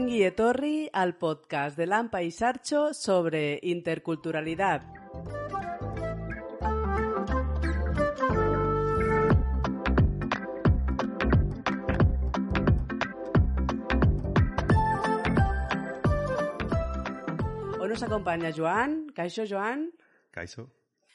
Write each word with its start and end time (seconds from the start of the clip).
Ongi 0.00 0.22
etorri 0.24 0.88
al 0.94 1.10
podcast 1.18 1.76
de 1.76 1.84
Lampa 1.86 2.22
y 2.22 2.30
Sarcho 2.30 2.94
sobre 2.94 3.60
interculturalidad. 3.62 4.80
Hoy 17.78 17.88
nos 17.90 18.02
acompaña 18.02 18.50
Joan. 18.56 19.12
Caixo, 19.14 19.42
Joan. 19.46 19.92
Kaiso, 20.30 20.70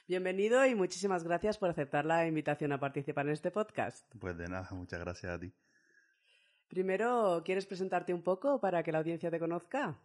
Bienvenido 0.07 0.63
y 0.67 0.75
muchísimas 0.75 1.23
gracias 1.23 1.57
por 1.57 1.71
aceptar 1.71 2.05
la 2.05 2.27
invitación 2.27 2.71
a 2.71 2.79
participar 2.79 3.25
en 3.25 3.33
este 3.33 3.49
podcast. 3.49 4.05
pues 4.19 4.37
de 4.37 4.47
nada, 4.47 4.69
muchas 4.73 4.99
gracias 4.99 5.31
a 5.31 5.39
ti. 5.39 5.51
Primero, 6.67 7.41
¿quieres 7.45 7.65
presentarte 7.65 8.13
un 8.13 8.21
poco 8.21 8.59
para 8.59 8.83
que 8.83 8.91
la 8.91 8.99
audiencia 8.99 9.31
te 9.31 9.39
conozca? 9.39 9.99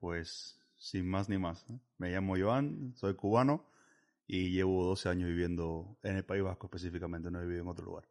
Pues 0.00 0.58
sin 0.76 1.08
más 1.08 1.28
ni 1.28 1.38
más. 1.38 1.64
¿eh? 1.70 1.78
Me 1.98 2.10
llamo 2.10 2.36
Joan, 2.38 2.94
soy 2.96 3.14
cubano 3.14 3.66
y 4.26 4.50
llevo 4.50 4.84
12 4.84 5.08
años 5.08 5.28
viviendo 5.28 5.98
en 6.02 6.16
el 6.16 6.24
País 6.24 6.42
Vasco 6.42 6.66
específicamente, 6.66 7.30
no 7.30 7.40
he 7.40 7.44
vivido 7.44 7.62
en 7.62 7.68
otro 7.68 7.84
lugar. 7.84 8.08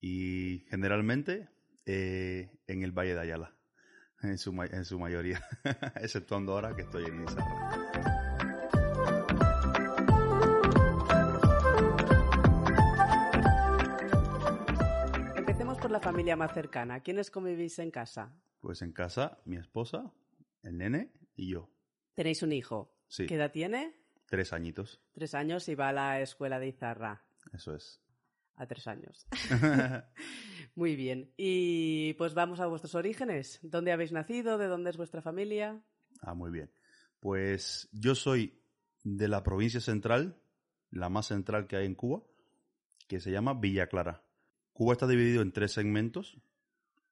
Y 0.00 0.64
generalmente 0.68 1.48
eh, 1.86 2.50
en 2.66 2.82
el 2.82 2.92
Valle 2.92 3.14
de 3.14 3.20
Ayala, 3.20 3.54
en 4.22 4.38
su, 4.38 4.50
en 4.62 4.84
su 4.84 4.98
mayoría, 4.98 5.42
exceptuando 5.96 6.52
ahora 6.52 6.74
que 6.74 6.82
estoy 6.82 7.04
en 7.04 7.22
Izarra. 7.22 7.61
Familia 16.12 16.36
más 16.36 16.52
cercana. 16.52 17.00
¿Quiénes 17.00 17.30
convivís 17.30 17.78
en 17.78 17.90
casa? 17.90 18.38
Pues 18.60 18.82
en 18.82 18.92
casa, 18.92 19.38
mi 19.46 19.56
esposa, 19.56 20.12
el 20.62 20.76
nene 20.76 21.10
y 21.34 21.50
yo. 21.52 21.70
Tenéis 22.12 22.42
un 22.42 22.52
hijo. 22.52 22.94
Sí, 23.08 23.24
¿Qué 23.24 23.36
edad 23.36 23.50
tiene? 23.50 23.96
tres 24.26 24.52
añitos, 24.52 25.00
Tres 25.14 25.34
años 25.34 25.66
y 25.70 25.74
va 25.74 25.88
a 25.88 25.92
la 25.94 26.20
escuela 26.20 26.58
de 26.58 26.68
Izarra. 26.68 27.24
eso 27.54 27.74
es. 27.74 28.02
A 28.56 28.66
tres 28.66 28.86
años. 28.88 29.26
Muy 30.74 30.96
bien. 30.96 31.32
Y 31.38 32.12
pues 32.14 32.34
vamos 32.34 32.60
a 32.60 32.66
vuestros 32.66 32.94
orígenes. 32.94 33.58
¿Dónde 33.62 33.92
habéis 33.92 34.12
nacido? 34.12 34.58
¿De 34.58 34.66
dónde 34.66 34.90
es 34.90 34.98
vuestra 34.98 35.22
familia? 35.22 35.82
Ah, 36.20 36.34
muy 36.34 36.50
bien. 36.50 36.70
Pues 37.20 37.88
yo 37.90 38.14
soy 38.14 38.62
de 39.02 39.28
la 39.28 39.42
provincia 39.42 39.80
central, 39.80 40.38
la 40.90 41.08
más 41.08 41.28
central 41.28 41.66
que 41.66 41.76
hay 41.76 41.86
en 41.86 41.94
Cuba, 41.94 42.22
que 43.08 43.18
se 43.18 43.30
llama 43.30 43.54
Villa 43.54 43.86
Clara. 43.86 44.22
Cuba 44.72 44.94
está 44.94 45.06
dividido 45.06 45.42
en 45.42 45.52
tres 45.52 45.72
segmentos, 45.72 46.38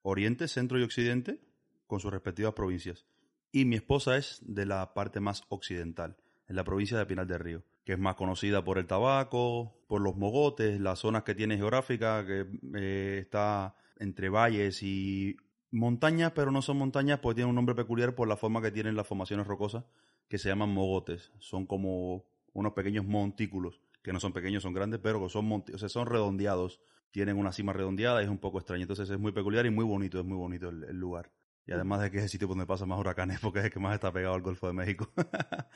Oriente, 0.03 0.49
Centro 0.49 0.79
y 0.79 0.83
Occidente, 0.83 1.41
con 1.87 2.01
sus 2.01 2.13
respectivas 2.13 2.55
provincias. 2.55 3.07
Y 3.53 3.65
mi 3.65 3.77
esposa 3.77 4.17
es 4.17 4.41
de 4.43 4.65
la 4.65 4.95
parte 4.95 5.21
más 5.21 5.43
occidental, 5.49 6.17
en 6.49 6.57
la 6.57 6.65
provincia 6.65 6.97
de 6.97 7.07
Pinar 7.07 7.27
del 7.27 7.41
Río, 7.41 7.65
que 7.85 7.93
es 7.93 7.99
más 7.99 8.15
conocida 8.15 8.65
por 8.65 8.79
el 8.79 8.87
tabaco, 8.87 9.85
por 9.89 10.01
los 10.01 10.17
mogotes, 10.17 10.81
las 10.81 11.01
zonas 11.01 11.25
que 11.25 11.35
tiene 11.35 11.57
geográfica, 11.57 12.25
que 12.25 12.47
eh, 12.77 13.19
está 13.21 13.75
entre 13.99 14.29
valles 14.29 14.83
y 14.83 15.37
montañas, 15.71 16.33
pero 16.33 16.51
no 16.51 16.63
son 16.63 16.79
montañas, 16.79 17.21
pues 17.21 17.35
tienen 17.35 17.51
un 17.51 17.57
nombre 17.57 17.75
peculiar 17.75 18.15
por 18.15 18.29
la 18.29 18.37
forma 18.37 18.63
que 18.63 18.71
tienen 18.71 18.97
las 18.97 19.07
formaciones 19.07 19.47
rocosas, 19.47 19.85
que 20.29 20.39
se 20.39 20.49
llaman 20.49 20.71
mogotes. 20.71 21.33
Son 21.39 21.67
como 21.67 22.25
unos 22.53 22.73
pequeños 22.73 23.05
montículos, 23.05 23.81
que 24.03 24.13
no 24.13 24.21
son 24.21 24.33
pequeños, 24.33 24.63
son 24.63 24.73
grandes, 24.73 25.01
pero 25.03 25.29
son, 25.29 25.51
o 25.53 25.79
sea, 25.79 25.89
son 25.89 26.07
redondeados. 26.07 26.81
Tienen 27.11 27.37
una 27.37 27.53
cima 27.53 27.73
redondeada 27.73 28.21
y 28.21 28.25
es 28.25 28.31
un 28.31 28.39
poco 28.39 28.59
extraño. 28.59 28.83
Entonces 28.83 29.11
es 29.11 29.19
muy 29.19 29.33
peculiar 29.33 29.67
y 29.67 29.71
muy 29.71 29.85
bonito, 29.85 30.19
es 30.21 30.25
muy 30.25 30.37
bonito 30.37 30.69
el, 30.69 30.85
el 30.85 30.97
lugar. 30.97 31.31
Y 31.67 31.73
además 31.73 32.01
de 32.03 32.11
que 32.11 32.19
es 32.19 32.25
el 32.25 32.29
sitio 32.29 32.49
donde 32.49 32.67
pasan 32.67 32.89
más 32.89 32.99
huracanes, 32.99 33.39
porque 33.41 33.61
es 33.61 33.65
el 33.67 33.71
que 33.71 33.79
más 33.81 33.95
está 33.95 34.13
pegado 34.13 34.35
al 34.35 34.43
Golfo 34.43 34.67
de 34.67 34.73
México. 34.73 35.11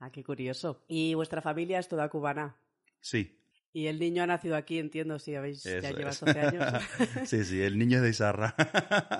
Ah, 0.00 0.10
qué 0.10 0.22
curioso. 0.22 0.84
¿Y 0.86 1.14
vuestra 1.14 1.40
familia 1.40 1.78
es 1.78 1.88
toda 1.88 2.08
cubana? 2.10 2.56
sí, 3.00 3.38
Y 3.72 3.86
el 3.86 3.98
niño 3.98 4.22
ha 4.22 4.26
nacido 4.26 4.54
aquí, 4.56 4.78
entiendo, 4.78 5.18
si 5.18 5.34
habéis 5.34 5.62
ya 5.62 5.92
llevas 5.92 6.16
es. 6.16 6.20
12 6.34 6.40
años. 6.40 6.82
sí, 7.24 7.44
sí, 7.44 7.62
el 7.62 7.78
niño 7.78 7.98
es 7.98 8.02
de 8.02 8.10
Izarra. 8.10 8.54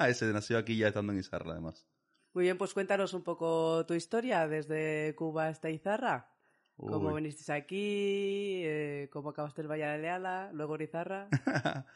Ese 0.09 0.26
nació 0.32 0.59
aquí 0.59 0.76
ya 0.76 0.88
estando 0.88 1.12
en 1.12 1.20
Izarra, 1.20 1.53
además. 1.53 1.87
Muy 2.34 2.44
bien, 2.44 2.59
pues 2.59 2.75
cuéntanos 2.75 3.14
un 3.14 3.22
poco 3.22 3.87
tu 3.87 3.94
historia 3.94 4.47
desde 4.47 5.14
Cuba 5.16 5.47
hasta 5.48 5.70
Izarra. 5.70 6.33
¿Cómo 6.76 7.08
Uy. 7.08 7.14
vinisteis 7.14 7.50
aquí? 7.50 8.62
Eh, 8.64 9.08
¿Cómo 9.12 9.30
acabaste 9.30 9.62
el 9.62 9.68
Valle 9.68 9.86
de 9.86 9.98
Leala? 9.98 10.50
Luego 10.52 10.74
en 10.76 10.82
Izarra. 10.82 11.28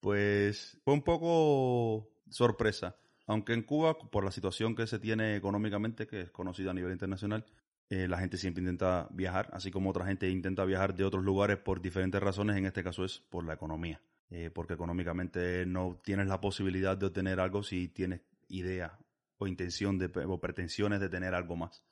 pues 0.00 0.78
fue 0.84 0.94
un 0.94 1.02
poco 1.02 2.10
sorpresa. 2.28 2.96
Aunque 3.26 3.52
en 3.52 3.62
Cuba, 3.62 3.98
por 3.98 4.24
la 4.24 4.30
situación 4.30 4.74
que 4.74 4.86
se 4.86 4.98
tiene 4.98 5.36
económicamente, 5.36 6.06
que 6.06 6.22
es 6.22 6.30
conocida 6.30 6.70
a 6.70 6.74
nivel 6.74 6.92
internacional, 6.92 7.44
eh, 7.90 8.06
la 8.06 8.18
gente 8.18 8.36
siempre 8.36 8.62
intenta 8.62 9.08
viajar, 9.10 9.48
así 9.52 9.70
como 9.70 9.90
otra 9.90 10.06
gente 10.06 10.28
intenta 10.28 10.64
viajar 10.64 10.94
de 10.94 11.04
otros 11.04 11.24
lugares 11.24 11.58
por 11.58 11.80
diferentes 11.80 12.22
razones, 12.22 12.56
en 12.56 12.66
este 12.66 12.82
caso 12.82 13.04
es 13.04 13.20
por 13.20 13.44
la 13.44 13.54
economía. 13.54 14.00
Eh, 14.30 14.50
porque 14.50 14.74
económicamente 14.74 15.64
no 15.64 15.98
tienes 16.04 16.26
la 16.26 16.38
posibilidad 16.38 16.98
de 16.98 17.06
obtener 17.06 17.40
algo 17.40 17.62
si 17.62 17.88
tienes 17.88 18.20
idea 18.48 18.98
o 19.38 19.46
intención 19.46 19.96
de, 19.96 20.10
o 20.26 20.38
pretensiones 20.38 21.00
de 21.00 21.08
tener 21.08 21.34
algo 21.34 21.56
más. 21.56 21.82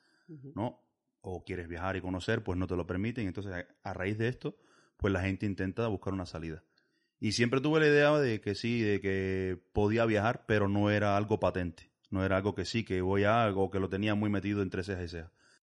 ¿no? 0.54 0.85
O 1.28 1.42
quieres 1.44 1.66
viajar 1.66 1.96
y 1.96 2.00
conocer, 2.00 2.44
pues 2.44 2.56
no 2.56 2.68
te 2.68 2.76
lo 2.76 2.86
permiten. 2.86 3.26
Entonces, 3.26 3.52
a, 3.82 3.92
raíz 3.92 4.16
de 4.16 4.28
esto, 4.28 4.56
pues 4.96 5.12
la 5.12 5.22
gente 5.22 5.44
intenta 5.44 5.88
buscar 5.88 6.12
una 6.12 6.24
salida. 6.24 6.62
Y 7.18 7.32
siempre 7.32 7.60
tuve 7.60 7.80
la 7.80 7.88
idea 7.88 8.16
de 8.16 8.40
que 8.40 8.54
sí, 8.54 8.80
de 8.80 9.00
que 9.00 9.58
podía 9.72 10.04
viajar, 10.06 10.44
pero 10.46 10.68
no 10.68 10.88
era 10.88 11.16
algo 11.16 11.40
patente. 11.40 11.90
No 12.10 12.24
era 12.24 12.36
algo 12.36 12.54
que 12.54 12.64
sí, 12.64 12.84
que 12.84 13.00
voy 13.00 13.24
a 13.24 13.42
algo, 13.42 13.72
que 13.72 13.80
lo 13.80 13.88
tenía 13.88 14.14
muy 14.14 14.30
metido 14.30 14.62
entre 14.62 14.84
cejas 14.84 15.12
y. 15.12 15.16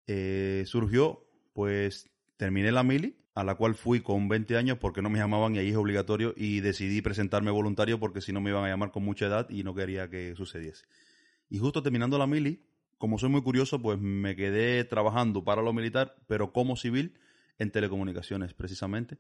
Eh, 0.07 0.65
surgió, 0.65 1.27
pues 1.53 2.11
terminé 2.39 2.73
la 2.73 2.83
mili, 2.83 3.19
a 3.35 3.45
la 3.45 3.55
cual 3.55 3.75
fui 3.75 4.01
con 4.01 4.29
20 4.29 4.57
años 4.57 4.79
porque 4.79 5.03
no 5.03 5.11
me 5.11 5.19
llamaban 5.19 5.55
y 5.55 5.59
ahí 5.59 5.69
es 5.69 5.77
obligatorio 5.77 6.33
y 6.39 6.61
decidí 6.61 7.03
presentarme 7.03 7.51
voluntario 7.51 8.01
porque 8.01 8.23
si 8.23 8.33
no 8.33 8.41
me 8.41 8.49
iban 8.49 8.65
a 8.65 8.69
llamar 8.69 8.93
con 8.93 9.05
mucha 9.05 9.27
edad 9.27 9.51
y 9.51 9.63
no 9.63 9.75
quería 9.75 10.09
que 10.09 10.35
sucediese. 10.35 10.87
Y 11.51 11.59
justo 11.59 11.83
terminando 11.83 12.17
la 12.17 12.27
mili, 12.27 12.65
como 13.01 13.19
soy 13.19 13.31
muy 13.31 13.41
curioso, 13.41 13.81
pues 13.81 13.99
me 13.99 14.37
quedé 14.37 14.85
trabajando 14.85 15.43
para 15.43 15.63
lo 15.63 15.73
militar, 15.73 16.17
pero 16.27 16.53
como 16.53 16.77
civil 16.77 17.19
en 17.59 17.71
telecomunicaciones, 17.71 18.53
precisamente, 18.53 19.17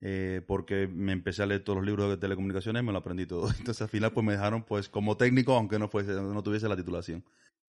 eh, 0.00 0.40
porque 0.46 0.88
me 0.88 1.12
empecé 1.12 1.42
a 1.42 1.46
leer 1.46 1.62
todos 1.62 1.76
los 1.76 1.86
libros 1.86 2.08
de 2.08 2.16
telecomunicaciones 2.16 2.82
me 2.82 2.92
lo 2.92 2.98
aprendí 2.98 3.26
todo. 3.26 3.50
Entonces 3.58 3.82
al 3.82 3.90
final 3.90 4.12
pues 4.12 4.24
me 4.24 4.32
dejaron 4.32 4.62
pues 4.64 4.88
como 4.88 5.18
técnico, 5.18 5.54
aunque 5.54 5.78
no 5.78 5.88
fuese, 5.88 6.12
no 6.12 6.42
tuviese 6.42 6.66
la 6.66 6.76
titulación. 6.76 7.22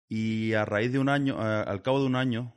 Y 0.07 0.53
a 0.53 0.63
raíz 0.63 0.94
de 0.94 1.00
un 1.00 1.09
año, 1.09 1.38
al 1.38 1.81
cabo 1.81 2.00
de 2.00 2.06
un 2.06 2.16
año, 2.16 2.56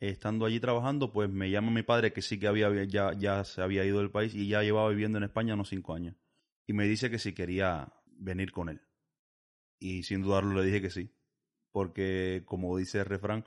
estando 0.00 0.46
allí 0.46 0.58
trabajando, 0.58 1.12
pues 1.12 1.30
me 1.30 1.48
llama 1.48 1.70
mi 1.70 1.84
padre, 1.84 2.12
que 2.12 2.22
sí 2.22 2.40
que 2.40 2.48
había, 2.48 2.72
ya, 2.86 3.12
ya 3.16 3.44
se 3.44 3.62
había 3.62 3.84
ido 3.84 3.98
del 3.98 4.10
país 4.10 4.34
y 4.34 4.48
ya 4.48 4.64
llevaba 4.64 4.88
viviendo 4.88 5.18
en 5.18 5.24
España 5.24 5.54
unos 5.54 5.68
cinco 5.68 5.94
años. 5.94 6.16
Y 6.66 6.72
me 6.72 6.88
dice 6.88 7.08
que 7.08 7.20
si 7.20 7.34
quería 7.34 7.92
venir 8.18 8.50
con 8.50 8.68
él. 8.68 8.80
Y 9.78 10.02
sin 10.02 10.22
dudarlo 10.22 10.60
le 10.60 10.66
dije 10.66 10.82
que 10.82 10.90
sí. 10.90 11.15
Porque, 11.76 12.42
como 12.46 12.74
dice 12.78 13.00
el 13.00 13.04
refrán, 13.04 13.44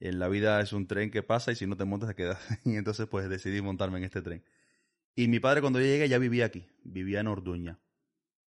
en 0.00 0.18
la 0.18 0.26
vida 0.26 0.60
es 0.60 0.72
un 0.72 0.88
tren 0.88 1.12
que 1.12 1.22
pasa 1.22 1.52
y 1.52 1.54
si 1.54 1.64
no 1.64 1.76
te 1.76 1.84
montas 1.84 2.08
te 2.08 2.16
quedas. 2.16 2.40
Y 2.64 2.74
entonces 2.74 3.06
pues 3.06 3.28
decidí 3.28 3.62
montarme 3.62 3.98
en 3.98 4.04
este 4.04 4.20
tren. 4.20 4.42
Y 5.14 5.28
mi 5.28 5.38
padre 5.38 5.60
cuando 5.60 5.78
yo 5.78 5.86
llegué 5.86 6.08
ya 6.08 6.18
vivía 6.18 6.46
aquí, 6.46 6.66
vivía 6.82 7.20
en 7.20 7.28
Orduña. 7.28 7.78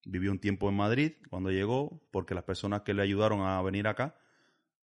Vivió 0.04 0.32
un 0.32 0.40
tiempo 0.40 0.68
en 0.68 0.74
Madrid 0.74 1.12
cuando 1.28 1.52
llegó, 1.52 2.02
porque 2.10 2.34
las 2.34 2.42
personas 2.42 2.82
que 2.82 2.92
le 2.92 3.02
ayudaron 3.02 3.42
a 3.42 3.62
venir 3.62 3.86
acá, 3.86 4.18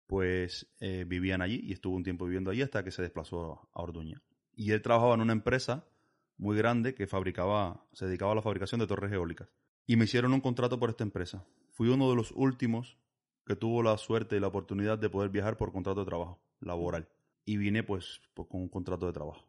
pues 0.07 0.67
eh, 0.79 1.07
vivían 1.09 1.41
allí 1.41 1.63
y 1.65 1.73
estuvo 1.73 1.97
un 1.97 2.05
tiempo 2.05 2.27
viviendo 2.27 2.51
allí 2.51 2.61
hasta 2.61 2.85
que 2.85 2.91
se 2.91 3.01
desplazó 3.01 3.71
a 3.73 3.81
Orduña. 3.81 4.21
Y 4.55 4.73
él 4.73 4.83
trabajaba 4.83 5.15
en 5.15 5.23
una 5.23 5.33
empresa 5.33 5.89
muy 6.37 6.55
grande 6.55 6.95
que 6.95 7.07
fabricaba, 7.07 7.87
se 7.95 8.05
dedicaba 8.05 8.33
a 8.33 8.35
la 8.35 8.43
fabricación 8.43 8.79
de 8.79 8.87
torres 8.87 9.11
eólicas. 9.11 9.49
Y 9.87 9.97
me 9.97 10.05
hicieron 10.05 10.35
un 10.35 10.43
contrato 10.43 10.79
por 10.79 10.91
esta 10.91 11.03
empresa. 11.03 11.47
Fui 11.71 11.89
uno 11.89 12.11
de 12.11 12.17
los 12.17 12.31
últimos 12.33 12.99
que 13.47 13.57
tuvo 13.57 13.83
la 13.83 13.97
suerte 13.99 14.37
y 14.37 14.41
la 14.41 14.49
oportunidad 14.49 14.99
de 14.99 15.11
poder 15.11 15.31
viajar 15.31 15.57
por 15.57 15.73
contrato 15.73 16.01
de 16.01 16.07
trabajo 16.07 16.41
laboral. 16.61 17.09
y 17.47 17.59
vine 17.59 17.83
pues, 17.83 18.21
pues 18.33 18.49
con 18.49 18.63
un 18.63 18.69
contrato 18.69 19.07
de 19.07 19.13
trabajo. 19.13 19.47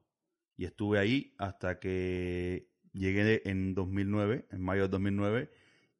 Y 0.58 0.66
estuve 0.66 1.00
ahí 1.00 1.34
hasta 1.38 1.80
que 1.80 2.68
llegué 2.94 3.42
en 3.46 3.74
2009, 3.74 4.48
en 4.52 4.62
mayo 4.62 4.84
de 4.84 4.88
2009, 4.90 5.50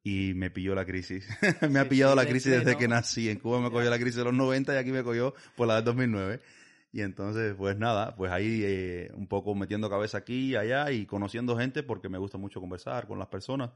y 0.02 0.34
me 0.34 0.50
pilló 0.50 0.74
la 0.74 0.84
crisis. 0.84 1.26
me 1.70 1.78
ha 1.78 1.88
pillado 1.88 2.14
la 2.14 2.26
crisis 2.26 2.52
desde 2.52 2.76
que 2.76 2.86
nací. 2.86 3.28
En 3.28 3.38
Cuba 3.38 3.60
me 3.60 3.70
cogió 3.70 3.90
la 3.90 3.98
crisis 3.98 4.16
de 4.16 4.24
los 4.24 4.34
90 4.34 4.74
y 4.74 4.76
aquí 4.76 4.92
me 4.92 5.02
cogió 5.02 5.34
por 5.56 5.66
la 5.66 5.76
de 5.76 5.82
2009. 5.82 6.40
Y 6.92 7.02
entonces, 7.02 7.54
pues 7.54 7.76
nada, 7.76 8.14
pues 8.14 8.32
ahí 8.32 8.62
eh, 8.64 9.10
un 9.14 9.26
poco 9.26 9.54
metiendo 9.54 9.90
cabeza 9.90 10.18
aquí 10.18 10.52
y 10.52 10.56
allá 10.56 10.90
y 10.92 11.06
conociendo 11.06 11.56
gente 11.56 11.82
porque 11.82 12.08
me 12.08 12.18
gusta 12.18 12.38
mucho 12.38 12.60
conversar 12.60 13.06
con 13.06 13.18
las 13.18 13.28
personas 13.28 13.70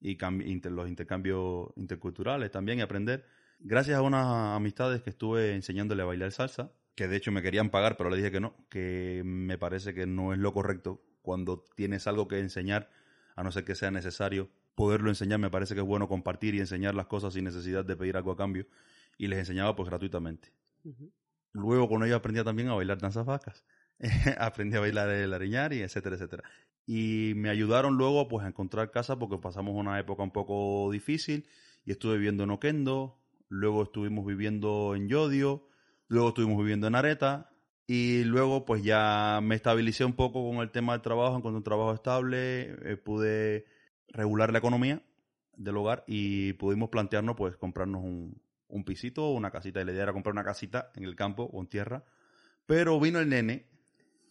y 0.00 0.16
los 0.16 0.88
intercambios 0.88 1.68
interculturales 1.76 2.50
también 2.50 2.78
y 2.78 2.82
aprender. 2.82 3.24
Gracias 3.66 3.96
a 3.96 4.02
unas 4.02 4.26
amistades 4.54 5.00
que 5.00 5.08
estuve 5.08 5.54
enseñándole 5.54 6.02
a 6.02 6.04
bailar 6.04 6.30
salsa, 6.32 6.70
que 6.94 7.08
de 7.08 7.16
hecho 7.16 7.32
me 7.32 7.40
querían 7.40 7.70
pagar, 7.70 7.96
pero 7.96 8.10
le 8.10 8.18
dije 8.18 8.30
que 8.30 8.38
no, 8.38 8.54
que 8.68 9.22
me 9.24 9.56
parece 9.56 9.94
que 9.94 10.06
no 10.06 10.34
es 10.34 10.38
lo 10.38 10.52
correcto 10.52 11.02
cuando 11.22 11.64
tienes 11.74 12.06
algo 12.06 12.28
que 12.28 12.40
enseñar, 12.40 12.90
a 13.34 13.42
no 13.42 13.50
ser 13.50 13.64
que 13.64 13.74
sea 13.74 13.90
necesario 13.90 14.50
poderlo 14.74 15.08
enseñar, 15.08 15.38
me 15.38 15.48
parece 15.48 15.74
que 15.74 15.80
es 15.80 15.86
bueno 15.86 16.08
compartir 16.08 16.54
y 16.54 16.60
enseñar 16.60 16.94
las 16.94 17.06
cosas 17.06 17.32
sin 17.32 17.44
necesidad 17.44 17.86
de 17.86 17.96
pedir 17.96 18.18
algo 18.18 18.32
a 18.32 18.36
cambio. 18.36 18.66
Y 19.16 19.28
les 19.28 19.38
enseñaba 19.38 19.74
pues 19.74 19.88
gratuitamente. 19.88 20.52
Luego 21.54 21.88
con 21.88 22.04
ello 22.04 22.16
aprendí 22.16 22.44
también 22.44 22.68
a 22.68 22.74
bailar 22.74 22.98
danzas 22.98 23.24
vacas. 23.24 23.64
aprendí 24.38 24.76
a 24.76 24.80
bailar 24.80 25.08
el 25.08 25.32
ariñar 25.32 25.72
y 25.72 25.80
etcétera, 25.80 26.16
etcétera. 26.16 26.42
Y 26.84 27.32
me 27.36 27.48
ayudaron 27.48 27.96
luego 27.96 28.28
pues 28.28 28.44
a 28.44 28.48
encontrar 28.48 28.90
casa 28.90 29.18
porque 29.18 29.38
pasamos 29.38 29.74
una 29.74 29.98
época 29.98 30.22
un 30.22 30.32
poco 30.32 30.90
difícil 30.92 31.48
y 31.86 31.92
estuve 31.92 32.16
viviendo 32.16 32.44
en 32.44 32.50
Oquendo, 32.50 33.23
luego 33.48 33.84
estuvimos 33.84 34.26
viviendo 34.26 34.94
en 34.94 35.08
Yodio, 35.08 35.68
luego 36.08 36.28
estuvimos 36.28 36.58
viviendo 36.58 36.86
en 36.86 36.94
Areta 36.94 37.50
y 37.86 38.24
luego 38.24 38.64
pues 38.64 38.82
ya 38.82 39.40
me 39.42 39.54
estabilicé 39.54 40.04
un 40.04 40.14
poco 40.14 40.48
con 40.48 40.62
el 40.62 40.70
tema 40.70 40.92
del 40.92 41.02
trabajo, 41.02 41.36
encontré 41.36 41.58
un 41.58 41.64
trabajo 41.64 41.94
estable, 41.94 42.76
eh, 42.90 42.96
pude 42.96 43.66
regular 44.08 44.52
la 44.52 44.58
economía 44.58 45.02
del 45.56 45.76
hogar 45.76 46.04
y 46.06 46.54
pudimos 46.54 46.88
plantearnos 46.88 47.36
pues 47.36 47.56
comprarnos 47.56 48.02
un, 48.02 48.40
un 48.68 48.84
pisito 48.84 49.24
o 49.24 49.32
una 49.32 49.50
casita. 49.50 49.80
Y 49.80 49.84
la 49.84 49.92
idea 49.92 50.04
era 50.04 50.12
comprar 50.12 50.32
una 50.32 50.44
casita 50.44 50.90
en 50.94 51.04
el 51.04 51.14
campo 51.14 51.44
o 51.52 51.60
en 51.60 51.68
tierra. 51.68 52.04
Pero 52.66 52.98
vino 52.98 53.18
el 53.20 53.28
nene 53.28 53.66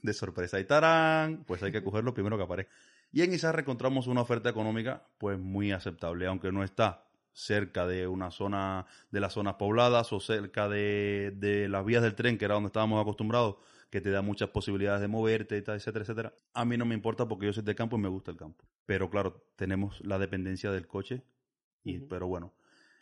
de 0.01 0.13
sorpresa 0.13 0.59
y 0.59 0.66
tarán, 0.66 1.44
pues 1.45 1.63
hay 1.63 1.71
que 1.71 1.83
cogerlo 1.83 2.13
primero 2.13 2.38
que 2.38 2.44
aparezca. 2.44 2.74
Y 3.12 3.21
en 3.21 3.33
Izarra 3.33 3.62
encontramos 3.62 4.07
una 4.07 4.21
oferta 4.21 4.50
económica 4.50 5.07
pues 5.19 5.38
muy 5.39 5.71
aceptable, 5.71 6.25
aunque 6.25 6.51
no 6.51 6.63
está 6.63 7.03
cerca 7.33 7.85
de 7.88 8.07
una 8.07 8.31
zona 8.31 8.85
de 9.12 9.19
las 9.19 9.33
zonas 9.33 9.56
pobladas 9.56 10.13
o 10.13 10.19
cerca 10.19 10.69
de, 10.69 11.33
de 11.35 11.68
las 11.68 11.83
vías 11.85 12.03
del 12.03 12.15
tren, 12.15 12.38
que 12.38 12.45
era 12.45 12.53
donde 12.53 12.68
estábamos 12.68 13.01
acostumbrados, 13.01 13.56
que 13.89 14.01
te 14.01 14.12
da 14.12 14.21
muchas 14.21 14.50
posibilidades 14.50 15.01
de 15.01 15.07
moverte, 15.07 15.57
etcétera, 15.57 16.03
etcétera. 16.03 16.33
A 16.53 16.65
mí 16.65 16.77
no 16.77 16.85
me 16.85 16.95
importa 16.95 17.27
porque 17.27 17.47
yo 17.47 17.53
soy 17.53 17.63
de 17.63 17.75
campo 17.75 17.97
y 17.97 18.00
me 18.00 18.09
gusta 18.09 18.31
el 18.31 18.38
campo. 18.38 18.65
Pero 18.85 19.09
claro, 19.09 19.45
tenemos 19.56 20.01
la 20.01 20.18
dependencia 20.18 20.71
del 20.71 20.88
coche, 20.88 21.24
y, 21.83 22.00
pero 22.00 22.27
bueno, 22.27 22.53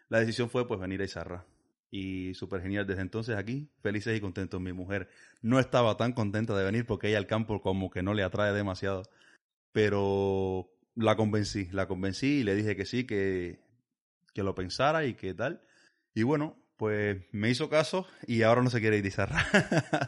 la 0.10 0.20
decisión 0.20 0.50
fue 0.50 0.68
pues 0.68 0.80
venir 0.80 1.02
a 1.02 1.06
Izarra. 1.06 1.46
Y 1.94 2.34
súper 2.36 2.62
genial 2.62 2.88
desde 2.88 3.02
entonces 3.02 3.36
aquí, 3.36 3.70
felices 3.82 4.18
y 4.18 4.22
contentos. 4.22 4.62
Mi 4.62 4.72
mujer 4.72 5.10
no 5.42 5.60
estaba 5.60 5.98
tan 5.98 6.14
contenta 6.14 6.58
de 6.58 6.64
venir 6.64 6.86
porque 6.86 7.10
ella 7.10 7.18
al 7.18 7.28
campo 7.28 7.62
como 7.62 7.90
que 7.90 8.02
no 8.02 8.14
le 8.14 8.24
atrae 8.24 8.54
demasiado. 8.54 9.04
Pero 9.74 10.70
la 10.96 11.16
convencí, 11.16 11.68
la 11.72 11.88
convencí 11.88 12.40
y 12.40 12.44
le 12.44 12.56
dije 12.56 12.76
que 12.76 12.86
sí, 12.86 13.06
que, 13.06 13.60
que 14.34 14.44
lo 14.44 14.56
pensara 14.56 15.06
y 15.06 15.14
que 15.16 15.34
tal. 15.34 15.62
Y 16.14 16.24
bueno, 16.24 16.58
pues 16.78 17.22
me 17.32 17.50
hizo 17.50 17.70
caso 17.70 18.08
y 18.26 18.42
ahora 18.44 18.62
no 18.62 18.70
se 18.70 18.80
quiere 18.80 18.98
ir 18.98 19.06
a 19.06 19.08
Izarra. 19.08 19.46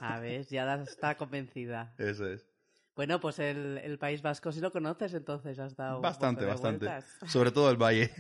A 0.01 0.19
ver, 0.19 0.45
ya 0.47 0.73
está 0.75 1.15
convencida. 1.17 1.93
Eso 1.97 2.27
es. 2.27 2.45
Bueno, 2.95 3.19
pues 3.19 3.39
el, 3.39 3.79
el, 3.79 3.97
País 3.97 4.21
Vasco 4.21 4.51
si 4.51 4.59
lo 4.59 4.71
conoces, 4.71 5.13
entonces 5.15 5.57
has 5.57 5.75
dado 5.75 5.99
bastante, 5.99 6.45
bastante. 6.45 6.87
Sobre 7.25 7.51
todo 7.51 7.71
el 7.71 7.77
valle. 7.77 8.11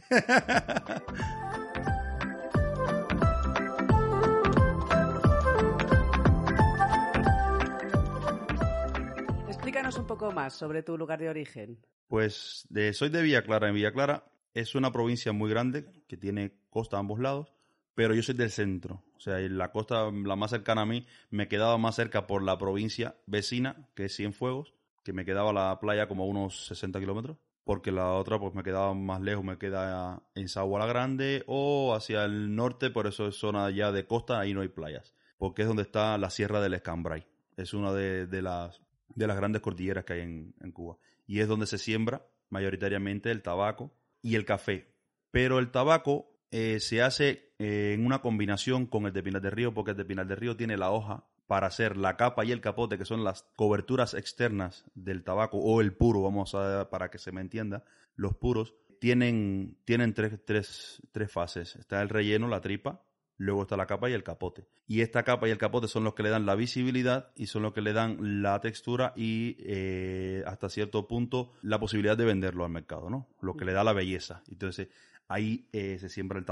Explícanos 9.47 9.97
un 9.97 10.07
poco 10.07 10.31
más 10.31 10.53
sobre 10.53 10.81
tu 10.81 10.97
lugar 10.97 11.19
de 11.19 11.29
origen. 11.29 11.79
Pues 12.07 12.67
soy 12.93 13.09
de 13.09 13.21
Villa 13.21 13.43
Clara. 13.43 13.69
En 13.69 13.75
Villa 13.75 13.91
Clara 13.91 14.23
es 14.53 14.75
una 14.75 14.91
provincia 14.91 15.31
muy 15.31 15.49
grande 15.49 15.85
que 16.07 16.17
tiene 16.17 16.53
costa 16.69 16.97
a 16.97 16.99
ambos 16.99 17.19
lados, 17.19 17.53
pero 17.95 18.13
yo 18.13 18.23
soy 18.23 18.35
del 18.35 18.51
centro. 18.51 19.03
O 19.15 19.19
sea, 19.19 19.39
la 19.39 19.71
costa, 19.71 20.11
la 20.11 20.35
más 20.35 20.51
cercana 20.51 20.81
a 20.81 20.85
mí, 20.85 21.05
me 21.29 21.47
quedaba 21.47 21.77
más 21.77 21.95
cerca 21.95 22.27
por 22.27 22.43
la 22.43 22.57
provincia 22.57 23.15
vecina, 23.25 23.87
que 23.95 24.05
es 24.05 24.15
Cienfuegos, 24.15 24.73
que 25.03 25.13
me 25.13 25.25
quedaba 25.25 25.53
la 25.53 25.79
playa 25.79 26.07
como 26.07 26.23
a 26.23 26.27
unos 26.27 26.65
60 26.67 26.99
kilómetros, 26.99 27.37
porque 27.63 27.91
la 27.91 28.11
otra 28.13 28.39
pues 28.39 28.53
me 28.53 28.63
quedaba 28.63 28.93
más 28.93 29.21
lejos, 29.21 29.43
me 29.43 29.57
queda 29.57 30.23
en 30.35 30.49
Sagua 30.49 30.85
Grande 30.85 31.43
o 31.47 31.93
hacia 31.93 32.25
el 32.25 32.55
norte, 32.55 32.89
por 32.89 33.07
eso 33.07 33.27
es 33.27 33.35
zona 33.35 33.69
ya 33.71 33.91
de 33.91 34.05
costa, 34.05 34.39
ahí 34.39 34.53
no 34.53 34.61
hay 34.61 34.69
playas, 34.69 35.13
porque 35.37 35.61
es 35.61 35.67
donde 35.67 35.83
está 35.83 36.17
la 36.17 36.29
Sierra 36.29 36.61
del 36.61 36.73
Escambray. 36.73 37.25
Es 37.55 37.73
una 37.73 37.93
de, 37.93 38.41
las, 38.41 38.81
de 39.09 39.27
las 39.27 39.37
grandes 39.37 39.61
cordilleras 39.61 40.05
que 40.05 40.13
hay 40.13 40.21
en, 40.21 40.71
Cuba. 40.73 40.97
Y 41.27 41.39
es 41.39 41.47
donde 41.47 41.67
se 41.67 41.77
siembra 41.77 42.25
mayoritariamente 42.49 43.29
el 43.31 43.43
tabaco 43.43 43.93
y 44.23 44.33
el 44.35 44.45
café. 44.45 44.95
Pero 45.29 45.59
el 45.59 45.69
tabaco 45.69 46.39
eh, 46.49 46.79
se 46.79 47.03
hace 47.03 47.53
eh, 47.59 47.91
en 47.93 48.05
una 48.05 48.21
combinación 48.21 48.87
con 48.87 49.05
el 49.05 49.13
de 49.13 49.21
Pinar 49.21 49.41
del 49.41 49.51
Río, 49.51 49.73
porque 49.73 49.91
el 49.91 49.97
de 49.97 50.05
Pinar 50.05 50.25
del 50.25 50.37
Río 50.37 50.57
tiene 50.57 50.77
la 50.77 50.89
hoja 50.89 51.27
para 51.45 51.67
hacer 51.67 51.97
la 51.97 52.17
capa 52.17 52.45
y 52.45 52.51
el 52.51 52.61
capote, 52.61 52.97
que 52.97 53.05
son 53.05 53.23
las 53.23 53.43
coberturas 53.55 54.13
externas 54.15 54.85
del 54.95 55.23
tabaco, 55.23 55.57
o 55.59 55.81
el 55.81 55.93
puro, 55.93 56.23
vamos 56.23 56.55
a 56.55 56.89
para 56.89 57.11
que 57.11 57.19
se 57.19 57.31
me 57.31 57.41
entienda, 57.41 57.83
los 58.15 58.35
puros, 58.35 58.73
tienen, 58.99 59.77
tienen 59.85 60.13
tres, 60.13 60.39
tres, 60.45 61.01
tres 61.11 61.31
fases. 61.31 61.75
Está 61.75 62.01
el 62.01 62.09
relleno, 62.09 62.47
la 62.47 62.61
tripa, 62.61 63.03
luego 63.37 63.63
está 63.63 63.77
la 63.77 63.85
capa 63.85 64.09
y 64.09 64.13
el 64.13 64.23
capote. 64.23 64.67
Y 64.87 65.01
esta 65.01 65.23
capa 65.23 65.47
y 65.47 65.51
el 65.51 65.57
capote 65.57 65.87
son 65.87 66.03
los 66.03 66.13
que 66.13 66.23
le 66.23 66.29
dan 66.29 66.45
la 66.45 66.55
visibilidad 66.55 67.31
y 67.35 67.47
son 67.47 67.63
los 67.63 67.73
que 67.73 67.81
le 67.81 67.93
dan 67.93 68.41
la 68.41 68.59
textura 68.61 69.13
y 69.15 69.57
eh, 69.59 70.43
hasta 70.45 70.69
cierto 70.69 71.07
punto 71.07 71.51
la 71.61 71.79
posibilidad 71.79 72.17
de 72.17 72.25
venderlo 72.25 72.65
al 72.65 72.71
mercado, 72.71 73.09
¿no? 73.09 73.27
Lo 73.41 73.55
que 73.55 73.65
le 73.65 73.73
da 73.73 73.83
la 73.83 73.93
belleza. 73.93 74.43
Entonces 74.49 74.89
ahí 75.27 75.67
eh, 75.73 75.97
se 75.99 76.09
siembra 76.09 76.39
el 76.39 76.45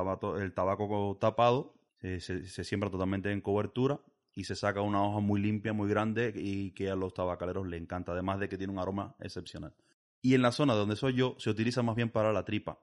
tabaco, 0.54 1.18
tapado, 1.20 1.74
se, 2.00 2.20
se, 2.20 2.64
siembra 2.64 2.90
totalmente 2.90 3.32
en 3.32 3.42
cobertura 3.42 4.00
y 4.34 4.46
se 4.46 4.56
saca 4.56 4.82
una 4.82 5.04
hoja 5.04 5.20
muy 5.20 5.40
limpia, 5.40 5.74
muy 5.74 5.90
grande 5.90 6.34
y 6.36 6.72
que 6.72 6.90
a 6.90 6.96
los 6.96 7.14
tabacaleros 7.14 7.68
le 7.68 7.78
encanta, 7.78 8.14
además 8.14 8.40
de 8.40 8.50
que 8.50 8.58
tiene 8.58 8.74
un 8.74 8.80
aroma 8.80 9.16
excepcional. 9.20 9.74
Y 10.22 10.36
en 10.36 10.42
la 10.42 10.52
zona 10.52 10.74
donde 10.74 10.96
soy 10.96 11.14
yo 11.14 11.36
se 11.38 11.50
utiliza 11.50 11.84
más 11.84 11.96
bien 11.96 12.10
para 12.10 12.32
la 12.32 12.46
tripa 12.46 12.80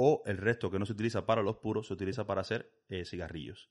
o 0.00 0.22
el 0.26 0.36
resto 0.36 0.70
que 0.70 0.78
no 0.78 0.86
se 0.86 0.92
utiliza 0.92 1.26
para 1.26 1.42
los 1.42 1.56
puros 1.56 1.88
se 1.88 1.92
utiliza 1.92 2.24
para 2.24 2.42
hacer 2.42 2.70
eh, 2.88 3.04
cigarrillos. 3.04 3.68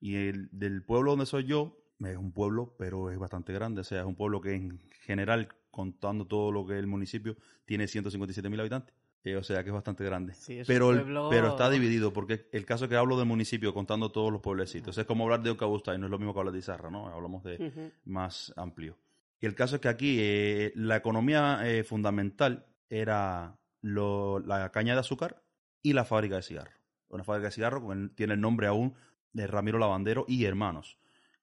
Y 0.00 0.14
el, 0.16 0.48
del 0.52 0.82
pueblo 0.82 1.10
donde 1.10 1.26
soy 1.26 1.44
yo 1.44 1.76
es 2.02 2.16
un 2.16 2.32
pueblo, 2.32 2.74
pero 2.78 3.10
es 3.10 3.18
bastante 3.18 3.52
grande, 3.52 3.82
o 3.82 3.84
sea, 3.84 4.00
es 4.00 4.06
un 4.06 4.16
pueblo 4.16 4.40
que 4.40 4.54
en 4.54 4.80
general, 5.02 5.48
contando 5.70 6.26
todo 6.26 6.50
lo 6.50 6.66
que 6.66 6.72
es 6.72 6.78
el 6.78 6.86
municipio, 6.86 7.36
tiene 7.66 7.86
157 7.86 8.48
mil 8.48 8.58
habitantes. 8.58 8.94
Eh, 9.22 9.36
o 9.36 9.42
sea 9.42 9.62
que 9.62 9.68
es 9.68 9.74
bastante 9.74 10.02
grande. 10.02 10.32
pero, 10.66 11.28
pero 11.28 11.48
está 11.48 11.68
dividido, 11.68 12.10
porque 12.10 12.48
el 12.52 12.64
caso 12.64 12.88
que 12.88 12.96
hablo 12.96 13.18
del 13.18 13.26
municipio, 13.26 13.74
contando 13.74 14.10
todos 14.10 14.32
los 14.32 14.40
pueblecitos, 14.40 14.96
es 14.96 15.04
como 15.04 15.24
hablar 15.24 15.42
de 15.42 15.50
Ocabusta 15.50 15.94
y 15.94 15.98
no 15.98 16.06
es 16.06 16.10
lo 16.10 16.18
mismo 16.18 16.32
que 16.32 16.38
hablar 16.38 16.54
de 16.54 16.60
Izarra, 16.60 16.90
¿no? 16.90 17.06
Hablamos 17.06 17.44
de 17.44 17.92
más 18.06 18.50
amplio. 18.56 18.96
Y 19.42 19.44
el 19.44 19.54
caso 19.54 19.74
es 19.74 19.82
que 19.82 19.88
aquí 19.88 20.16
eh, 20.20 20.72
la 20.74 20.96
economía 20.96 21.60
eh, 21.64 21.84
fundamental 21.84 22.64
era 22.88 23.58
la 23.82 24.70
caña 24.72 24.94
de 24.94 25.00
azúcar 25.00 25.42
y 25.82 25.92
la 25.92 26.04
fábrica 26.04 26.36
de 26.36 26.42
cigarro. 26.42 26.72
Una 27.08 27.24
fábrica 27.24 27.48
de 27.48 27.52
cigarro 27.52 27.82
tiene 28.14 28.34
el 28.34 28.40
nombre 28.40 28.66
aún 28.66 28.94
de 29.32 29.46
Ramiro 29.46 29.78
Lavandero 29.78 30.24
y 30.28 30.44
hermanos, 30.44 30.98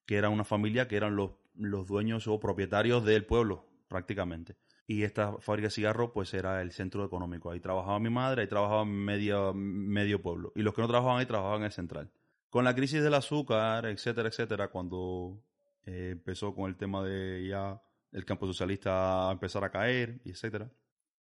que 0.05 0.15
era 0.15 0.29
una 0.29 0.43
familia 0.43 0.87
que 0.87 0.97
eran 0.97 1.15
los, 1.15 1.31
los 1.55 1.87
dueños 1.87 2.27
o 2.27 2.39
propietarios 2.39 3.03
del 3.05 3.25
pueblo, 3.25 3.65
prácticamente 3.87 4.55
y 4.87 5.03
esta 5.03 5.37
fábrica 5.39 5.67
de 5.67 5.71
cigarros 5.71 6.11
pues 6.13 6.33
era 6.33 6.61
el 6.61 6.71
centro 6.71 7.03
económico. 7.03 7.51
Ahí 7.51 7.59
trabajaba 7.59 7.99
mi 7.99 8.09
madre, 8.09 8.43
ahí 8.43 8.47
trabajaba 8.47 8.85
medio, 8.85 9.53
medio 9.53 10.21
pueblo. 10.21 10.53
Y 10.55 10.61
los 10.61 10.73
que 10.73 10.81
no 10.81 10.87
trabajaban 10.87 11.19
ahí 11.19 11.25
trabajaban 11.25 11.59
en 11.59 11.65
el 11.65 11.71
central. 11.73 12.09
Con 12.49 12.63
la 12.63 12.73
crisis 12.73 13.03
del 13.03 13.13
azúcar, 13.13 13.85
etcétera, 13.85 14.29
etcétera, 14.29 14.69
cuando 14.69 15.43
eh, 15.85 16.11
empezó 16.13 16.55
con 16.55 16.69
el 16.69 16.77
tema 16.77 17.03
de 17.03 17.47
ya 17.49 17.81
el 18.13 18.23
campo 18.23 18.47
socialista 18.47 19.27
a 19.27 19.31
empezar 19.33 19.61
a 19.65 19.69
caer, 19.69 20.21
etcétera, 20.23 20.71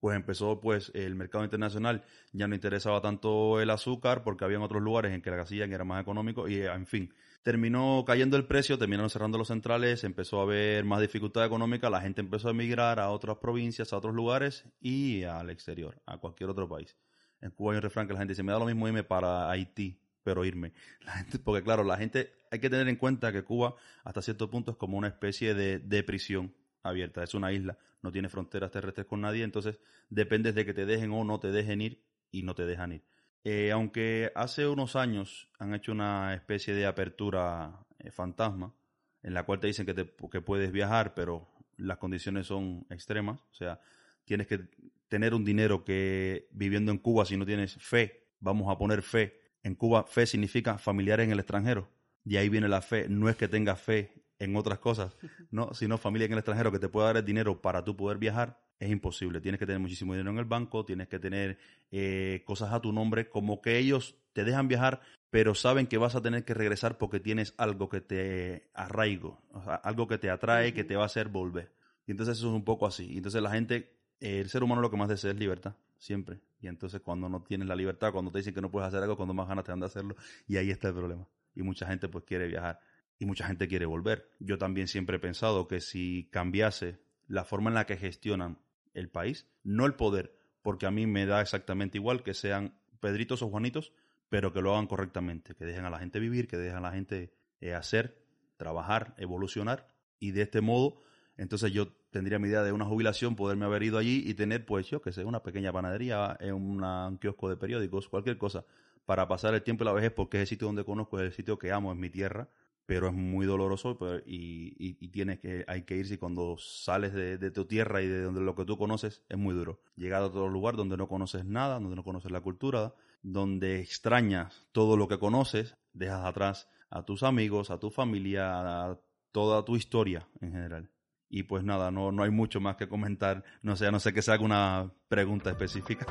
pues 0.05 0.17
empezó 0.17 0.59
pues 0.59 0.91
el 0.93 1.15
mercado 1.15 1.43
internacional 1.43 2.03
ya 2.31 2.47
no 2.47 2.53
interesaba 2.53 3.01
tanto 3.01 3.59
el 3.59 3.71
azúcar 3.71 4.21
porque 4.21 4.45
habían 4.45 4.61
otros 4.61 4.83
lugares 4.83 5.11
en 5.11 5.23
que 5.23 5.31
la 5.31 5.37
casilla 5.37 5.65
era 5.65 5.83
más 5.83 5.99
económico 5.99 6.47
y 6.47 6.61
en 6.61 6.85
fin, 6.85 7.11
terminó 7.41 8.03
cayendo 8.05 8.37
el 8.37 8.45
precio, 8.45 8.77
terminaron 8.77 9.09
cerrando 9.09 9.39
los 9.39 9.47
centrales, 9.47 10.03
empezó 10.03 10.39
a 10.39 10.43
haber 10.43 10.85
más 10.85 11.01
dificultad 11.01 11.43
económica, 11.43 11.89
la 11.89 12.01
gente 12.01 12.21
empezó 12.21 12.49
a 12.49 12.51
emigrar 12.51 12.99
a 12.99 13.09
otras 13.09 13.37
provincias, 13.37 13.93
a 13.93 13.97
otros 13.97 14.13
lugares 14.13 14.65
y 14.79 15.23
al 15.23 15.49
exterior, 15.49 15.99
a 16.05 16.19
cualquier 16.19 16.51
otro 16.51 16.69
país. 16.69 16.95
En 17.41 17.49
Cuba 17.49 17.71
hay 17.71 17.77
un 17.77 17.81
refrán 17.81 18.05
que 18.05 18.13
la 18.13 18.19
gente 18.19 18.33
dice, 18.33 18.43
me 18.43 18.51
da 18.51 18.59
lo 18.59 18.65
mismo 18.65 18.87
irme 18.87 19.03
para 19.03 19.49
Haití, 19.49 19.99
pero 20.21 20.45
irme. 20.45 20.71
Porque 21.43 21.63
claro, 21.63 21.83
la 21.83 21.97
gente, 21.97 22.31
hay 22.51 22.59
que 22.59 22.69
tener 22.69 22.87
en 22.89 22.97
cuenta 22.97 23.31
que 23.31 23.43
Cuba 23.43 23.73
hasta 24.03 24.21
cierto 24.21 24.51
punto 24.51 24.69
es 24.69 24.77
como 24.77 24.99
una 24.99 25.07
especie 25.07 25.55
de, 25.55 25.79
de 25.79 26.03
prisión 26.03 26.53
abierta, 26.85 27.23
es 27.23 27.33
una 27.33 27.51
isla, 27.51 27.77
no 28.01 28.11
tiene 28.11 28.29
fronteras 28.29 28.71
terrestres 28.71 29.07
con 29.07 29.21
nadie, 29.21 29.43
entonces 29.43 29.79
depende 30.09 30.53
de 30.53 30.65
que 30.65 30.73
te 30.73 30.85
dejen 30.85 31.11
o 31.11 31.23
no 31.23 31.39
te 31.39 31.51
dejen 31.51 31.81
ir 31.81 32.03
y 32.31 32.43
no 32.43 32.55
te 32.55 32.65
dejan 32.65 32.93
ir. 32.93 33.03
Eh, 33.43 33.71
aunque 33.71 34.31
hace 34.35 34.67
unos 34.67 34.95
años 34.95 35.49
han 35.59 35.73
hecho 35.73 35.91
una 35.91 36.33
especie 36.33 36.73
de 36.73 36.85
apertura 36.85 37.85
eh, 37.99 38.11
fantasma, 38.11 38.73
en 39.21 39.33
la 39.33 39.43
cual 39.43 39.59
te 39.59 39.67
dicen 39.67 39.85
que, 39.85 39.93
te, 39.93 40.13
que 40.31 40.41
puedes 40.41 40.71
viajar, 40.71 41.13
pero 41.13 41.47
las 41.77 41.97
condiciones 41.97 42.47
son 42.47 42.85
extremas, 42.89 43.39
o 43.51 43.53
sea, 43.53 43.79
tienes 44.23 44.47
que 44.47 44.67
tener 45.07 45.33
un 45.33 45.43
dinero 45.43 45.83
que 45.83 46.47
viviendo 46.51 46.91
en 46.91 46.97
Cuba, 46.99 47.25
si 47.25 47.37
no 47.37 47.45
tienes 47.45 47.75
fe, 47.75 48.27
vamos 48.39 48.71
a 48.71 48.77
poner 48.77 49.01
fe, 49.01 49.39
en 49.63 49.75
Cuba 49.75 50.03
fe 50.05 50.25
significa 50.25 50.77
familiares 50.77 51.25
en 51.25 51.31
el 51.31 51.39
extranjero, 51.39 51.89
y 52.23 52.37
ahí 52.37 52.49
viene 52.49 52.67
la 52.67 52.81
fe, 52.81 53.07
no 53.09 53.29
es 53.29 53.35
que 53.35 53.47
tengas 53.47 53.79
fe 53.79 54.24
en 54.39 54.55
otras 54.55 54.79
cosas, 54.79 55.15
no, 55.51 55.73
sino 55.73 55.97
familia 55.97 56.25
en 56.25 56.33
el 56.33 56.39
extranjero 56.39 56.71
que 56.71 56.79
te 56.79 56.89
pueda 56.89 57.07
dar 57.07 57.17
el 57.17 57.25
dinero 57.25 57.61
para 57.61 57.83
tú 57.83 57.95
poder 57.95 58.17
viajar, 58.17 58.59
es 58.79 58.89
imposible. 58.89 59.41
Tienes 59.41 59.59
que 59.59 59.65
tener 59.65 59.79
muchísimo 59.79 60.13
dinero 60.13 60.31
en 60.31 60.37
el 60.37 60.45
banco, 60.45 60.83
tienes 60.85 61.07
que 61.07 61.19
tener 61.19 61.57
eh, 61.91 62.43
cosas 62.45 62.73
a 62.73 62.81
tu 62.81 62.91
nombre, 62.91 63.29
como 63.29 63.61
que 63.61 63.77
ellos 63.77 64.15
te 64.33 64.43
dejan 64.43 64.67
viajar, 64.67 65.01
pero 65.29 65.55
saben 65.55 65.87
que 65.87 65.97
vas 65.97 66.15
a 66.15 66.21
tener 66.21 66.43
que 66.43 66.53
regresar 66.53 66.97
porque 66.97 67.19
tienes 67.19 67.53
algo 67.57 67.89
que 67.89 68.01
te 68.01 68.69
arraigo, 68.73 69.41
algo 69.83 70.07
que 70.07 70.17
te 70.17 70.29
atrae, 70.29 70.73
que 70.73 70.83
te 70.83 70.95
va 70.95 71.03
a 71.03 71.07
hacer 71.07 71.29
volver. 71.29 71.71
Y 72.05 72.11
entonces 72.11 72.37
eso 72.37 72.49
es 72.49 72.53
un 72.53 72.65
poco 72.65 72.85
así. 72.85 73.11
Y 73.11 73.17
entonces 73.17 73.41
la 73.41 73.51
gente, 73.51 73.97
el 74.19 74.49
ser 74.49 74.63
humano 74.63 74.81
lo 74.81 74.91
que 74.91 74.97
más 74.97 75.09
desea 75.09 75.31
es 75.31 75.37
libertad, 75.37 75.75
siempre. 75.97 76.39
Y 76.59 76.67
entonces 76.67 77.01
cuando 77.01 77.29
no 77.29 77.41
tienes 77.43 77.67
la 77.67 77.75
libertad, 77.75 78.11
cuando 78.11 78.31
te 78.31 78.39
dicen 78.39 78.53
que 78.53 78.61
no 78.61 78.69
puedes 78.69 78.87
hacer 78.87 79.01
algo, 79.01 79.15
cuando 79.15 79.33
más 79.33 79.47
ganas 79.47 79.63
te 79.63 79.71
dan 79.71 79.79
de 79.79 79.85
hacerlo, 79.85 80.15
y 80.47 80.57
ahí 80.57 80.69
está 80.69 80.89
el 80.89 80.93
problema. 80.93 81.27
Y 81.55 81.63
mucha 81.63 81.87
gente 81.87 82.09
pues 82.09 82.25
quiere 82.25 82.47
viajar 82.47 82.79
y 83.19 83.25
mucha 83.25 83.47
gente 83.47 83.67
quiere 83.67 83.85
volver. 83.85 84.29
Yo 84.39 84.57
también 84.57 84.87
siempre 84.87 85.17
he 85.17 85.19
pensado 85.19 85.67
que 85.67 85.81
si 85.81 86.29
cambiase 86.31 86.99
la 87.27 87.45
forma 87.45 87.69
en 87.69 87.75
la 87.75 87.85
que 87.85 87.97
gestionan 87.97 88.59
el 88.93 89.09
país, 89.09 89.47
no 89.63 89.85
el 89.85 89.95
poder, 89.95 90.37
porque 90.61 90.85
a 90.85 90.91
mí 90.91 91.05
me 91.07 91.25
da 91.25 91.41
exactamente 91.41 91.97
igual 91.97 92.23
que 92.23 92.33
sean 92.33 92.79
Pedritos 92.99 93.41
o 93.41 93.49
Juanitos, 93.49 93.93
pero 94.29 94.51
que 94.51 94.61
lo 94.61 94.73
hagan 94.73 94.87
correctamente, 94.87 95.55
que 95.55 95.65
dejen 95.65 95.85
a 95.85 95.89
la 95.89 95.99
gente 95.99 96.19
vivir, 96.19 96.47
que 96.47 96.57
dejen 96.57 96.77
a 96.77 96.81
la 96.81 96.91
gente 96.91 97.33
eh, 97.61 97.73
hacer, 97.73 98.21
trabajar, 98.57 99.13
evolucionar, 99.17 99.87
y 100.19 100.31
de 100.31 100.43
este 100.43 100.61
modo, 100.61 101.01
entonces 101.37 101.71
yo 101.71 101.89
tendría 102.09 102.39
mi 102.39 102.47
idea 102.47 102.63
de 102.63 102.71
una 102.71 102.85
jubilación, 102.85 103.35
poderme 103.35 103.65
haber 103.65 103.83
ido 103.83 103.97
allí 103.97 104.23
y 104.25 104.33
tener, 104.33 104.65
pues 104.65 104.87
yo 104.87 105.01
que 105.01 105.11
sé, 105.11 105.25
una 105.25 105.43
pequeña 105.43 105.71
panadería, 105.71 106.37
en 106.39 106.53
un 106.53 107.17
kiosco 107.17 107.49
de 107.49 107.57
periódicos, 107.57 108.07
cualquier 108.07 108.37
cosa, 108.37 108.65
para 109.05 109.27
pasar 109.27 109.53
el 109.53 109.61
tiempo 109.61 109.83
y 109.83 109.85
la 109.85 109.93
vejez, 109.93 110.11
porque 110.11 110.37
es 110.37 110.41
el 110.41 110.47
sitio 110.47 110.67
donde 110.67 110.85
conozco, 110.85 111.19
es 111.19 111.25
el 111.25 111.33
sitio 111.33 111.59
que 111.59 111.71
amo, 111.71 111.91
es 111.91 111.97
mi 111.97 112.09
tierra, 112.09 112.49
pero 112.85 113.07
es 113.07 113.13
muy 113.13 113.45
doloroso 113.45 113.97
y, 114.25 114.75
y, 114.77 115.07
tienes 115.09 115.39
que, 115.39 115.65
hay 115.67 115.83
que 115.83 115.95
irse 115.95 116.19
cuando 116.19 116.57
sales 116.59 117.13
de, 117.13 117.51
tu 117.51 117.65
tierra 117.65 118.01
y 118.01 118.07
de 118.07 118.21
donde 118.21 118.41
lo 118.41 118.55
que 118.55 118.65
tú 118.65 118.77
conoces 118.77 119.23
es 119.27 119.37
muy 119.37 119.55
duro. 119.55 119.81
Llegar 119.95 120.21
a 120.21 120.27
otro 120.27 120.49
lugar 120.49 120.75
donde 120.75 120.97
no 120.97 121.07
conoces 121.07 121.45
nada, 121.45 121.79
donde 121.79 121.95
no 121.95 122.03
conoces 122.03 122.31
la 122.31 122.41
cultura, 122.41 122.93
donde 123.23 123.79
extrañas 123.79 124.67
todo 124.71 124.97
lo 124.97 125.07
que 125.07 125.17
conoces, 125.17 125.75
dejas 125.93 126.25
atrás 126.25 126.69
a 126.89 127.03
tus 127.03 127.23
amigos, 127.23 127.71
a 127.71 127.79
tu 127.79 127.89
familia, 127.89 128.89
a 128.91 128.99
toda 129.31 129.65
tu 129.65 129.75
historia 129.75 130.27
en 130.41 130.51
general. 130.51 130.91
Y 131.27 131.43
pues 131.43 131.63
nada, 131.63 131.89
no, 131.89 132.11
no 132.11 132.23
hay 132.23 132.29
mucho 132.29 132.61
más 132.61 132.75
que 132.77 132.87
comentar, 132.87 133.43
no 133.63 133.75
sé, 133.75 133.91
no 133.91 133.99
sé 133.99 134.13
que 134.13 134.21
se 134.21 134.31
haga 134.31 134.45
una 134.45 134.93
pregunta 135.07 135.49
específica. 135.49 136.05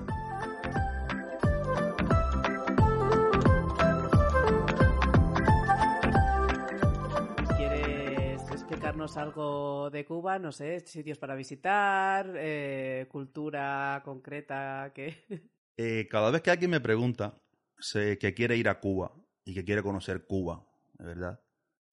Algo 9.17 9.91
de 9.91 10.05
Cuba, 10.05 10.39
no 10.39 10.51
sé, 10.51 10.81
sitios 10.81 11.19
para 11.19 11.35
visitar, 11.35 12.33
eh, 12.37 13.07
cultura 13.11 14.03
concreta. 14.05 14.93
Eh, 15.77 16.07
cada 16.09 16.31
vez 16.31 16.41
que 16.41 16.53
alguien 16.53 16.71
me 16.71 16.79
pregunta 16.79 17.35
que 17.93 18.33
quiere 18.33 18.57
ir 18.57 18.69
a 18.69 18.79
Cuba 18.79 19.13
y 19.45 19.55
que 19.55 19.65
quiere 19.65 19.83
conocer 19.83 20.25
Cuba, 20.25 20.65
de 20.93 21.05
verdad, 21.05 21.41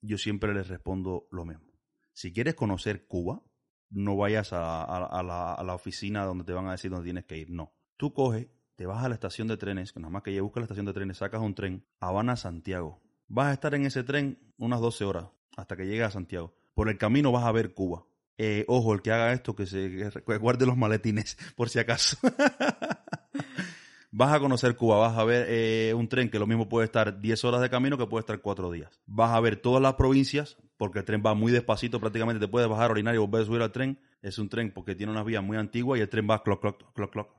yo 0.02 0.20
siempre 0.20 0.54
les 0.54 0.68
respondo 0.68 1.28
lo 1.32 1.46
mismo. 1.46 1.66
Si 2.14 2.32
quieres 2.32 2.54
conocer 2.54 3.08
Cuba, 3.08 3.42
no 3.90 4.16
vayas 4.18 4.54
a, 4.54 5.64
la, 5.66 5.74
oficina 5.74 6.26
donde 6.26 6.44
te 6.44 6.54
van 6.54 6.68
a 6.68 6.74
decir 6.74 6.92
dónde 6.92 7.06
tienes 7.06 7.26
que 7.26 7.38
ir. 7.38 7.50
No. 7.50 7.74
Tú 7.98 8.14
coges, 8.14 8.48
te 8.76 8.86
vas 8.86 9.04
a 9.04 9.10
la 9.10 9.16
estación 9.16 9.48
de 9.48 9.58
trenes, 9.58 9.92
que 9.92 10.00
nada 10.00 10.12
más 10.12 10.24
que 10.24 10.34
ya 10.34 10.42
buscas 10.42 10.62
la 10.62 10.66
estación 10.66 10.86
de 10.86 10.94
trenes, 10.94 11.18
sacas 11.18 11.42
un 11.42 11.56
tren, 11.56 11.86
Habana-Santiago. 12.00 13.02
Vas 13.28 13.48
a 13.48 13.54
estar 13.54 13.74
en 13.76 13.86
ese 13.86 14.04
tren 14.04 14.54
unas 14.58 14.80
12 14.80 15.06
horas 15.06 15.26
hasta 15.58 15.76
que 15.76 15.86
llegues 15.86 16.08
a 16.08 16.12
Santiago. 16.12 16.54
Por 16.74 16.90
el 16.90 16.98
camino 16.98 17.32
vas 17.32 17.46
a 17.46 17.52
ver 17.52 17.74
Cuba. 17.74 18.06
Eh, 18.38 18.66
ojo, 18.68 18.94
el 18.94 19.02
que 19.02 19.12
haga 19.12 19.34
esto, 19.34 19.56
que 19.56 19.66
se 19.66 20.10
guarde 20.40 20.66
los 20.66 20.76
maletines, 20.76 21.38
por 21.56 21.70
si 21.70 21.80
acaso. 21.80 22.18
vas 24.12 24.34
a 24.34 24.40
conocer 24.40 24.76
Cuba, 24.76 24.98
vas 24.98 25.18
a 25.18 25.24
ver 25.24 25.46
eh, 25.48 25.94
un 25.96 26.08
tren 26.08 26.30
que 26.30 26.40
lo 26.40 26.48
mismo 26.48 26.68
puede 26.68 26.86
estar 26.86 27.22
10 27.22 27.46
horas 27.46 27.62
de 27.62 27.70
camino 27.70 27.98
que 27.98 28.08
puede 28.08 28.22
estar 28.22 28.42
4 28.42 28.72
días. 28.72 29.00
Vas 29.06 29.32
a 29.32 29.40
ver 29.40 29.58
todas 29.58 29.82
las 29.82 29.94
provincias, 29.94 30.58
porque 30.78 31.00
el 31.00 31.06
tren 31.06 31.22
va 31.24 31.36
muy 31.36 31.52
despacito, 31.52 32.00
prácticamente 32.00 32.40
te 32.40 32.48
puedes 32.48 32.68
bajar, 32.68 32.90
orinar 32.90 33.14
y 33.14 33.20
volver 33.20 33.44
a 33.44 33.46
subir 33.46 33.62
al 33.62 33.72
tren. 33.72 34.00
Es 34.24 34.40
un 34.40 34.50
tren 34.50 34.72
porque 34.72 34.96
tiene 34.96 35.12
unas 35.12 35.26
vías 35.26 35.44
muy 35.44 35.58
antiguas 35.58 36.00
y 36.00 36.02
el 36.02 36.10
tren 36.10 36.28
va 36.28 36.42
clock, 36.42 36.62
clock, 36.62 36.94
clock, 36.94 37.12
clock, 37.12 37.30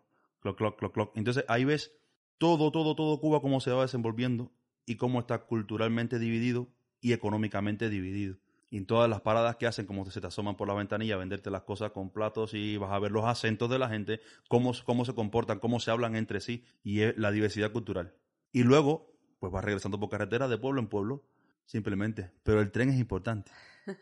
clock, 0.40 0.56
clock, 0.56 0.78
clock, 0.78 0.94
clock. 0.94 1.16
Entonces 1.16 1.44
ahí 1.48 1.64
ves 1.64 1.92
todo, 2.38 2.70
todo, 2.70 2.94
todo 2.94 3.18
Cuba 3.18 3.40
cómo 3.40 3.60
se 3.60 3.72
va 3.72 3.82
desenvolviendo 3.82 4.52
y 4.86 4.96
cómo 4.96 5.18
está 5.18 5.46
culturalmente 5.46 6.20
dividido 6.20 6.68
y 7.00 7.12
económicamente 7.12 7.88
dividido 7.88 8.36
y 8.72 8.78
en 8.78 8.86
todas 8.86 9.08
las 9.08 9.20
paradas 9.20 9.56
que 9.56 9.66
hacen, 9.66 9.84
como 9.84 10.10
se 10.10 10.18
te 10.18 10.26
asoman 10.26 10.56
por 10.56 10.66
la 10.66 10.72
ventanilla 10.72 11.18
venderte 11.18 11.50
las 11.50 11.60
cosas 11.60 11.90
con 11.90 12.08
platos 12.08 12.54
y 12.54 12.78
vas 12.78 12.90
a 12.90 12.98
ver 12.98 13.12
los 13.12 13.26
acentos 13.26 13.68
de 13.68 13.78
la 13.78 13.90
gente, 13.90 14.22
cómo, 14.48 14.72
cómo 14.86 15.04
se 15.04 15.14
comportan, 15.14 15.58
cómo 15.58 15.78
se 15.78 15.90
hablan 15.90 16.16
entre 16.16 16.40
sí 16.40 16.64
y 16.82 17.02
la 17.20 17.30
diversidad 17.30 17.70
cultural. 17.70 18.14
Y 18.50 18.62
luego, 18.62 19.12
pues 19.40 19.52
vas 19.52 19.62
regresando 19.62 20.00
por 20.00 20.08
carretera 20.08 20.48
de 20.48 20.56
pueblo 20.56 20.80
en 20.80 20.86
pueblo, 20.86 21.22
simplemente. 21.66 22.30
Pero 22.44 22.62
el 22.62 22.72
tren 22.72 22.88
es 22.88 22.98
importante. 22.98 23.52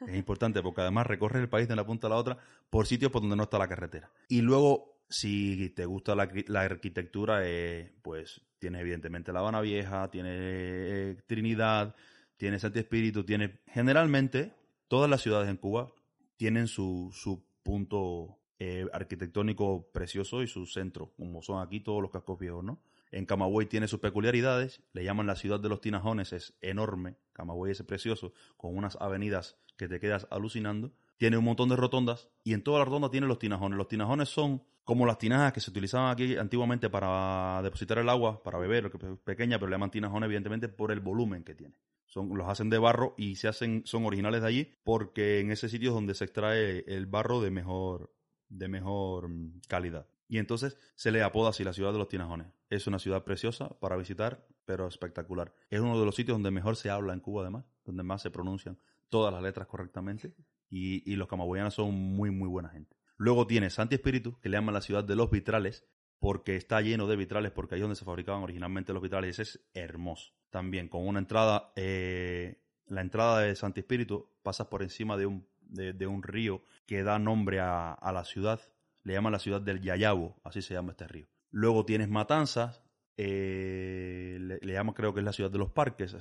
Es 0.07 0.15
importante 0.15 0.63
porque 0.63 0.83
además 0.83 1.09
recorre 1.09 1.41
el 1.41 1.49
país 1.49 1.67
de 1.67 1.75
una 1.75 1.85
punta 1.85 2.07
a 2.07 2.11
la 2.11 2.17
otra 2.17 2.39
por 2.71 2.87
sitios 2.87 3.11
por 3.11 3.23
donde 3.23 3.35
no 3.35 3.43
está 3.43 3.59
la 3.59 3.67
carretera. 3.67 4.13
Y 4.29 4.41
luego, 4.41 5.01
si 5.09 5.71
te 5.71 5.85
gusta 5.85 6.15
la, 6.15 6.31
arquitectura, 6.61 7.41
eh, 7.43 7.93
pues 8.03 8.41
tienes 8.61 8.83
evidentemente 8.83 9.33
La 9.33 9.41
Habana 9.41 9.63
Vieja, 9.63 10.09
tienes 10.13 10.39
eh, 10.41 11.17
Trinidad, 11.27 11.97
tienes 12.37 12.63
Santi 12.63 12.79
Espíritu, 12.79 13.25
tienes 13.25 13.51
generalmente 13.67 14.60
Todas 14.91 15.09
las 15.09 15.23
ciudades 15.23 15.49
en 15.49 15.57
Cuba 15.57 15.93
tienen 16.37 16.67
su, 16.67 17.11
su 17.13 17.45
punto 17.63 18.41
eh, 18.59 18.89
arquitectónico 18.93 19.89
precioso 19.93 20.43
y 20.43 20.49
su 20.49 20.67
centro, 20.67 21.13
como 21.17 21.43
son 21.43 21.65
aquí 21.65 21.79
todos 21.79 22.03
los 22.03 22.11
cascos 22.11 22.41
viejos, 22.41 22.65
¿no? 22.65 22.83
En 23.13 23.25
Camagüey 23.25 23.69
tiene 23.69 23.87
sus 23.87 24.01
peculiaridades, 24.01 24.83
le 24.93 25.05
llaman 25.05 25.29
la 25.29 25.37
ciudad 25.37 25.61
de 25.61 25.69
los 25.69 25.81
tinajones, 25.81 26.33
es 26.33 26.55
enorme, 26.61 27.15
Camagüey 27.35 27.71
es 27.71 27.81
precioso, 27.85 28.33
con 28.57 28.77
unas 28.77 28.97
avenidas 29.01 29.59
que 29.77 29.87
te 29.87 30.01
quedas 30.01 30.27
alucinando, 30.29 30.91
tiene 31.21 31.37
un 31.37 31.45
montón 31.45 31.69
de 31.69 31.77
rotondas 31.77 32.31
y 32.43 32.55
en 32.55 32.65
toda 32.65 32.79
la 32.79 32.87
rotonda 32.87 33.11
tiene 33.11 33.27
los 33.27 33.39
tinajones. 33.39 33.77
Los 33.77 33.89
tinajones 33.89 34.31
son 34.31 34.63
como 34.85 35.05
las 35.05 35.19
tinajas 35.19 35.53
que 35.53 35.61
se 35.61 35.71
utilizaban 35.71 36.11
aquí 36.11 36.39
antiguamente 36.39 36.89
para 36.89 37.61
depositar 37.63 37.99
el 37.99 38.09
agua, 38.09 38.43
para 38.43 38.59
beber, 38.59 38.91
que 38.91 38.97
es 38.97 39.19
pequeña, 39.23 39.59
pero 39.59 39.69
le 39.69 39.75
llaman 39.75 39.91
tinajones 39.91 40.29
evidentemente 40.29 40.71
por 40.71 40.91
el 40.91 41.01
volumen 41.01 41.45
que 41.45 41.55
tiene 41.55 41.75
son, 42.07 42.37
los 42.37 42.49
hacen 42.49 42.71
de 42.71 42.79
barro 42.79 43.15
y 43.19 43.37
se 43.37 43.49
hacen, 43.49 43.83
son 43.85 44.07
originales 44.07 44.41
de 44.41 44.49
allí 44.49 44.73
porque 44.83 45.41
en 45.41 45.51
ese 45.53 45.69
sitio 45.69 45.91
es 45.91 45.95
donde 45.95 46.15
se 46.15 46.25
extrae 46.25 46.85
el 46.89 47.05
barro 47.05 47.43
de 47.43 47.51
mejor, 47.51 48.15
de 48.49 48.67
mejor 48.67 49.29
mm, 49.29 49.61
calidad. 49.69 50.09
Y 50.27 50.39
entonces 50.39 50.79
se 50.95 51.13
le 51.13 51.23
apoda 51.23 51.51
así 51.51 51.63
la 51.63 51.75
ciudad 51.75 51.93
de 51.93 51.99
los 51.99 52.09
tinajones. 52.09 52.49
Es 52.71 52.87
una 52.87 52.99
ciudad 52.99 53.23
preciosa 53.23 53.69
para 53.79 53.97
visitar, 53.97 54.47
pero 54.65 54.89
espectacular. 54.89 55.53
Es 55.69 55.81
uno 55.81 56.01
de 56.01 56.07
los 56.07 56.15
sitios 56.15 56.35
donde 56.35 56.51
mejor 56.51 56.77
se 56.77 56.89
habla 56.89 57.13
en 57.13 57.21
Cuba, 57.21 57.43
además, 57.43 57.67
donde 57.85 58.03
más 58.03 58.23
se 58.23 58.31
pronuncian 58.31 58.79
todas 59.11 59.33
las 59.33 59.43
letras 59.43 59.69
correctamente. 59.69 60.33
Y, 60.71 61.17
los 61.17 61.27
camagüeyanos 61.27 61.75
son 61.75 61.95
muy, 61.95 62.31
muy 62.31 62.49
buena 62.49 62.69
gente. 62.69 62.97
Luego 63.17 63.47
tiene 63.47 63.71
Santi 63.71 63.97
Espíritu, 63.97 64.39
que 64.41 64.49
le 64.49 64.57
llaman 64.57 64.75
la 64.75 64.81
ciudad 64.81 65.03
de 65.03 65.17
los 65.17 65.31
vitrales, 65.31 65.85
porque 66.21 66.55
está 66.57 66.81
lleno 66.81 67.07
de 67.07 67.17
vitrales, 67.17 67.51
porque 67.51 67.75
ahí 67.75 67.81
es 67.81 67.83
donde 67.83 67.97
se 67.97 68.05
fabricaban 68.05 68.43
originalmente 68.43 68.93
los 68.93 69.03
vitrales, 69.03 69.29
y 69.29 69.43
ese 69.43 69.43
es 69.43 69.69
hermoso. 69.75 70.33
También 70.51 70.89
con 70.89 71.07
una 71.07 71.19
entrada, 71.19 71.73
eh, 71.77 72.63
la 72.87 73.01
entrada 73.01 73.41
de 73.41 73.57
Santi 73.57 73.81
Espíritu, 73.81 74.31
pasas 74.43 74.69
por 74.69 74.83
encima 74.83 75.17
de 75.17 75.27
un, 75.27 75.47
de, 75.71 76.07
un 76.07 76.23
río 76.23 76.63
que 76.87 77.03
da 77.03 77.19
nombre 77.19 77.61
a, 77.61 77.99
la 78.13 78.25
ciudad, 78.25 78.61
le 79.03 79.15
llaman 79.15 79.33
la 79.33 79.39
ciudad 79.39 79.61
del 79.61 79.81
Yayabo, 79.81 80.41
así 80.45 80.63
se 80.63 80.75
llama 80.75 80.93
este 80.93 81.07
río. 81.07 81.27
Luego 81.51 81.85
tienes 81.85 82.09
Matanzas, 82.09 82.83
eh, 83.17 84.39
le, 84.41 84.73
llaman 84.73 84.95
creo 84.95 85.13
que 85.15 85.21
es 85.21 85.27
la 85.27 85.33
ciudad 85.33 85.51
de 85.51 85.59
los 85.59 85.71
parques. 85.71 86.17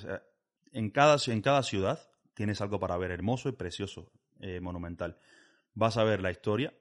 en, 0.72 0.90
cada, 0.90 1.18
en 1.28 1.42
cada 1.42 1.64
ciudad 1.64 2.00
tienes 2.34 2.62
algo 2.62 2.80
para 2.80 2.98
ver 2.98 3.12
hermoso 3.12 3.50
y 3.50 3.54
precioso, 3.54 4.12
eh, 4.40 4.60
monumental. 4.60 5.18
Vas 5.74 5.98
a 5.98 6.04
ver 6.04 6.22
la 6.22 6.32
historia, 6.32 6.74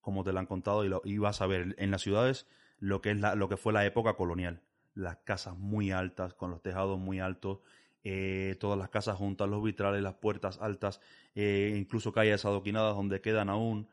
como 0.00 0.24
te 0.24 0.32
la 0.32 0.40
han 0.40 0.46
contado, 0.46 0.84
y, 0.84 0.88
lo, 0.88 1.02
y 1.04 1.18
vas 1.18 1.40
a 1.40 1.46
ver 1.46 1.74
en 1.78 1.90
las 1.90 2.02
ciudades 2.02 2.46
lo 2.78 3.00
que, 3.00 3.10
es 3.10 3.20
la, 3.20 3.34
lo 3.34 3.48
que 3.48 3.56
fue 3.56 3.72
la 3.72 3.84
época 3.84 4.14
colonial, 4.14 4.62
las 4.94 5.16
casas 5.18 5.56
muy 5.56 5.90
altas, 5.90 6.34
con 6.34 6.50
los 6.50 6.62
tejados 6.62 6.98
muy 6.98 7.20
altos, 7.20 7.60
eh, 8.04 8.56
todas 8.60 8.78
las 8.78 8.88
casas 8.88 9.16
juntas, 9.16 9.48
los 9.48 9.62
vitrales, 9.62 10.02
las 10.02 10.14
puertas 10.14 10.58
altas, 10.60 11.00
eh, 11.34 11.74
incluso 11.76 12.12
calles 12.12 12.44
adoquinadas 12.44 12.94
donde 12.94 13.20
quedan 13.20 13.48
aún. 13.48 13.88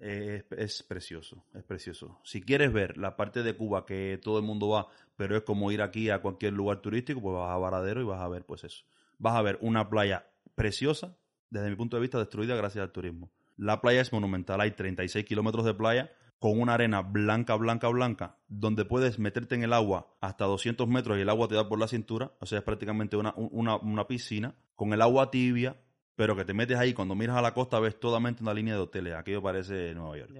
Es, 0.00 0.44
es, 0.56 0.82
precioso, 0.82 1.44
es 1.54 1.62
precioso. 1.62 2.18
Si 2.24 2.42
quieres 2.42 2.72
ver 2.72 2.98
la 2.98 3.14
parte 3.14 3.44
de 3.44 3.54
Cuba 3.54 3.86
que 3.86 4.18
todo 4.20 4.38
el 4.38 4.44
mundo 4.44 4.68
va, 4.70 4.88
pero 5.14 5.36
es 5.36 5.44
como 5.44 5.70
ir 5.70 5.80
aquí 5.80 6.10
a 6.10 6.20
cualquier 6.20 6.54
lugar 6.54 6.80
turístico, 6.80 7.20
pues 7.20 7.36
vas 7.36 7.50
a 7.50 7.56
Varadero 7.56 8.00
y 8.00 8.04
vas 8.04 8.20
a 8.20 8.26
ver 8.26 8.44
pues 8.44 8.64
eso. 8.64 8.84
Vas 9.18 9.36
a 9.36 9.42
ver 9.42 9.58
una 9.60 9.88
playa 9.88 10.26
preciosa, 10.56 11.16
desde 11.52 11.68
mi 11.68 11.76
punto 11.76 11.96
de 11.96 12.00
vista 12.00 12.18
destruida 12.18 12.56
gracias 12.56 12.82
al 12.82 12.92
turismo. 12.92 13.30
La 13.58 13.80
playa 13.82 14.00
es 14.00 14.12
monumental, 14.12 14.60
hay 14.60 14.70
36 14.70 15.24
kilómetros 15.26 15.66
de 15.66 15.74
playa 15.74 16.10
con 16.38 16.58
una 16.58 16.74
arena 16.74 17.02
blanca, 17.02 17.54
blanca, 17.54 17.88
blanca, 17.88 18.38
donde 18.48 18.84
puedes 18.84 19.18
meterte 19.18 19.54
en 19.54 19.62
el 19.62 19.72
agua 19.72 20.16
hasta 20.20 20.46
200 20.46 20.88
metros 20.88 21.18
y 21.18 21.20
el 21.20 21.28
agua 21.28 21.46
te 21.48 21.54
da 21.54 21.68
por 21.68 21.78
la 21.78 21.86
cintura, 21.86 22.32
o 22.40 22.46
sea, 22.46 22.58
es 22.58 22.64
prácticamente 22.64 23.16
una, 23.16 23.34
una, 23.36 23.76
una 23.76 24.08
piscina, 24.08 24.54
con 24.74 24.92
el 24.92 25.02
agua 25.02 25.30
tibia, 25.30 25.76
pero 26.16 26.34
que 26.34 26.44
te 26.44 26.54
metes 26.54 26.78
ahí, 26.78 26.94
cuando 26.94 27.14
miras 27.14 27.36
a 27.36 27.42
la 27.42 27.54
costa 27.54 27.78
ves 27.78 28.00
totalmente 28.00 28.42
una 28.42 28.54
línea 28.54 28.74
de 28.74 28.80
hoteles, 28.80 29.14
aquello 29.14 29.42
parece 29.42 29.94
Nueva 29.94 30.18
York. 30.18 30.32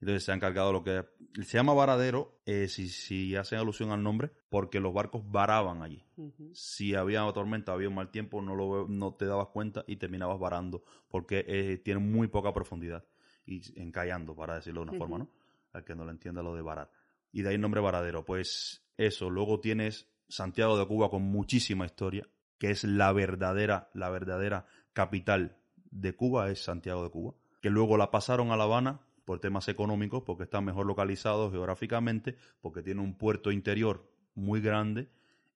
Entonces 0.00 0.24
se 0.24 0.32
ha 0.32 0.34
encargado 0.34 0.72
lo 0.72 0.82
que 0.82 1.04
se 1.42 1.56
llama 1.56 1.72
varadero, 1.72 2.40
eh, 2.44 2.68
si, 2.68 2.88
si 2.88 3.34
hacen 3.34 3.58
alusión 3.58 3.90
al 3.90 4.02
nombre, 4.02 4.30
porque 4.48 4.80
los 4.80 4.92
barcos 4.92 5.22
varaban 5.30 5.82
allí. 5.82 6.04
Si 6.52 6.94
había 6.94 7.30
tormenta, 7.32 7.72
había 7.72 7.88
un 7.88 7.94
mal 7.94 8.10
tiempo, 8.10 8.42
no, 8.42 8.54
lo, 8.54 8.88
no 8.88 9.14
te 9.14 9.26
dabas 9.26 9.48
cuenta 9.48 9.84
y 9.86 9.96
terminabas 9.96 10.38
varando, 10.38 10.84
porque 11.08 11.44
eh, 11.46 11.78
tiene 11.78 12.00
muy 12.00 12.28
poca 12.28 12.52
profundidad 12.52 13.04
y 13.46 13.62
encallando, 13.80 14.34
para 14.34 14.56
decirlo 14.56 14.84
de 14.84 14.90
una 14.90 14.98
forma, 14.98 15.18
¿no? 15.18 15.30
Al 15.72 15.84
que 15.84 15.94
no 15.94 16.04
lo 16.04 16.10
entienda 16.10 16.42
lo 16.42 16.54
de 16.54 16.62
varar. 16.62 16.90
Y 17.32 17.42
de 17.42 17.50
ahí 17.50 17.54
el 17.54 17.60
nombre 17.60 17.80
varadero. 17.80 18.24
Pues 18.24 18.82
eso, 18.96 19.30
luego 19.30 19.60
tienes 19.60 20.08
Santiago 20.28 20.78
de 20.78 20.86
Cuba 20.86 21.10
con 21.10 21.22
muchísima 21.22 21.86
historia, 21.86 22.28
que 22.58 22.70
es 22.70 22.84
la 22.84 23.12
verdadera, 23.12 23.90
la 23.94 24.10
verdadera 24.10 24.66
capital 24.92 25.58
de 25.90 26.14
Cuba, 26.14 26.50
es 26.50 26.62
Santiago 26.64 27.04
de 27.04 27.10
Cuba, 27.10 27.34
que 27.60 27.70
luego 27.70 27.96
la 27.96 28.10
pasaron 28.10 28.50
a 28.50 28.56
La 28.56 28.64
Habana 28.64 29.05
por 29.26 29.40
temas 29.40 29.68
económicos, 29.68 30.22
porque 30.24 30.44
está 30.44 30.62
mejor 30.62 30.86
localizado 30.86 31.50
geográficamente, 31.50 32.36
porque 32.62 32.82
tiene 32.82 33.02
un 33.02 33.18
puerto 33.18 33.50
interior 33.52 34.08
muy 34.34 34.60
grande, 34.62 35.10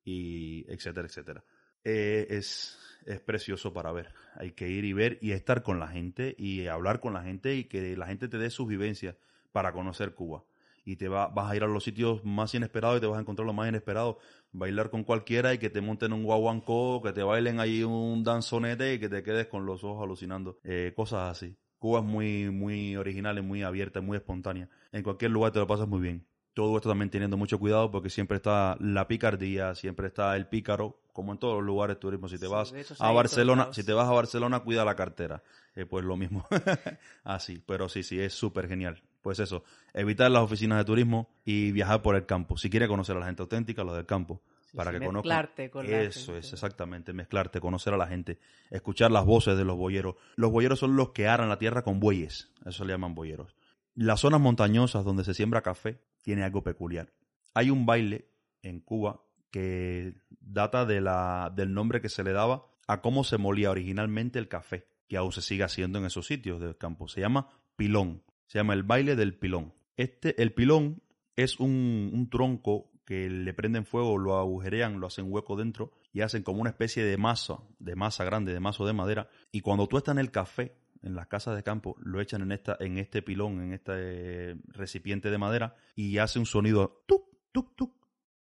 y 0.04 0.64
etcétera, 0.68 1.06
etcétera. 1.06 1.44
Eh, 1.84 2.26
es, 2.30 2.78
es 3.06 3.20
precioso 3.20 3.72
para 3.72 3.92
ver. 3.92 4.12
Hay 4.34 4.52
que 4.52 4.68
ir 4.68 4.84
y 4.84 4.92
ver 4.92 5.18
y 5.22 5.32
estar 5.32 5.62
con 5.62 5.78
la 5.78 5.88
gente 5.88 6.34
y 6.36 6.66
hablar 6.66 7.00
con 7.00 7.14
la 7.14 7.22
gente 7.22 7.54
y 7.54 7.64
que 7.64 7.96
la 7.96 8.06
gente 8.06 8.28
te 8.28 8.38
dé 8.38 8.50
sus 8.50 8.66
vivencias 8.66 9.14
para 9.52 9.72
conocer 9.72 10.14
Cuba. 10.14 10.44
Y 10.84 10.96
te 10.96 11.08
va, 11.08 11.28
vas 11.28 11.50
a 11.50 11.56
ir 11.56 11.62
a 11.62 11.68
los 11.68 11.84
sitios 11.84 12.24
más 12.24 12.54
inesperados 12.54 12.98
y 12.98 13.00
te 13.00 13.06
vas 13.06 13.18
a 13.18 13.20
encontrar 13.20 13.46
lo 13.46 13.52
más 13.52 13.68
inesperado. 13.68 14.18
Bailar 14.50 14.90
con 14.90 15.04
cualquiera 15.04 15.54
y 15.54 15.58
que 15.58 15.70
te 15.70 15.80
monten 15.80 16.12
un 16.12 16.24
guaguancó, 16.24 17.00
que 17.02 17.12
te 17.12 17.22
bailen 17.22 17.60
ahí 17.60 17.84
un 17.84 18.24
danzonete 18.24 18.94
y 18.94 18.98
que 18.98 19.08
te 19.08 19.22
quedes 19.22 19.46
con 19.46 19.64
los 19.64 19.84
ojos 19.84 20.02
alucinando. 20.02 20.58
Eh, 20.64 20.92
cosas 20.96 21.30
así. 21.30 21.56
Cuba 21.80 22.00
es 22.00 22.04
muy, 22.04 22.50
muy 22.50 22.94
original, 22.96 23.38
y 23.38 23.42
muy 23.42 23.62
abierta, 23.62 24.02
muy 24.02 24.18
espontánea. 24.18 24.68
En 24.92 25.02
cualquier 25.02 25.30
lugar 25.30 25.50
te 25.50 25.58
lo 25.58 25.66
pasas 25.66 25.88
muy 25.88 26.00
bien. 26.00 26.26
Todo 26.52 26.76
esto 26.76 26.90
también 26.90 27.08
teniendo 27.08 27.38
mucho 27.38 27.58
cuidado 27.58 27.90
porque 27.90 28.10
siempre 28.10 28.37
está 28.37 28.76
la 28.80 29.08
picardía, 29.08 29.75
siempre 29.75 30.08
está 30.08 30.37
el 30.37 30.46
pícaro, 30.46 31.00
como 31.14 31.32
en 31.32 31.38
todos 31.38 31.56
los 31.56 31.64
lugares 31.64 31.96
de 31.96 32.00
turismo. 32.00 32.28
Si 32.28 32.38
te 32.38 32.46
Sí, 32.46 32.52
vas 32.52 32.75
a 32.99 33.12
Barcelona, 33.12 33.72
si 33.72 33.82
te 33.82 33.94
vas 33.94 34.06
a 34.06 34.12
Barcelona, 34.12 34.60
cuida 34.60 34.84
la 34.84 34.94
cartera. 34.94 35.42
Eh, 35.75 35.87
pues 35.87 36.04
lo 36.04 36.18
mismo. 36.18 36.46
Así, 37.25 37.62
pero 37.66 37.88
sí, 37.88 38.02
sí, 38.02 38.20
es 38.20 38.34
súper 38.34 38.68
genial. 38.68 39.02
Pues 39.22 39.38
eso, 39.38 39.64
evitar 39.94 40.30
las 40.30 40.42
oficinas 40.42 40.76
de 40.76 40.84
turismo 40.84 41.30
y 41.46 41.72
viajar 41.72 42.02
por 42.02 42.14
el 42.14 42.26
campo. 42.26 42.58
Si 42.58 42.68
quieres 42.68 42.90
conocer 42.90 43.16
a 43.16 43.20
la 43.20 43.26
gente 43.26 43.40
auténtica, 43.40 43.84
los 43.84 43.96
del 43.96 44.06
campo. 44.06 44.42
Sí, 44.70 44.76
para 44.76 44.92
sí, 44.92 44.98
que 44.98 45.06
conozcan. 45.06 45.28
mezclarte 45.28 45.70
con 45.70 45.90
la 45.90 46.02
Eso 46.02 46.36
es, 46.36 46.52
exactamente, 46.52 47.12
mezclarte, 47.12 47.60
conocer 47.60 47.92
a 47.92 47.96
la 47.96 48.06
gente, 48.06 48.38
escuchar 48.70 49.10
las 49.10 49.24
voces 49.24 49.56
de 49.56 49.64
los 49.64 49.76
boyeros. 49.76 50.14
Los 50.36 50.52
boyeros 50.52 50.78
son 50.78 50.94
los 50.94 51.10
que 51.10 51.26
aran 51.26 51.48
la 51.48 51.58
tierra 51.58 51.82
con 51.82 51.98
bueyes, 51.98 52.52
eso 52.64 52.84
le 52.84 52.92
llaman 52.92 53.14
boyeros. 53.14 53.56
Las 53.95 54.21
zonas 54.21 54.40
montañosas 54.40 55.04
donde 55.04 55.25
se 55.25 55.34
siembra 55.34 55.62
café 55.62 56.00
tiene 56.23 56.45
algo 56.45 56.62
peculiar. 56.62 57.12
Hay 57.52 57.71
un 57.71 57.84
baile 57.84 58.28
en 58.62 58.80
Cuba 58.80 59.23
que 59.50 60.14
data 60.40 60.86
de 60.86 61.00
la, 61.00 61.52
del 61.54 61.75
nombre 61.75 62.00
que 62.00 62.08
se 62.08 62.23
le 62.23 62.32
daba 62.32 62.66
a 62.86 63.00
cómo 63.00 63.25
se 63.25 63.38
molía 63.38 63.73
originalmente 63.73 64.38
el 64.38 64.47
café, 64.47 64.86
que 65.08 65.16
aún 65.16 65.32
se 65.32 65.42
sigue 65.42 65.64
haciendo 65.64 65.99
en 65.99 66.04
esos 66.04 66.26
sitios 66.26 66.60
del 66.60 66.76
campo. 66.76 67.08
Se 67.08 67.21
llama 67.21 67.49
pilón, 67.75 68.23
se 68.47 68.58
llama 68.58 68.75
el 68.75 68.84
baile 68.84 69.16
del 69.16 69.36
pilón. 69.36 69.75
Este, 69.97 70.40
el 70.40 70.52
pilón 70.52 71.02
es 71.34 71.58
un, 71.58 72.10
un 72.12 72.30
tronco 72.30 72.89
que 73.10 73.28
le 73.28 73.52
prenden 73.52 73.86
fuego, 73.86 74.18
lo 74.18 74.38
agujerean, 74.38 75.00
lo 75.00 75.08
hacen 75.08 75.32
hueco 75.32 75.56
dentro 75.56 75.90
y 76.12 76.20
hacen 76.20 76.44
como 76.44 76.60
una 76.60 76.70
especie 76.70 77.02
de 77.02 77.16
masa, 77.16 77.58
de 77.80 77.96
masa 77.96 78.23
grande, 78.23 78.52
de 78.52 78.60
mazo 78.60 78.86
de 78.86 78.92
madera. 78.92 79.28
Y 79.50 79.62
cuando 79.62 79.88
tú 79.88 79.99
estás 79.99 80.12
en 80.12 80.20
el 80.20 80.30
café, 80.30 80.76
en 81.02 81.16
las 81.16 81.26
casas 81.26 81.56
de 81.56 81.64
campo, 81.64 81.96
lo 81.99 82.20
echan 82.20 82.42
en, 82.42 82.52
esta, 82.52 82.76
en 82.78 82.99
este 82.99 83.20
pilón, 83.20 83.62
en 83.62 83.73
este 83.73 83.92
eh, 83.96 84.56
recipiente 84.68 85.28
de 85.28 85.38
madera 85.38 85.75
y 85.96 86.18
hace 86.18 86.38
un 86.38 86.46
sonido 86.46 87.02
tuk, 87.08 87.25
tuk, 87.50 87.75
tuk, 87.75 87.96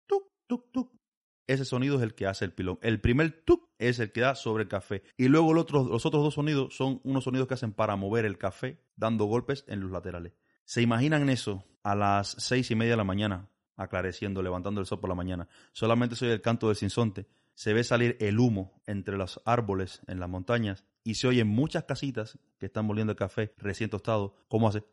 tuk, 0.06 0.30
tuk, 0.46 0.70
tuk. 0.72 0.92
Ese 1.46 1.64
sonido 1.64 1.96
es 1.96 2.02
el 2.02 2.14
que 2.14 2.26
hace 2.26 2.44
el 2.44 2.52
pilón. 2.52 2.78
El 2.82 3.00
primer 3.00 3.42
tuk 3.46 3.70
es 3.78 3.98
el 3.98 4.12
que 4.12 4.20
da 4.20 4.34
sobre 4.34 4.64
el 4.64 4.68
café. 4.68 5.02
Y 5.16 5.28
luego 5.28 5.54
los 5.54 5.64
otros 5.64 6.22
dos 6.22 6.34
sonidos 6.34 6.76
son 6.76 7.00
unos 7.04 7.24
sonidos 7.24 7.48
que 7.48 7.54
hacen 7.54 7.72
para 7.72 7.96
mover 7.96 8.26
el 8.26 8.36
café, 8.36 8.78
dando 8.94 9.24
golpes 9.24 9.64
en 9.68 9.80
los 9.80 9.90
laterales. 9.90 10.34
¿Se 10.66 10.82
imaginan 10.82 11.30
eso 11.30 11.64
a 11.82 11.94
las 11.94 12.36
seis 12.38 12.70
y 12.70 12.74
media 12.74 12.90
de 12.90 12.98
la 12.98 13.04
mañana, 13.04 13.48
aclareciendo, 13.80 14.42
levantando 14.42 14.80
el 14.80 14.86
sol 14.86 15.00
por 15.00 15.08
la 15.08 15.16
mañana? 15.16 15.48
Solamente 15.72 16.16
soy 16.16 16.28
el 16.30 16.40
canto 16.40 16.68
del 16.68 16.76
sinsonte. 16.76 17.26
Se 17.54 17.72
ve 17.72 17.84
salir 17.84 18.16
el 18.20 18.38
humo 18.38 18.80
entre 18.86 19.16
los 19.16 19.42
árboles 19.44 20.00
en 20.06 20.20
las 20.20 20.28
montañas 20.28 20.84
y 21.04 21.14
se 21.14 21.28
oyen 21.28 21.48
muchas 21.48 21.84
casitas 21.84 22.38
que 22.58 22.66
están 22.66 22.86
moliendo 22.86 23.12
el 23.12 23.16
café 23.16 23.54
recién 23.58 23.90
tostado. 23.90 24.36
¿Cómo 24.48 24.68
hace? 24.68 24.84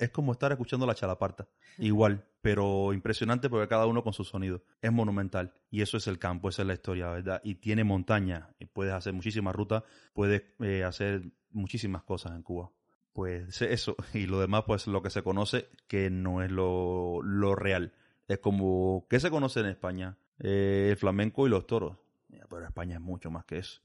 Es 0.00 0.10
como 0.10 0.32
estar 0.32 0.52
escuchando 0.52 0.86
la 0.86 0.94
chalaparta. 0.94 1.48
Igual, 1.78 2.24
pero 2.40 2.92
impresionante 2.92 3.48
porque 3.48 3.68
cada 3.68 3.86
uno 3.86 4.02
con 4.02 4.12
su 4.12 4.24
sonido. 4.24 4.62
Es 4.80 4.92
monumental. 4.92 5.52
Y 5.70 5.82
eso 5.82 5.96
es 5.96 6.06
el 6.06 6.18
campo, 6.18 6.48
esa 6.48 6.62
es 6.62 6.68
la 6.68 6.74
historia, 6.74 7.10
¿verdad? 7.10 7.40
Y 7.44 7.56
tiene 7.56 7.84
montaña. 7.84 8.54
Y 8.58 8.66
puedes 8.66 8.92
hacer 8.92 9.12
muchísimas 9.12 9.54
rutas, 9.54 9.82
puedes 10.12 10.42
eh, 10.60 10.84
hacer 10.84 11.32
muchísimas 11.50 12.02
cosas 12.02 12.32
en 12.32 12.42
Cuba. 12.42 12.70
Pues 13.14 13.62
eso. 13.62 13.96
Y 14.12 14.26
lo 14.26 14.40
demás, 14.40 14.64
pues 14.66 14.86
lo 14.86 15.02
que 15.02 15.08
se 15.08 15.22
conoce, 15.22 15.70
que 15.88 16.10
no 16.10 16.42
es 16.42 16.50
lo, 16.50 17.22
lo 17.22 17.54
real. 17.54 17.94
Es 18.28 18.40
como, 18.40 19.06
¿qué 19.08 19.18
se 19.20 19.30
conoce 19.30 19.60
en 19.60 19.66
España? 19.66 20.18
Eh, 20.38 20.88
el 20.90 20.96
flamenco 20.98 21.46
y 21.46 21.50
los 21.50 21.66
toros. 21.66 21.96
Pero 22.28 22.66
España 22.66 22.96
es 22.96 23.00
mucho 23.00 23.30
más 23.30 23.44
que 23.44 23.58
eso. 23.58 23.80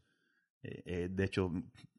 Eh, 0.63 0.81
eh, 0.85 1.07
de 1.09 1.23
hecho, 1.23 1.51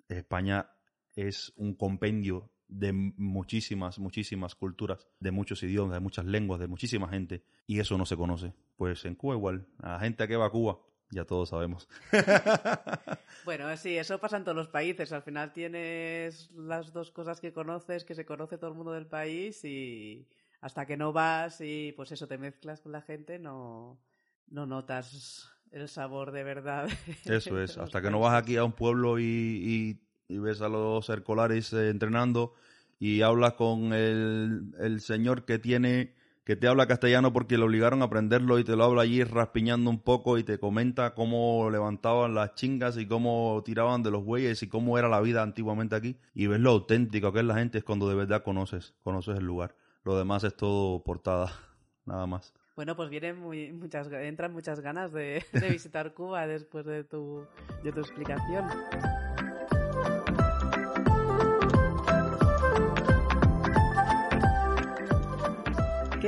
España 0.08 0.70
es 1.14 1.52
un 1.56 1.74
compendio 1.74 2.50
de 2.68 2.92
muchísimas, 2.92 3.98
muchísimas 3.98 4.54
culturas, 4.54 5.08
de 5.18 5.30
muchos 5.30 5.62
idiomas, 5.62 5.94
de 5.94 6.00
muchas 6.00 6.24
lenguas, 6.24 6.60
de 6.60 6.68
muchísima 6.68 7.08
gente, 7.08 7.42
y 7.66 7.80
eso 7.80 7.98
no 7.98 8.06
se 8.06 8.16
conoce. 8.16 8.54
Pues 8.76 9.04
en 9.04 9.16
Cuba 9.16 9.34
igual, 9.34 9.66
la 9.82 9.98
gente 9.98 10.26
que 10.28 10.36
va 10.36 10.46
a 10.46 10.50
Cuba, 10.50 10.78
ya 11.10 11.24
todos 11.24 11.48
sabemos. 11.50 11.88
Bueno, 13.44 13.74
sí, 13.76 13.96
eso 13.96 14.18
pasa 14.20 14.36
en 14.36 14.44
todos 14.44 14.56
los 14.56 14.68
países. 14.68 15.12
Al 15.12 15.22
final 15.22 15.52
tienes 15.52 16.50
las 16.52 16.92
dos 16.92 17.10
cosas 17.10 17.40
que 17.40 17.52
conoces, 17.54 18.04
que 18.04 18.14
se 18.14 18.26
conoce 18.26 18.58
todo 18.58 18.70
el 18.70 18.76
mundo 18.76 18.92
del 18.92 19.06
país 19.06 19.64
y 19.64 20.28
hasta 20.60 20.84
que 20.86 20.96
no 20.98 21.12
vas 21.12 21.60
y 21.62 21.92
pues 21.96 22.12
eso 22.12 22.28
te 22.28 22.36
mezclas 22.36 22.80
con 22.80 22.92
la 22.92 23.00
gente, 23.00 23.38
no, 23.38 23.98
no 24.48 24.66
notas 24.66 25.50
el 25.70 25.88
sabor 25.88 26.32
de 26.32 26.44
verdad. 26.44 26.86
Eso 27.24 27.58
es, 27.60 27.78
hasta 27.78 28.02
que 28.02 28.10
no 28.10 28.20
vas 28.20 28.34
aquí 28.42 28.56
a 28.56 28.64
un 28.64 28.72
pueblo 28.72 29.18
y, 29.18 29.24
y- 29.24 30.00
y 30.34 30.38
ves 30.38 30.60
a 30.60 30.68
los 30.68 31.06
cercolares 31.06 31.72
eh, 31.72 31.88
entrenando 31.88 32.54
y 32.98 33.22
hablas 33.22 33.54
con 33.54 33.92
el, 33.94 34.74
el 34.78 35.00
señor 35.00 35.44
que 35.44 35.58
tiene 35.58 36.14
que 36.44 36.56
te 36.56 36.66
habla 36.66 36.86
castellano 36.86 37.32
porque 37.32 37.58
le 37.58 37.64
obligaron 37.64 38.02
a 38.02 38.06
aprenderlo 38.06 38.58
y 38.58 38.64
te 38.64 38.76
lo 38.76 38.84
habla 38.84 39.02
allí 39.02 39.22
raspiñando 39.24 39.90
un 39.90 40.00
poco 40.00 40.38
y 40.38 40.44
te 40.44 40.58
comenta 40.58 41.14
cómo 41.14 41.68
levantaban 41.70 42.34
las 42.34 42.54
chingas 42.54 42.96
y 42.96 43.06
cómo 43.06 43.62
tiraban 43.64 44.02
de 44.02 44.10
los 44.10 44.24
bueyes 44.24 44.62
y 44.62 44.68
cómo 44.68 44.98
era 44.98 45.08
la 45.08 45.20
vida 45.20 45.42
antiguamente 45.42 45.94
aquí 45.94 46.16
y 46.34 46.46
ves 46.46 46.60
lo 46.60 46.70
auténtico 46.70 47.32
que 47.32 47.40
es 47.40 47.44
la 47.44 47.56
gente 47.56 47.78
es 47.78 47.84
cuando 47.84 48.08
de 48.08 48.14
verdad 48.14 48.42
conoces, 48.42 48.94
conoces 49.02 49.36
el 49.36 49.44
lugar. 49.44 49.74
Lo 50.04 50.16
demás 50.16 50.44
es 50.44 50.56
todo 50.56 51.02
portada, 51.02 51.52
nada 52.06 52.26
más. 52.26 52.54
Bueno, 52.74 52.96
pues 52.96 53.10
vienen 53.10 53.38
muy, 53.38 53.72
muchas, 53.72 54.10
entran 54.10 54.52
muchas 54.52 54.80
ganas 54.80 55.12
de, 55.12 55.44
de 55.52 55.68
visitar 55.70 56.14
Cuba 56.14 56.46
después 56.46 56.86
de 56.86 57.04
tu, 57.04 57.44
de 57.82 57.92
tu 57.92 58.00
explicación. 58.00 58.64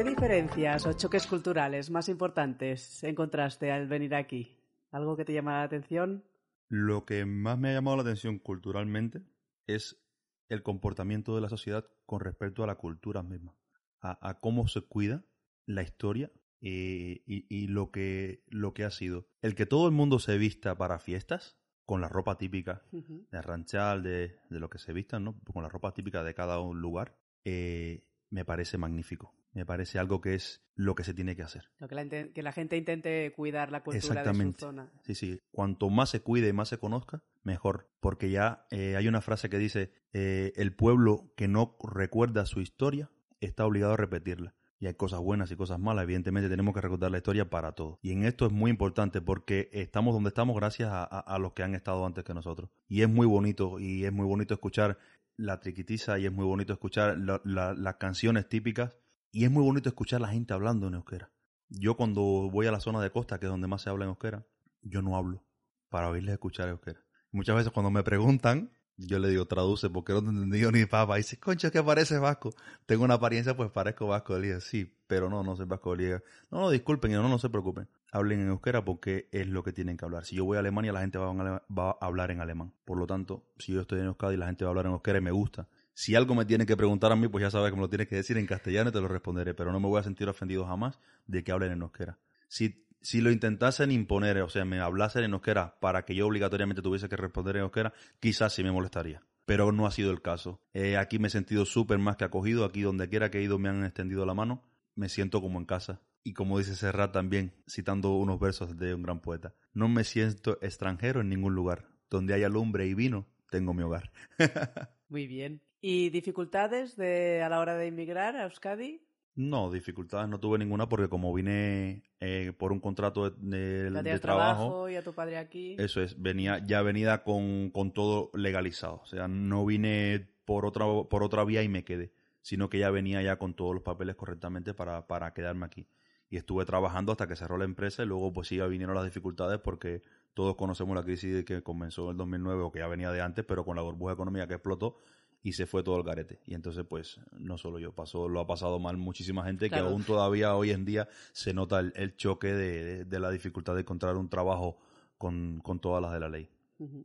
¿Qué 0.02 0.08
diferencias 0.08 0.84
o 0.84 0.92
choques 0.94 1.28
culturales 1.28 1.88
más 1.88 2.08
importantes 2.08 3.04
encontraste 3.04 3.70
al 3.70 3.86
venir 3.86 4.16
aquí? 4.16 4.58
¿Algo 4.90 5.16
que 5.16 5.24
te 5.24 5.32
llama 5.32 5.58
la 5.58 5.62
atención? 5.62 6.24
Lo 6.68 7.04
que 7.04 7.24
más 7.24 7.56
me 7.56 7.68
ha 7.68 7.74
llamado 7.74 7.98
la 7.98 8.02
atención 8.02 8.40
culturalmente 8.40 9.22
es 9.68 10.02
el 10.48 10.64
comportamiento 10.64 11.36
de 11.36 11.40
la 11.40 11.48
sociedad 11.48 11.86
con 12.04 12.18
respecto 12.18 12.64
a 12.64 12.66
la 12.66 12.74
cultura 12.74 13.22
misma, 13.22 13.54
a, 14.00 14.28
a 14.28 14.40
cómo 14.40 14.66
se 14.66 14.80
cuida 14.80 15.22
la 15.66 15.84
historia 15.84 16.32
eh, 16.60 17.22
y, 17.24 17.46
y 17.48 17.68
lo, 17.68 17.92
que, 17.92 18.42
lo 18.48 18.74
que 18.74 18.82
ha 18.82 18.90
sido. 18.90 19.28
El 19.40 19.54
que 19.54 19.66
todo 19.66 19.86
el 19.86 19.92
mundo 19.92 20.18
se 20.18 20.36
vista 20.36 20.76
para 20.76 20.98
fiestas, 20.98 21.56
con 21.84 22.00
la 22.00 22.08
ropa 22.08 22.36
típica 22.38 22.82
Ujú. 22.90 23.28
de 23.30 23.40
ranchal, 23.40 24.02
de, 24.02 24.34
de 24.50 24.58
lo 24.58 24.68
que 24.68 24.78
se 24.78 24.92
vistan, 24.92 25.22
¿no? 25.22 25.38
Con 25.52 25.62
la 25.62 25.68
ropa 25.68 25.94
típica 25.94 26.24
de 26.24 26.34
cada 26.34 26.58
un 26.58 26.80
lugar, 26.80 27.16
eh, 27.44 28.04
me 28.30 28.44
parece 28.44 28.78
magnífico. 28.78 29.32
Me 29.52 29.66
parece 29.66 29.98
algo 29.98 30.20
que 30.20 30.34
es 30.34 30.62
lo 30.74 30.94
que 30.94 31.04
se 31.04 31.12
tiene 31.12 31.36
que 31.36 31.42
hacer. 31.42 31.70
Lo 31.78 31.86
que, 31.88 31.94
la, 31.94 32.06
que 32.08 32.42
la 32.42 32.52
gente 32.52 32.76
intente 32.78 33.32
cuidar 33.36 33.70
la 33.70 33.82
cultura 33.82 33.98
de 33.98 34.06
su 34.06 34.12
Exactamente. 34.12 34.60
zona. 34.60 34.90
Sí, 35.04 35.14
sí. 35.14 35.38
Cuanto 35.50 35.90
más 35.90 36.08
se 36.10 36.20
cuide 36.22 36.48
y 36.48 36.52
más 36.54 36.70
se 36.70 36.78
conozca, 36.78 37.22
mejor. 37.42 37.90
Porque 38.00 38.30
ya 38.30 38.66
eh, 38.70 38.96
hay 38.96 39.08
una 39.08 39.20
frase 39.20 39.50
que 39.50 39.58
dice, 39.58 39.92
eh, 40.14 40.52
el 40.56 40.74
pueblo 40.74 41.32
que 41.36 41.48
no 41.48 41.76
recuerda 41.82 42.46
su 42.46 42.60
historia 42.62 43.10
está 43.40 43.66
obligado 43.66 43.92
a 43.92 43.96
repetirla. 43.98 44.54
Y 44.80 44.86
hay 44.86 44.94
cosas 44.94 45.20
buenas 45.20 45.50
y 45.52 45.56
cosas 45.56 45.78
malas. 45.78 46.04
Evidentemente 46.04 46.48
tenemos 46.48 46.74
que 46.74 46.80
recordar 46.80 47.10
la 47.10 47.18
historia 47.18 47.48
para 47.50 47.72
todo. 47.72 47.98
Y 48.02 48.10
en 48.12 48.24
esto 48.24 48.46
es 48.46 48.52
muy 48.52 48.70
importante 48.70 49.20
porque 49.20 49.68
estamos 49.72 50.12
donde 50.14 50.28
estamos 50.28 50.56
gracias 50.56 50.88
a, 50.90 51.04
a- 51.04 51.20
a 51.20 51.38
los 51.38 51.52
que 51.52 51.62
han 51.62 51.74
estado 51.76 52.04
antes 52.06 52.24
que 52.24 52.34
nosotros. 52.34 52.70
Y 52.88 53.02
es 53.02 53.08
muy 53.08 53.26
bonito. 53.26 53.78
Y 53.78 54.04
es 54.06 54.12
muy 54.12 54.26
bonito 54.26 54.54
escuchar 54.54 54.98
la 55.36 55.60
triquitiza 55.60 56.18
y 56.18 56.26
es 56.26 56.32
muy 56.32 56.44
bonito 56.46 56.72
escuchar 56.72 57.16
la- 57.18 57.40
la- 57.44 57.74
las 57.74 57.96
canciones 57.96 58.48
típicas. 58.48 58.98
Y 59.34 59.46
es 59.46 59.50
muy 59.50 59.64
bonito 59.64 59.88
escuchar 59.88 60.20
la 60.20 60.28
gente 60.28 60.52
hablando 60.52 60.88
en 60.88 60.94
euskera. 60.94 61.30
Yo 61.70 61.96
cuando 61.96 62.20
voy 62.50 62.66
a 62.66 62.70
la 62.70 62.80
zona 62.80 63.00
de 63.00 63.10
costa, 63.10 63.40
que 63.40 63.46
es 63.46 63.50
donde 63.50 63.66
más 63.66 63.80
se 63.80 63.88
habla 63.88 64.04
en 64.04 64.10
euskera, 64.10 64.46
yo 64.82 65.00
no 65.00 65.16
hablo 65.16 65.42
para 65.88 66.10
oírles 66.10 66.34
escuchar 66.34 66.68
euskera. 66.68 67.00
Muchas 67.30 67.56
veces 67.56 67.72
cuando 67.72 67.90
me 67.90 68.02
preguntan, 68.02 68.70
yo 68.98 69.18
le 69.18 69.30
digo, 69.30 69.46
traduce, 69.46 69.88
porque 69.88 70.12
no 70.12 70.20
te 70.20 70.26
he 70.26 70.30
entendido 70.32 70.70
ni 70.70 70.84
papa. 70.84 71.16
Y 71.16 71.22
dice, 71.22 71.38
concha, 71.40 71.70
que 71.70 71.82
pareces 71.82 72.20
vasco. 72.20 72.52
Tengo 72.84 73.04
una 73.04 73.14
apariencia, 73.14 73.56
pues 73.56 73.70
parezco 73.70 74.06
vasco. 74.06 74.38
Le 74.38 74.48
dije, 74.48 74.60
sí, 74.60 74.98
pero 75.06 75.30
no, 75.30 75.42
no 75.42 75.56
soy 75.56 75.64
vasco. 75.64 75.96
Le 75.96 76.04
dije, 76.04 76.22
no, 76.50 76.60
no, 76.60 76.70
disculpen, 76.70 77.10
no, 77.12 77.26
no 77.26 77.38
se 77.38 77.48
preocupen. 77.48 77.88
Hablen 78.12 78.40
en 78.40 78.48
euskera 78.48 78.84
porque 78.84 79.30
es 79.32 79.46
lo 79.48 79.62
que 79.62 79.72
tienen 79.72 79.96
que 79.96 80.04
hablar. 80.04 80.26
Si 80.26 80.36
yo 80.36 80.44
voy 80.44 80.58
a 80.58 80.60
Alemania, 80.60 80.92
la 80.92 81.00
gente 81.00 81.16
a, 81.16 81.22
va 81.22 81.90
a 81.90 82.04
hablar 82.06 82.30
en 82.32 82.42
alemán. 82.42 82.74
Por 82.84 82.98
lo 82.98 83.06
tanto, 83.06 83.46
si 83.58 83.72
yo 83.72 83.80
estoy 83.80 84.00
en 84.00 84.06
Euskadi, 84.06 84.36
la 84.36 84.44
gente 84.44 84.64
va 84.66 84.68
a 84.68 84.72
hablar 84.72 84.84
en 84.86 84.92
euskera 84.92 85.16
y 85.16 85.22
me 85.22 85.30
gusta. 85.30 85.68
Si 86.02 86.16
algo 86.16 86.34
me 86.34 86.44
tiene 86.44 86.66
que 86.66 86.76
preguntar 86.76 87.12
a 87.12 87.14
mí, 87.14 87.28
pues 87.28 87.42
ya 87.42 87.50
sabes 87.52 87.70
que 87.70 87.76
me 87.76 87.82
lo 87.82 87.88
tienes 87.88 88.08
que 88.08 88.16
decir 88.16 88.36
en 88.36 88.44
castellano 88.44 88.90
y 88.90 88.92
te 88.92 89.00
lo 89.00 89.06
responderé. 89.06 89.54
Pero 89.54 89.70
no 89.70 89.78
me 89.78 89.86
voy 89.86 90.00
a 90.00 90.02
sentir 90.02 90.28
ofendido 90.28 90.66
jamás 90.66 90.98
de 91.28 91.44
que 91.44 91.52
hablen 91.52 91.70
en 91.70 91.82
euskera. 91.82 92.18
Si, 92.48 92.88
si 93.00 93.20
lo 93.20 93.30
intentasen 93.30 93.92
imponer, 93.92 94.42
o 94.42 94.48
sea, 94.48 94.64
me 94.64 94.80
hablasen 94.80 95.22
en 95.22 95.34
euskera 95.34 95.78
para 95.78 96.04
que 96.04 96.16
yo 96.16 96.26
obligatoriamente 96.26 96.82
tuviese 96.82 97.08
que 97.08 97.14
responder 97.14 97.54
en 97.54 97.62
euskera, 97.62 97.92
quizás 98.18 98.52
sí 98.52 98.64
me 98.64 98.72
molestaría. 98.72 99.22
Pero 99.44 99.70
no 99.70 99.86
ha 99.86 99.92
sido 99.92 100.10
el 100.10 100.22
caso. 100.22 100.60
Eh, 100.74 100.96
aquí 100.96 101.20
me 101.20 101.28
he 101.28 101.30
sentido 101.30 101.64
súper 101.66 101.98
más 101.98 102.16
que 102.16 102.24
acogido. 102.24 102.64
Aquí 102.64 102.80
donde 102.80 103.08
quiera 103.08 103.30
que 103.30 103.38
he 103.38 103.44
ido 103.44 103.60
me 103.60 103.68
han 103.68 103.84
extendido 103.84 104.26
la 104.26 104.34
mano. 104.34 104.64
Me 104.96 105.08
siento 105.08 105.40
como 105.40 105.60
en 105.60 105.66
casa. 105.66 106.00
Y 106.24 106.32
como 106.32 106.58
dice 106.58 106.74
Serrat 106.74 107.12
también, 107.12 107.52
citando 107.68 108.16
unos 108.16 108.40
versos 108.40 108.76
de 108.76 108.92
un 108.92 109.04
gran 109.04 109.20
poeta, 109.20 109.54
no 109.72 109.86
me 109.86 110.02
siento 110.02 110.58
extranjero 110.62 111.20
en 111.20 111.28
ningún 111.28 111.54
lugar. 111.54 111.86
Donde 112.10 112.34
haya 112.34 112.48
lumbre 112.48 112.88
y 112.88 112.94
vino, 112.94 113.28
tengo 113.50 113.72
mi 113.72 113.84
hogar. 113.84 114.10
Muy 115.08 115.28
bien. 115.28 115.62
¿Y 115.84 116.10
dificultades 116.10 116.96
de, 116.96 117.42
a 117.42 117.48
la 117.48 117.58
hora 117.58 117.74
de 117.76 117.88
inmigrar 117.88 118.36
a 118.36 118.44
Euskadi? 118.44 119.02
No, 119.34 119.70
dificultades 119.72 120.28
no 120.28 120.38
tuve 120.38 120.58
ninguna 120.58 120.88
porque 120.88 121.08
como 121.08 121.32
vine 121.34 122.04
eh, 122.20 122.52
por 122.56 122.70
un 122.70 122.78
contrato 122.80 123.30
de, 123.30 123.90
de- 123.90 123.90
¿Ya 123.90 124.02
de 124.02 124.18
trabajo 124.20 124.88
y 124.88 124.94
a 124.96 125.02
tu 125.02 125.12
padre 125.12 125.38
aquí? 125.38 125.74
eso 125.78 126.00
es, 126.02 126.20
venía 126.22 126.64
ya 126.64 126.82
venida 126.82 127.24
con, 127.24 127.70
con 127.70 127.92
todo 127.92 128.30
legalizado. 128.34 129.00
O 129.02 129.06
sea, 129.06 129.26
no 129.26 129.66
vine 129.66 130.28
por 130.44 130.66
otra, 130.66 130.84
por 131.10 131.24
otra 131.24 131.44
vía 131.44 131.62
y 131.64 131.68
me 131.68 131.82
quedé, 131.82 132.12
sino 132.42 132.68
que 132.68 132.78
ya 132.78 132.90
venía 132.90 133.20
ya 133.22 133.38
con 133.38 133.54
todos 133.54 133.74
los 133.74 133.82
papeles 133.82 134.14
correctamente 134.16 134.74
para, 134.74 135.06
para 135.08 135.32
quedarme 135.34 135.66
aquí. 135.66 135.88
Y 136.30 136.36
estuve 136.36 136.64
trabajando 136.64 137.10
hasta 137.12 137.26
que 137.26 137.34
cerró 137.36 137.58
la 137.58 137.64
empresa 137.64 138.02
y 138.04 138.06
luego 138.06 138.32
pues 138.32 138.48
sí 138.48 138.56
ya 138.58 138.66
vinieron 138.66 138.94
las 138.94 139.04
dificultades 139.04 139.58
porque 139.58 140.02
todos 140.34 140.56
conocemos 140.56 140.94
la 140.96 141.02
crisis 141.02 141.44
que 141.44 141.62
comenzó 141.62 142.04
en 142.04 142.10
el 142.12 142.16
2009 142.18 142.62
o 142.62 142.70
que 142.72 142.78
ya 142.78 142.86
venía 142.86 143.10
de 143.10 143.20
antes, 143.20 143.44
pero 143.44 143.64
con 143.64 143.76
la 143.76 143.82
burbuja 143.82 144.12
económica 144.14 144.46
que 144.46 144.54
explotó 144.54 144.96
y 145.42 145.52
se 145.54 145.66
fue 145.66 145.82
todo 145.82 145.96
el 145.96 146.04
garete. 146.04 146.40
Y 146.46 146.54
entonces, 146.54 146.84
pues, 146.88 147.20
no 147.32 147.58
solo 147.58 147.78
yo, 147.78 147.92
pasó, 147.92 148.28
lo 148.28 148.40
ha 148.40 148.46
pasado 148.46 148.78
mal 148.78 148.96
muchísima 148.96 149.44
gente 149.44 149.68
Claro. 149.68 149.86
que 149.86 149.90
aún 149.90 150.04
todavía 150.04 150.54
hoy 150.54 150.70
en 150.70 150.84
día 150.84 151.08
se 151.32 151.52
nota 151.52 151.80
el, 151.80 151.92
el 151.96 152.16
choque 152.16 152.48
de, 152.52 152.84
de- 152.84 153.04
de 153.04 153.20
la 153.20 153.30
dificultad 153.30 153.74
de 153.74 153.80
encontrar 153.80 154.16
un 154.16 154.28
trabajo 154.28 154.78
con, 155.18 155.60
con 155.60 155.80
todas 155.80 156.00
las 156.02 156.12
de 156.12 156.20
la 156.20 156.28
ley. 156.28 156.48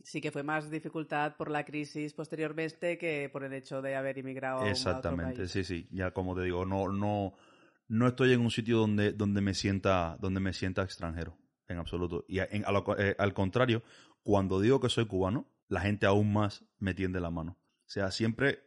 Sí 0.03 0.21
que 0.21 0.31
fue 0.31 0.41
más 0.41 0.71
dificultad 0.71 1.35
por 1.35 1.51
la 1.51 1.63
crisis 1.63 2.13
posteriormente 2.13 2.97
que 2.97 3.29
por 3.31 3.43
el 3.43 3.53
hecho 3.53 3.81
de 3.81 3.95
haber 3.95 4.17
inmigrado 4.17 4.57
a 4.59 4.61
otro 4.63 4.71
Exactamente, 4.71 5.37
país. 5.41 5.51
sí, 5.51 5.63
sí. 5.63 5.87
Ya 5.91 6.11
como 6.11 6.35
te 6.35 6.41
digo, 6.41 6.65
no, 6.65 6.89
no, 6.91 7.33
no 7.87 8.07
estoy 8.07 8.33
en 8.33 8.41
un 8.41 8.49
sitio 8.49 8.77
donde, 8.77 9.11
donde 9.13 9.41
me 9.41 9.53
sienta, 9.53 10.17
donde 10.19 10.39
me 10.39 10.53
sienta 10.53 10.81
extranjero, 10.81 11.37
en 11.67 11.77
absoluto. 11.77 12.25
Y 12.27 12.39
a- 12.39 12.47
en- 12.49 12.65
a 12.65 12.71
lo 12.71 12.83
eh, 12.97 13.15
al 13.19 13.33
contrario, 13.35 13.83
cuando 14.23 14.59
digo 14.61 14.79
que 14.79 14.89
soy 14.89 15.05
cubano, 15.05 15.45
la 15.67 15.81
gente 15.81 16.05
aún 16.07 16.33
más 16.33 16.65
me 16.79 16.95
tiende 16.95 17.19
la 17.19 17.29
mano. 17.29 17.55
O 17.87 17.89
sea, 17.89 18.11
siempre 18.11 18.63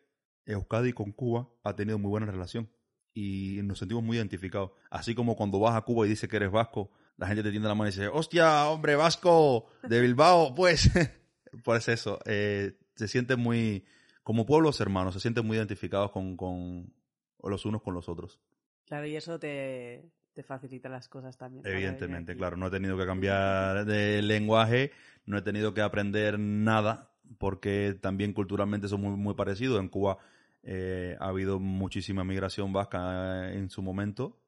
Euskadi 0.47 0.93
con 0.95 1.13
Cuba 1.13 1.49
ha 1.63 1.77
tenido 1.77 1.99
muy 1.99 2.09
buena 2.09 2.27
relación 2.27 2.71
y 3.13 3.61
nos 3.63 3.79
sentimos 3.79 4.03
muy 4.03 4.17
identificados. 4.17 4.73
Así 4.91 5.15
como 5.15 5.37
cuando 5.37 5.61
vas 5.61 5.77
a 5.77 5.83
Cuba 5.83 6.07
y 6.07 6.11
dices 6.11 6.29
que 6.29 6.37
eres 6.37 6.51
vasco, 6.51 6.91
la 7.19 7.27
gente 7.27 7.43
te 7.43 7.51
tiende 7.51 7.69
la 7.69 7.75
mano 7.75 7.89
y 7.89 7.93
dice, 7.93 8.09
hostia, 8.09 8.67
hombre, 8.69 8.97
vasco 8.97 9.67
de 9.83 10.01
Bilbao, 10.01 10.55
pues, 10.55 10.91
pues 11.65 11.89
eso, 11.89 12.19
eh, 12.25 12.79
se 12.97 13.09
siente 13.09 13.37
muy, 13.37 13.85
como 14.23 14.47
pueblos 14.47 14.81
hermanos, 14.81 15.13
se 15.13 15.21
sienten 15.21 15.47
muy 15.47 15.59
identificados 15.59 16.13
con, 16.13 16.37
con 16.37 16.95
los 17.43 17.67
unos 17.67 17.83
con 17.83 17.93
los 17.93 18.09
otros. 18.09 18.41
Claro, 18.87 19.07
y 19.07 19.17
eso 19.17 19.39
te, 19.39 20.11
te 20.33 20.43
facilita 20.43 20.89
las 20.89 21.09
cosas 21.09 21.37
también. 21.37 21.67
Evidentemente, 21.67 22.37
claro, 22.37 22.57
no 22.57 22.69
he 22.69 22.71
tenido 22.71 22.97
que 22.97 23.07
cambiar 23.07 23.85
de 23.85 24.23
lenguaje, 24.23 24.93
no 25.27 25.37
he 25.37 25.43
tenido 25.43 25.75
que 25.75 25.83
aprender 25.83 26.39
nada, 26.39 27.10
porque 27.39 27.97
también 28.01 28.33
culturalmente 28.33 28.89
son 28.89 29.01
muy, 29.03 29.17
muy 29.17 29.35
parecidos. 29.35 29.81
En 29.81 29.89
Cuba 29.89 30.19
eh, 30.63 31.17
ha 31.21 31.29
habido 31.29 31.59
muchísima 31.59 32.25
migración 32.25 32.73
vasca 32.73 33.53
en 33.53 33.71
su 33.71 33.83
momento 33.83 34.39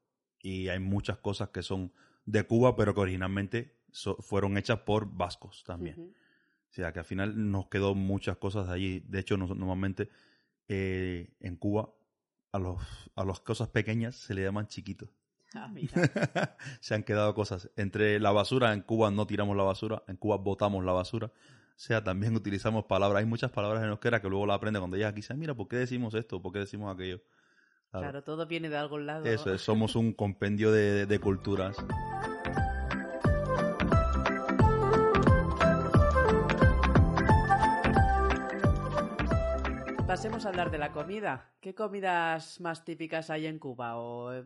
y 0.41 0.67
hay 0.69 0.79
muchas 0.79 1.17
cosas 1.17 1.49
que 1.49 1.61
son 1.63 1.91
de 2.25 2.43
Cuba, 2.43 2.75
pero 2.75 2.93
que 2.93 3.01
originalmente 3.01 3.75
so- 3.91 4.17
fueron 4.21 4.57
hechas 4.57 4.79
por 4.79 5.05
vascos 5.15 5.63
también. 5.65 5.95
O 6.69 6.73
sea, 6.75 6.91
que 6.91 6.99
al 6.99 7.05
final 7.05 7.51
nos 7.51 7.67
quedó 7.67 7.93
muchas 7.95 8.37
cosas 8.37 8.67
de 8.67 8.73
allí. 8.73 8.99
De 9.07 9.19
hecho, 9.19 9.37
normalmente 9.37 10.09
eh, 10.67 11.33
en 11.39 11.55
Cuba 11.55 11.89
a, 12.51 12.59
los, 12.59 12.81
a 13.15 13.25
las 13.25 13.39
cosas 13.41 13.69
pequeñas 13.69 14.15
se 14.15 14.33
le 14.33 14.43
llaman 14.43 14.67
chiquitos. 14.67 15.09
Ah, 15.55 15.71
se 16.79 16.95
han 16.95 17.03
quedado 17.03 17.33
cosas. 17.35 17.69
Entre 17.75 18.19
la 18.19 18.31
basura, 18.31 18.73
en 18.73 18.81
Cuba 18.81 19.11
no 19.11 19.27
tiramos 19.27 19.55
la 19.55 19.63
basura, 19.63 20.03
en 20.07 20.17
Cuba 20.17 20.37
botamos 20.37 20.83
la 20.83 20.93
basura. 20.93 21.31
O 21.75 21.79
sea, 21.85 22.03
también 22.03 22.35
utilizamos 22.35 22.85
palabras. 22.85 23.19
Hay 23.21 23.25
muchas 23.25 23.51
palabras 23.51 23.83
en 23.83 23.89
euskera 23.89 24.21
que 24.21 24.29
luego 24.29 24.45
la 24.45 24.53
aprende 24.53 24.79
cuando 24.79 24.95
llegas 24.95 25.11
aquí. 25.11 25.21
Dices, 25.21 25.35
mira, 25.35 25.53
¿por 25.55 25.67
qué 25.67 25.77
decimos 25.77 26.13
esto? 26.13 26.41
¿Por 26.41 26.53
qué 26.53 26.59
decimos 26.59 26.93
aquello? 26.93 27.19
Claro. 27.91 28.05
Claro, 28.05 28.23
todo 28.23 28.45
viene 28.47 28.69
de 28.69 28.77
algún 28.77 29.05
lado. 29.05 29.25
Eso 29.25 29.53
es, 29.53 29.61
somos 29.61 29.95
un 29.95 30.13
compendio 30.13 30.71
de, 30.71 30.91
de- 30.93 31.05
de 31.05 31.19
culturas. 31.19 31.75
Pasemos 40.07 40.45
a 40.45 40.49
hablar 40.49 40.69
de 40.69 40.77
la 40.77 40.91
comida. 40.91 41.51
¿Qué 41.59 41.73
comidas 41.73 42.59
más 42.61 42.83
típicas 42.83 43.29
hay 43.29 43.47
en 43.47 43.57
Cuba? 43.57 43.97
O 43.97 44.33
eh, 44.33 44.43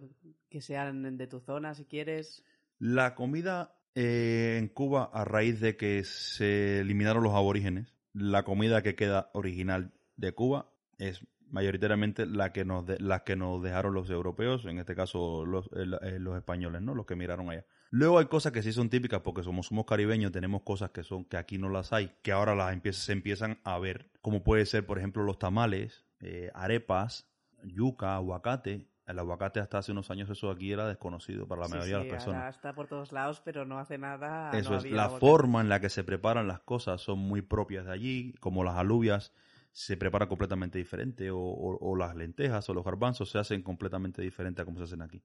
que 0.50 0.62
sean 0.62 1.18
de 1.18 1.28
tu 1.28 1.40
zona, 1.40 1.74
si 1.74 1.86
quieres. 1.86 2.46
La 2.80 3.16
comida 3.16 3.76
eh, 4.00 4.58
en 4.60 4.68
Cuba, 4.68 5.10
a 5.12 5.26
raíz 5.26 5.60
de 5.60 5.76
que 5.76 6.04
se 6.04 6.82
eliminaron 6.82 7.24
los 7.24 7.34
aborígenes, 7.34 7.96
la 8.14 8.44
comida 8.44 8.84
que 8.84 8.96
queda 8.96 9.32
original 9.34 9.92
de 10.18 10.34
Cuba 10.34 10.72
es 11.00 11.26
mayoritariamente 11.50 12.28
la 12.28 12.54
que 12.54 12.64
nos 12.64 12.86
de- 12.86 13.00
la 13.00 13.24
que 13.24 13.36
nos 13.36 13.64
dejaron 13.64 13.96
los 13.96 14.10
europeos, 14.12 14.66
en 14.66 14.78
este 14.78 14.94
caso 14.94 15.46
los, 15.46 15.68
el- 15.74 15.98
eh, 16.04 16.20
los 16.20 16.38
españoles, 16.38 16.84
¿no? 16.84 16.94
Los 16.94 17.08
que 17.08 17.16
emigraron 17.16 17.50
allá. 17.50 17.66
Luego 17.90 18.20
hay 18.20 18.26
cosas 18.26 18.52
que 18.52 18.62
sí 18.62 18.72
son 18.72 18.90
típicas 18.92 19.22
porque 19.22 19.42
somos, 19.42 19.66
caribeños, 19.88 20.32
tenemos 20.32 20.62
cosas 20.62 20.92
que 20.92 21.04
son 21.04 21.26
que 21.26 21.38
aquí 21.38 21.58
no 21.58 21.70
las 21.70 21.92
hay, 21.92 22.12
que 22.22 22.32
ahora 22.34 22.54
las 22.54 22.70
se 22.98 23.14
empiezan 23.14 23.60
a 23.64 23.80
ver, 23.80 24.12
como 24.22 24.44
puede 24.44 24.68
ser, 24.68 24.86
por 24.86 25.00
ejemplo, 25.00 25.24
los 25.24 25.40
tamales, 25.40 26.06
eh, 26.20 26.52
arepas, 26.54 27.28
yuca, 27.64 28.16
aguacate. 28.16 28.86
El 29.08 29.20
aguacate 29.20 29.60
hasta 29.62 29.78
hace 29.78 29.92
unos 29.94 30.12
años 30.12 30.30
eso 30.30 30.50
aquí 30.52 30.72
era 30.72 30.88
desconocido 30.88 31.48
para 31.48 31.62
la 31.62 31.68
mayoría 31.70 31.98
sí, 32.00 32.04
de 32.04 32.10
las 32.10 32.18
personas. 32.18 32.36
ahora 32.42 32.50
está 32.50 32.74
por 32.74 32.88
todos 32.88 33.12
lados, 33.14 33.42
pero 33.44 33.66
no 33.66 33.80
hace 33.80 33.98
nada. 33.98 34.52
Eso 34.58 34.72
no 34.72 34.78
es, 34.78 34.92
la 34.92 35.06
aguacate. 35.06 35.26
forma 35.26 35.62
en 35.62 35.70
la 35.70 35.80
que 35.80 35.90
se 35.90 36.04
preparan 36.04 36.48
las 36.48 36.60
cosas 36.60 37.02
son 37.02 37.20
muy 37.20 37.42
propias 37.42 37.86
de 37.86 37.92
allí, 37.94 38.34
como 38.42 38.64
las 38.66 38.76
alubias 38.76 39.34
se 39.72 39.96
prepara 39.96 40.28
completamente 40.28 40.78
diferente, 40.78 41.32
o, 41.32 41.38
o- 41.40 41.78
o 41.80 41.96
las 41.96 42.16
lentejas 42.16 42.68
o 42.70 42.74
los 42.74 42.84
garbanzos 42.84 43.30
se 43.30 43.38
hacen 43.38 43.62
completamente 43.62 44.22
diferente 44.22 44.62
a 44.62 44.66
como 44.66 44.78
se 44.80 44.84
hacen 44.86 45.02
aquí. 45.02 45.24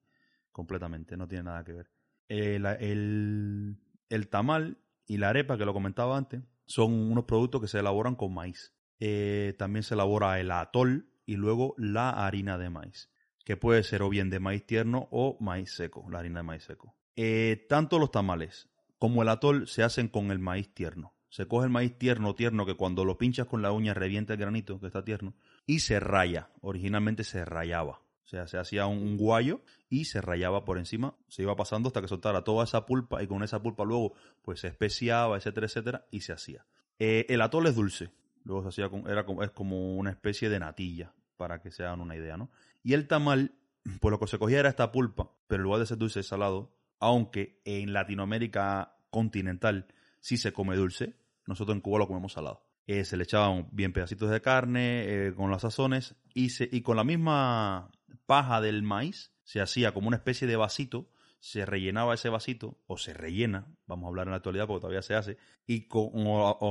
Completamente, 0.51 1.17
no 1.17 1.27
tiene 1.27 1.43
nada 1.45 1.63
que 1.63 1.73
ver. 1.73 1.91
Eh, 2.29 2.59
la- 2.59 2.75
el, 2.75 3.77
el 4.09 4.27
tamal 4.29 4.77
y 5.07 5.17
la 5.17 5.29
arepa, 5.29 5.57
que 5.57 5.65
lo 5.65 5.73
comentaba 5.73 6.17
antes, 6.17 6.41
son 6.65 6.93
unos 6.93 7.25
productos 7.25 7.59
que 7.59 7.67
se 7.67 7.79
elaboran 7.79 8.15
con 8.15 8.33
maíz. 8.33 8.73
Eh, 8.99 9.55
también 9.57 9.83
se 9.83 9.95
elabora 9.95 10.39
el 10.39 10.51
atol 10.51 11.09
y 11.25 11.35
luego 11.35 11.73
la 11.77 12.11
harina 12.11 12.57
de 12.57 12.69
maíz. 12.69 13.09
Que 13.43 13.57
puede 13.57 13.83
ser 13.83 14.01
o 14.01 14.09
bien 14.09 14.29
de 14.29 14.39
maíz 14.39 14.65
tierno 14.65 15.07
o 15.11 15.37
maíz 15.39 15.73
seco, 15.73 16.05
la 16.09 16.19
harina 16.19 16.39
de 16.39 16.43
maíz 16.43 16.63
seco. 16.63 16.95
Eh, 17.15 17.65
tanto 17.69 17.99
los 17.99 18.11
tamales 18.11 18.69
como 18.97 19.21
el 19.21 19.29
atol 19.29 19.67
se 19.67 19.83
hacen 19.83 20.07
con 20.07 20.31
el 20.31 20.39
maíz 20.39 20.73
tierno. 20.73 21.13
Se 21.29 21.47
coge 21.47 21.65
el 21.65 21.71
maíz 21.71 21.97
tierno, 21.97 22.35
tierno, 22.35 22.65
que 22.65 22.75
cuando 22.75 23.05
lo 23.05 23.17
pinchas 23.17 23.47
con 23.47 23.61
la 23.61 23.71
uña 23.71 23.93
revienta 23.93 24.33
el 24.33 24.39
granito, 24.39 24.79
que 24.79 24.87
está 24.87 25.03
tierno, 25.03 25.33
y 25.65 25.79
se 25.79 25.99
raya. 25.99 26.51
Originalmente 26.61 27.23
se 27.23 27.43
rayaba. 27.43 28.03
O 28.23 28.27
sea, 28.27 28.47
se 28.47 28.57
hacía 28.57 28.85
un, 28.85 29.17
guayo 29.17 29.61
y 29.89 30.05
se 30.05 30.21
rayaba 30.21 30.63
por 30.63 30.77
encima, 30.77 31.17
se 31.27 31.41
iba 31.41 31.55
pasando 31.55 31.87
hasta 31.87 32.01
que 32.01 32.07
soltara 32.07 32.43
toda 32.43 32.63
esa 32.63 32.85
pulpa 32.85 33.21
y 33.21 33.27
con 33.27 33.43
esa 33.43 33.61
pulpa 33.61 33.83
luego 33.83 34.13
pues 34.41 34.61
se 34.61 34.69
especiaba, 34.69 35.35
etcétera, 35.35 35.67
etcétera, 35.67 36.07
y 36.09 36.21
se 36.21 36.31
hacía. 36.31 36.65
Eh, 36.97 37.25
el 37.27 37.41
atol 37.41 37.67
es 37.67 37.75
dulce, 37.75 38.11
luego 38.45 38.63
se 38.63 38.69
hacía, 38.69 38.89
con, 38.89 39.09
era 39.09 39.25
como, 39.25 39.43
es 39.43 39.51
como 39.51 39.97
una 39.97 40.11
especie 40.11 40.47
de 40.49 40.59
natilla, 40.59 41.13
para 41.35 41.61
que 41.61 41.71
se 41.71 41.83
hagan 41.83 41.99
una 41.99 42.15
idea, 42.15 42.37
¿no? 42.37 42.49
Y 42.83 42.93
el 42.93 43.07
tamal, 43.07 43.55
pues 43.99 44.11
lo 44.11 44.19
que 44.19 44.27
se 44.27 44.37
cogía 44.37 44.59
era 44.59 44.69
esta 44.69 44.91
pulpa, 44.91 45.31
pero 45.47 45.61
en 45.61 45.63
lugar 45.63 45.79
de 45.79 45.85
ser 45.87 45.97
dulce 45.97 46.19
es 46.19 46.27
salado, 46.27 46.75
aunque 46.99 47.61
en 47.65 47.93
Latinoamérica 47.93 48.97
continental 49.09 49.87
sí 50.19 50.37
se 50.37 50.53
come 50.53 50.75
dulce, 50.75 51.15
nosotros 51.47 51.75
en 51.75 51.81
Cuba 51.81 51.99
lo 51.99 52.07
comemos 52.07 52.33
salado. 52.33 52.65
Eh, 52.85 53.05
se 53.05 53.15
le 53.15 53.23
echaban 53.23 53.69
bien 53.71 53.93
pedacitos 53.93 54.29
de 54.29 54.41
carne 54.41 55.03
eh, 55.05 55.33
con 55.33 55.49
las 55.49 55.61
sazones 55.61 56.15
y, 56.33 56.49
y 56.75 56.81
con 56.81 56.97
la 56.97 57.05
misma 57.05 57.91
paja 58.25 58.59
del 58.59 58.83
maíz 58.83 59.31
se 59.43 59.61
hacía 59.61 59.93
como 59.93 60.07
una 60.07 60.17
especie 60.17 60.47
de 60.47 60.55
vasito, 60.57 61.09
se 61.39 61.65
rellenaba 61.65 62.13
ese 62.13 62.29
vasito, 62.29 62.77
o 62.87 62.97
se 62.97 63.13
rellena, 63.13 63.67
vamos 63.85 64.05
a 64.05 64.07
hablar 64.09 64.27
en 64.27 64.31
la 64.31 64.37
actualidad 64.37 64.65
porque 64.67 64.81
todavía 64.81 65.01
se 65.01 65.15
hace, 65.15 65.37
y 65.67 65.87
con, 65.87 66.09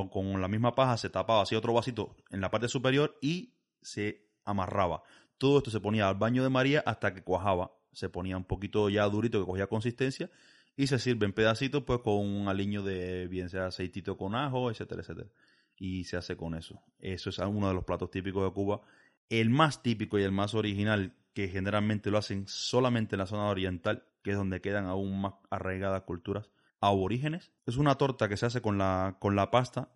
con 0.09 0.41
la 0.41 0.47
misma 0.47 0.73
paja 0.73 0.97
se 0.97 1.09
tapaba 1.09 1.43
así 1.43 1.55
otro 1.55 1.73
vasito 1.73 2.15
en 2.31 2.41
la 2.41 2.49
parte 2.49 2.67
superior 2.67 3.17
y 3.21 3.53
se 3.81 4.31
amarraba. 4.45 5.03
Todo 5.43 5.57
esto 5.57 5.71
se 5.71 5.81
ponía 5.81 6.07
al 6.07 6.15
baño 6.15 6.41
de 6.41 6.49
María 6.49 6.81
hasta 6.85 7.13
que 7.13 7.21
cuajaba, 7.21 7.73
se 7.91 8.07
ponía 8.07 8.37
un 8.37 8.45
poquito 8.45 8.87
ya 8.87 9.03
durito 9.09 9.41
que 9.41 9.45
cogía 9.45 9.67
consistencia 9.67 10.31
y 10.77 10.87
se 10.87 10.97
sirve 10.99 11.25
en 11.25 11.33
pedacitos 11.33 11.83
pues 11.83 11.99
con 11.99 12.13
un 12.15 12.47
aliño 12.47 12.81
de 12.81 13.27
bien 13.27 13.49
sea 13.49 13.65
aceitito 13.65 14.15
con 14.15 14.35
ajo, 14.35 14.71
etcétera, 14.71 15.01
etcétera. 15.01 15.27
Y 15.75 16.05
se 16.05 16.15
hace 16.15 16.37
con 16.37 16.55
eso. 16.55 16.81
Eso 16.97 17.29
es 17.29 17.39
uno 17.39 17.67
de 17.67 17.73
los 17.73 17.83
platos 17.83 18.09
típicos 18.09 18.45
de 18.45 18.53
Cuba. 18.53 18.83
El 19.27 19.49
más 19.49 19.83
típico 19.83 20.17
y 20.17 20.23
el 20.23 20.31
más 20.31 20.53
original 20.53 21.13
que 21.33 21.49
generalmente 21.49 22.09
lo 22.09 22.19
hacen 22.19 22.47
solamente 22.47 23.15
en 23.15 23.19
la 23.19 23.25
zona 23.25 23.47
oriental, 23.47 24.05
que 24.21 24.31
es 24.31 24.37
donde 24.37 24.61
quedan 24.61 24.85
aún 24.85 25.19
más 25.19 25.33
arraigadas 25.49 26.03
culturas 26.03 26.49
aborígenes. 26.79 27.51
Es 27.65 27.75
una 27.75 27.95
torta 27.95 28.29
que 28.29 28.37
se 28.37 28.45
hace 28.45 28.61
con 28.61 28.77
la, 28.77 29.17
con 29.19 29.35
la 29.35 29.51
pasta 29.51 29.91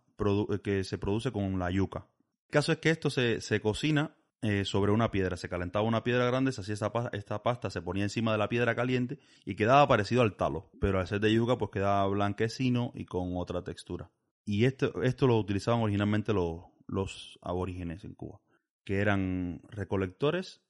que 0.61 0.83
se 0.83 0.97
produce 0.97 1.31
con 1.31 1.57
la 1.57 1.71
yuca. 1.71 2.05
El 2.47 2.51
caso 2.51 2.73
es 2.73 2.79
que 2.79 2.89
esto 2.89 3.09
se, 3.09 3.39
se 3.39 3.61
cocina 3.61 4.13
eh, 4.41 4.65
sobre 4.65 4.91
una 4.91 5.09
piedra. 5.09 5.35
Se 5.35 5.49
calentaba 5.49 5.85
una 5.85 6.03
piedra 6.03 6.25
grande, 6.25 6.51
se 6.51 6.61
hacía 6.61 6.73
esta, 6.75 6.91
esta 7.13 7.41
pasta, 7.41 7.69
se 7.69 7.81
ponía 7.81 8.03
encima 8.03 8.31
de 8.31 8.37
la 8.37 8.49
piedra 8.49 8.75
caliente 8.75 9.19
y 9.45 9.55
quedaba 9.55 9.87
parecido 9.87 10.21
al 10.21 10.35
talo. 10.35 10.69
Pero 10.79 10.99
al 10.99 11.07
ser 11.07 11.19
de 11.19 11.33
yuca, 11.33 11.57
pues 11.57 11.71
quedaba 11.71 12.07
blanquecino 12.07 12.91
y 12.93 13.05
con 13.05 13.35
otra 13.35 13.63
textura. 13.63 14.11
Y 14.45 14.65
esto, 14.65 15.01
esto 15.01 15.27
lo 15.27 15.37
utilizaban 15.37 15.81
originalmente 15.81 16.33
los, 16.33 16.65
los 16.85 17.39
aborígenes 17.41 18.03
en 18.03 18.13
Cuba, 18.13 18.39
que 18.85 18.99
eran 18.99 19.61
recolectores, 19.69 20.61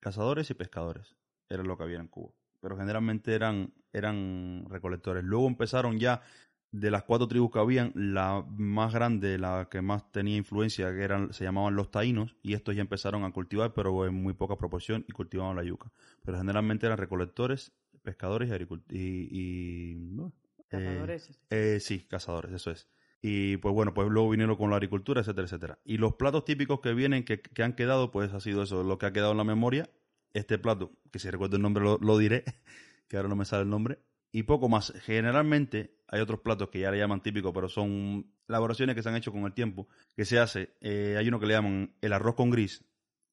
cazadores 0.00 0.50
y 0.50 0.54
pescadores. 0.54 1.16
Era 1.48 1.62
lo 1.62 1.76
que 1.76 1.84
había 1.84 1.98
en 1.98 2.08
Cuba. 2.08 2.34
Pero 2.60 2.76
generalmente 2.76 3.34
eran, 3.34 3.74
eran 3.92 4.64
recolectores. 4.68 5.24
Luego 5.24 5.46
empezaron 5.46 5.98
ya 5.98 6.22
de 6.72 6.90
las 6.90 7.04
cuatro 7.04 7.28
tribus 7.28 7.50
que 7.50 7.58
habían, 7.58 7.92
la 7.94 8.44
más 8.56 8.92
grande, 8.92 9.38
la 9.38 9.68
que 9.70 9.80
más 9.82 10.10
tenía 10.12 10.36
influencia, 10.36 10.92
que 10.92 11.02
eran, 11.02 11.32
se 11.32 11.44
llamaban 11.44 11.76
los 11.76 11.90
taínos, 11.90 12.36
y 12.42 12.54
estos 12.54 12.74
ya 12.74 12.82
empezaron 12.82 13.24
a 13.24 13.32
cultivar, 13.32 13.72
pero 13.74 14.06
en 14.06 14.14
muy 14.14 14.34
poca 14.34 14.56
proporción, 14.56 15.04
y 15.08 15.12
cultivaban 15.12 15.56
la 15.56 15.64
yuca. 15.64 15.90
Pero 16.24 16.38
generalmente 16.38 16.86
eran 16.86 16.98
recolectores, 16.98 17.72
pescadores 18.02 18.48
y 18.48 18.52
agricultores. 18.52 19.00
Y, 19.00 20.16
¿Cazadores? 20.68 21.38
Eh, 21.50 21.78
sí, 21.80 22.00
cazadores, 22.00 22.52
eso 22.52 22.70
es. 22.70 22.88
Y 23.22 23.56
pues 23.56 23.74
bueno, 23.74 23.94
pues 23.94 24.08
luego 24.08 24.28
vinieron 24.30 24.56
con 24.56 24.70
la 24.70 24.76
agricultura, 24.76 25.20
etcétera, 25.20 25.46
etcétera. 25.46 25.78
Y 25.84 25.96
los 25.98 26.14
platos 26.14 26.44
típicos 26.44 26.80
que 26.80 26.92
vienen, 26.92 27.24
que, 27.24 27.40
que 27.40 27.62
han 27.62 27.74
quedado, 27.74 28.10
pues 28.10 28.32
ha 28.32 28.40
sido 28.40 28.62
eso, 28.62 28.82
lo 28.82 28.98
que 28.98 29.06
ha 29.06 29.12
quedado 29.12 29.32
en 29.32 29.38
la 29.38 29.44
memoria. 29.44 29.88
Este 30.34 30.58
plato, 30.58 30.92
que 31.10 31.18
si 31.18 31.30
recuerdo 31.30 31.56
el 31.56 31.62
nombre 31.62 31.82
lo 31.82 32.18
diré, 32.18 32.44
que 33.08 33.16
ahora 33.16 33.28
no 33.28 33.36
me 33.36 33.46
sale 33.46 33.62
el 33.62 33.70
nombre, 33.70 33.98
y 34.36 34.42
poco 34.42 34.68
más. 34.68 34.92
Generalmente 35.06 35.96
hay 36.08 36.20
otros 36.20 36.40
platos 36.40 36.68
que 36.68 36.80
ya 36.80 36.90
le 36.90 36.98
llaman 36.98 37.22
típicos, 37.22 37.52
pero 37.54 37.70
son 37.70 38.30
elaboraciones 38.46 38.94
que 38.94 39.02
se 39.02 39.08
han 39.08 39.16
hecho 39.16 39.32
con 39.32 39.44
el 39.44 39.54
tiempo, 39.54 39.88
que 40.14 40.26
se 40.26 40.38
hace, 40.38 40.74
eh, 40.82 41.16
hay 41.18 41.28
uno 41.28 41.40
que 41.40 41.46
le 41.46 41.54
llaman 41.54 41.94
el 42.02 42.12
arroz 42.12 42.34
con 42.34 42.50
gris, 42.50 42.84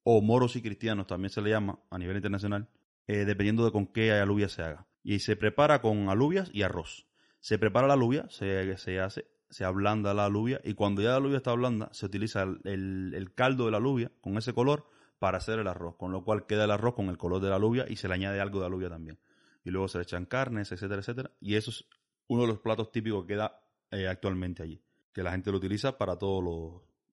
o 0.02 0.22
moros 0.22 0.56
y 0.56 0.62
cristianos 0.62 1.06
también 1.06 1.28
se 1.28 1.42
le 1.42 1.50
llama 1.50 1.78
a 1.90 1.98
nivel 1.98 2.16
internacional, 2.16 2.70
eh, 3.06 3.26
dependiendo 3.26 3.66
de 3.66 3.70
con 3.70 3.86
qué 3.86 4.12
alubia 4.12 4.48
se 4.48 4.62
haga. 4.62 4.86
Y 5.02 5.18
se 5.18 5.36
prepara 5.36 5.82
con 5.82 6.08
alubias 6.08 6.48
y 6.54 6.62
arroz. 6.62 7.06
Se 7.40 7.58
prepara 7.58 7.86
la 7.86 7.92
alubia, 7.92 8.26
se, 8.30 8.74
se 8.78 8.98
hace, 8.98 9.26
se 9.50 9.66
ablanda 9.66 10.14
la 10.14 10.24
alubia, 10.24 10.62
y 10.64 10.72
cuando 10.72 11.02
ya 11.02 11.10
la 11.10 11.16
alubia 11.16 11.36
está 11.36 11.52
blanda, 11.52 11.90
se 11.92 12.06
utiliza 12.06 12.44
el, 12.44 13.12
el 13.14 13.34
caldo 13.34 13.66
de 13.66 13.72
la 13.72 13.76
alubia 13.76 14.10
con 14.22 14.38
ese 14.38 14.54
color 14.54 14.88
para 15.18 15.36
hacer 15.36 15.58
el 15.58 15.68
arroz, 15.68 15.96
con 15.96 16.12
lo 16.12 16.24
cual 16.24 16.46
queda 16.46 16.64
el 16.64 16.70
arroz 16.70 16.94
con 16.94 17.10
el 17.10 17.18
color 17.18 17.42
de 17.42 17.50
la 17.50 17.56
alubia 17.56 17.84
y 17.90 17.96
se 17.96 18.08
le 18.08 18.14
añade 18.14 18.40
algo 18.40 18.60
de 18.60 18.66
alubia 18.66 18.88
también 18.88 19.18
y 19.64 19.70
luego 19.70 19.88
se 19.88 19.98
le 19.98 20.02
echan 20.02 20.26
carnes, 20.26 20.70
etcétera, 20.70 21.00
etcétera. 21.00 21.30
Y 21.40 21.56
eso 21.56 21.70
es 21.70 21.86
uno 22.28 22.42
de 22.42 22.48
los 22.48 22.60
platos 22.60 22.92
típicos 22.92 23.24
que 23.24 23.34
queda 23.34 23.64
eh, 23.90 24.06
actualmente 24.06 24.62
allí, 24.62 24.82
que 25.12 25.22
la 25.22 25.32
gente 25.32 25.50
lo 25.50 25.56
utiliza 25.56 25.98
para, 25.98 26.18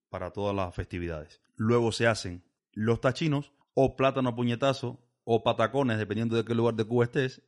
para 0.08 0.30
todas 0.30 0.54
las 0.54 0.74
festividades. 0.74 1.40
Luego 1.56 1.92
se 1.92 2.06
hacen 2.06 2.44
los 2.72 3.00
tachinos 3.00 3.52
o 3.74 3.96
plátano 3.96 4.34
puñetazo 4.34 5.00
o 5.24 5.42
patacones, 5.42 5.98
dependiendo 5.98 6.36
de 6.36 6.44
qué 6.44 6.54
lugar 6.54 6.74
de 6.74 6.84
Cuba 6.84 7.04
estés, 7.04 7.42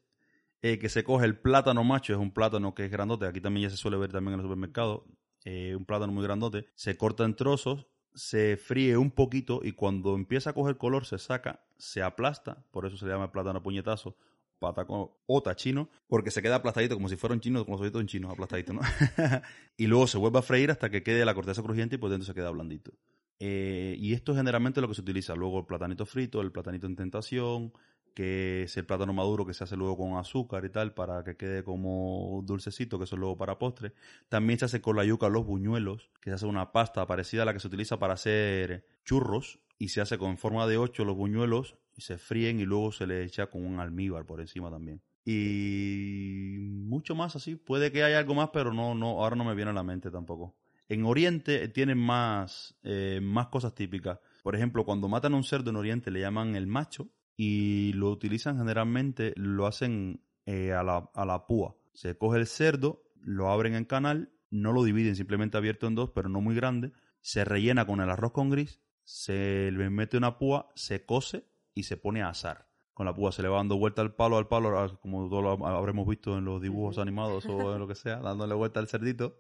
eh, 0.63 0.79
que 0.79 0.89
se 0.89 1.05
coge 1.05 1.27
el 1.27 1.39
plátano 1.39 1.85
macho, 1.85 2.15
es 2.15 2.19
un 2.19 2.33
plátano 2.33 2.75
que 2.75 2.87
es 2.87 2.91
grandote, 2.91 3.27
aquí 3.27 3.41
también 3.41 3.65
ya 3.65 3.71
se 3.71 3.77
suele 3.77 3.99
ver 3.99 4.13
también 4.13 4.35
en 4.35 4.41
el 4.41 4.45
supermercado, 4.45 5.05
eh, 5.45 5.75
un 5.77 5.85
plátano 5.85 6.13
muy 6.13 6.23
grandote, 6.25 6.67
se 6.75 6.97
corta 6.97 7.25
en 7.25 7.35
trozos, 7.35 7.87
se 8.15 8.57
fríe 8.57 8.97
un 8.97 9.11
poquito 9.11 9.61
y 9.63 9.73
cuando 9.73 10.15
empieza 10.15 10.51
a 10.51 10.53
coger 10.55 10.79
color 10.79 11.05
se 11.05 11.19
saca, 11.19 11.67
se 11.77 12.03
aplasta, 12.03 12.65
por 12.71 12.87
eso 12.87 12.97
se 12.97 13.05
le 13.05 13.13
llama 13.13 13.33
plátano 13.33 13.63
puñetazo 13.63 14.17
pataco 14.65 15.23
o 15.27 15.43
tachino, 15.43 15.89
porque 16.07 16.31
se 16.31 16.43
queda 16.43 16.57
aplastadito 16.57 16.95
como 16.95 17.09
si 17.09 17.17
fuera 17.17 17.35
un 17.35 17.41
chino, 17.41 17.65
como 17.65 17.77
si 17.77 17.83
fuera 17.83 17.99
un 17.99 18.07
chino, 18.07 18.31
aplastadito, 18.31 18.73
¿no? 18.73 18.81
y 19.77 19.87
luego 19.87 20.07
se 20.07 20.19
vuelve 20.19 20.39
a 20.39 20.43
freír 20.43 20.71
hasta 20.71 20.91
que 20.91 21.03
quede 21.03 21.25
la 21.25 21.35
corteza 21.35 21.63
crujiente 21.63 21.97
y 21.97 21.99
por 21.99 22.11
dentro 22.11 22.27
se 22.27 22.35
queda 22.35 22.51
blandito. 22.51 22.93
Eh, 23.41 23.97
y 23.99 24.15
esto 24.15 24.33
es 24.33 24.39
generalmente 24.39 24.81
lo 24.81 24.89
que 24.89 24.95
se 24.95 25.03
utiliza. 25.03 25.35
Luego 25.35 25.59
el 25.59 25.67
platanito 25.67 26.07
frito, 26.07 26.41
el 26.41 26.53
platanito 26.53 26.87
en 26.87 26.97
tentación, 26.97 27.73
que 28.15 28.63
es 28.63 28.77
el 28.77 28.87
plátano 28.87 29.13
maduro 29.13 29.45
que 29.45 29.55
se 29.55 29.65
hace 29.65 29.77
luego 29.77 29.97
con 29.99 30.17
azúcar 30.17 30.65
y 30.65 30.71
tal 30.71 30.95
para 30.95 31.25
que 31.25 31.37
quede 31.37 31.65
como 31.65 32.43
dulcecito, 32.45 32.99
que 32.99 33.05
eso 33.05 33.17
es 33.17 33.21
luego 33.21 33.37
para 33.37 33.59
postre. 33.59 33.93
También 34.29 34.59
se 34.59 34.65
hace 34.65 34.81
con 34.81 34.97
la 34.97 35.05
yuca 35.05 35.29
los 35.29 35.45
buñuelos, 35.45 36.11
que 36.21 36.31
se 36.31 36.35
hace 36.35 36.47
una 36.47 36.73
pasta 36.73 37.07
parecida 37.07 37.43
a 37.43 37.45
la 37.45 37.53
que 37.53 37.61
se 37.61 37.67
utiliza 37.67 37.99
para 37.99 38.15
hacer 38.15 38.87
churros 39.05 39.59
y 39.79 39.89
se 39.89 40.01
hace 40.01 40.17
con 40.17 40.39
forma 40.39 40.67
de 40.69 40.79
ocho 40.79 41.05
los 41.05 41.17
buñuelos 41.17 41.77
y 41.97 42.03
se 42.03 42.17
fríen 42.17 42.61
y 42.61 42.65
luego 42.65 42.93
se 42.93 43.07
le 43.07 43.25
echa 43.25 43.49
con 43.49 43.65
un 43.67 43.81
almíbar 43.81 44.25
por 44.25 44.41
encima 44.41 44.71
también. 44.71 45.03
Y 45.25 46.57
mucho 46.61 47.15
más 47.15 47.35
así. 47.35 47.57
Puede 47.57 47.91
que 47.91 48.05
haya 48.05 48.19
algo 48.19 48.35
más, 48.35 48.51
pero 48.53 48.73
no, 48.73 48.95
no, 48.95 49.23
ahora 49.23 49.37
no 49.37 49.45
me 49.45 49.55
viene 49.55 49.71
a 49.71 49.75
la 49.75 49.83
mente 49.83 50.11
tampoco. 50.11 50.55
En 50.89 51.05
Oriente 51.07 51.69
tienen 51.69 51.99
más, 51.99 52.77
eh, 52.83 53.21
más 53.23 53.49
cosas 53.49 53.75
típicas. 53.75 54.19
Por 54.43 54.55
ejemplo, 54.55 54.85
cuando 54.85 55.09
matan 55.09 55.33
a 55.33 55.37
un 55.37 55.45
cerdo 55.45 55.71
en 55.71 55.77
Oriente 55.77 56.11
le 56.11 56.21
llaman 56.21 56.55
el 56.57 56.67
macho 56.67 57.09
y 57.37 57.93
lo 57.95 58.11
utilizan 58.11 58.59
generalmente, 58.59 59.33
lo 59.37 59.67
hacen 59.67 60.21
eh, 60.47 60.73
a, 60.73 60.83
la, 60.83 61.11
a 61.15 61.25
la 61.25 61.47
púa. 61.47 61.77
Se 61.93 62.17
coge 62.17 62.39
el 62.39 62.47
cerdo, 62.47 63.03
lo 63.21 63.51
abren 63.51 63.75
en 63.75 63.85
canal, 63.85 64.31
no 64.51 64.73
lo 64.73 64.85
dividen, 64.85 65.17
simplemente 65.17 65.57
abierto 65.57 65.87
en 65.87 65.95
dos, 65.95 66.11
pero 66.11 66.29
no 66.29 66.41
muy 66.41 66.55
grande. 66.55 66.93
Se 67.21 67.45
rellena 67.45 67.87
con 67.87 68.01
el 68.01 68.11
arroz 68.11 68.33
con 68.33 68.51
gris, 68.51 68.81
se 69.03 69.71
le 69.73 69.91
mete 69.91 70.17
una 70.17 70.39
púa, 70.39 70.71
se 70.75 71.05
cose 71.05 71.45
y 71.75 71.85
se 71.85 71.97
pone 71.97 72.23
a 72.23 72.29
asar. 72.29 72.67
Con 72.95 73.07
la 73.07 73.15
púa 73.15 73.33
se 73.33 73.43
le 73.43 73.49
va 73.49 73.57
dando 73.57 73.77
vuelta 73.77 74.03
al 74.03 74.15
palo, 74.15 74.39
al 74.39 74.47
palo, 74.47 74.99
como 75.01 75.29
todos 75.29 75.43
lo 75.43 75.67
habremos 75.67 76.07
visto 76.07 76.39
en 76.39 76.45
los 76.45 76.63
dibujos 76.63 76.99
animados 76.99 77.45
o 77.47 77.73
en 77.75 77.81
lo 77.81 77.89
que 77.89 77.97
sea, 77.97 78.17
dándole 78.23 78.55
vuelta 78.55 78.79
al 78.79 78.87
cerdito. 78.87 79.37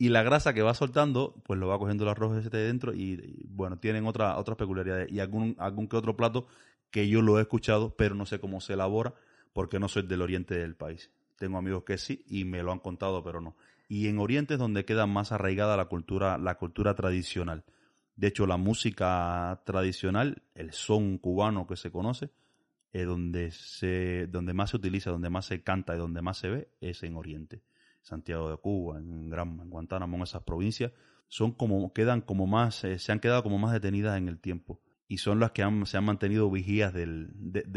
Y 0.00 0.10
la 0.10 0.22
grasa 0.22 0.54
que 0.54 0.62
va 0.62 0.74
soltando, 0.74 1.34
pues 1.44 1.58
lo 1.58 1.66
va 1.66 1.78
cogiendo 1.78 2.04
el 2.04 2.10
arroz 2.10 2.36
ese 2.36 2.50
de 2.50 2.66
dentro 2.66 2.94
y, 2.94 3.44
bueno, 3.48 3.80
tienen 3.80 4.06
otra, 4.06 4.38
otras 4.38 4.56
peculiaridades. 4.56 5.10
Y 5.10 5.18
algún, 5.18 5.56
algún 5.58 5.88
que 5.88 5.96
otro 5.96 6.16
plato 6.16 6.46
que 6.90 7.08
yo 7.08 7.22
lo 7.22 7.38
he 7.38 7.42
escuchado, 7.42 7.94
pero 7.96 8.14
no 8.14 8.26
sé 8.26 8.40
cómo 8.40 8.60
se 8.60 8.74
elabora 8.74 9.14
porque 9.52 9.78
no 9.78 9.88
soy 9.88 10.02
del 10.02 10.22
oriente 10.22 10.54
del 10.58 10.76
país. 10.76 11.10
Tengo 11.36 11.58
amigos 11.58 11.84
que 11.84 11.98
sí 11.98 12.24
y 12.28 12.44
me 12.44 12.62
lo 12.62 12.72
han 12.72 12.80
contado, 12.80 13.22
pero 13.22 13.40
no. 13.40 13.56
Y 13.88 14.08
en 14.08 14.18
Oriente 14.18 14.54
es 14.54 14.60
donde 14.60 14.84
queda 14.84 15.06
más 15.06 15.32
arraigada 15.32 15.76
la 15.76 15.86
cultura, 15.86 16.36
la 16.36 16.56
cultura 16.56 16.94
tradicional. 16.94 17.64
De 18.16 18.26
hecho, 18.26 18.46
la 18.46 18.56
música 18.56 19.62
tradicional, 19.64 20.42
el 20.54 20.72
son 20.72 21.18
cubano 21.18 21.66
que 21.66 21.76
se 21.76 21.90
conoce, 21.90 22.30
eh, 22.92 23.04
donde, 23.04 23.50
se, 23.52 24.26
donde 24.26 24.52
más 24.52 24.70
se 24.70 24.76
utiliza, 24.76 25.10
donde 25.10 25.30
más 25.30 25.46
se 25.46 25.62
canta 25.62 25.94
y 25.94 25.98
donde 25.98 26.20
más 26.20 26.38
se 26.38 26.48
ve, 26.48 26.68
es 26.80 27.02
en 27.02 27.16
Oriente. 27.16 27.62
Santiago 28.02 28.50
de 28.50 28.56
Cuba, 28.56 28.98
en, 28.98 29.30
Gran, 29.30 29.60
en 29.60 29.70
Guantánamo, 29.70 30.16
en 30.16 30.22
esas 30.24 30.42
provincias, 30.42 30.92
son 31.28 31.52
como, 31.52 31.92
quedan 31.92 32.20
como 32.20 32.46
más, 32.46 32.82
eh, 32.84 32.98
se 32.98 33.12
han 33.12 33.20
quedado 33.20 33.42
como 33.42 33.58
más 33.58 33.72
detenidas 33.72 34.18
en 34.18 34.28
el 34.28 34.38
tiempo. 34.40 34.80
Y 35.08 35.18
son 35.18 35.40
las 35.40 35.52
que 35.52 35.62
han, 35.62 35.86
se 35.86 35.96
han 35.96 36.04
mantenido 36.04 36.50
vigías 36.50 36.92
de, 36.92 37.06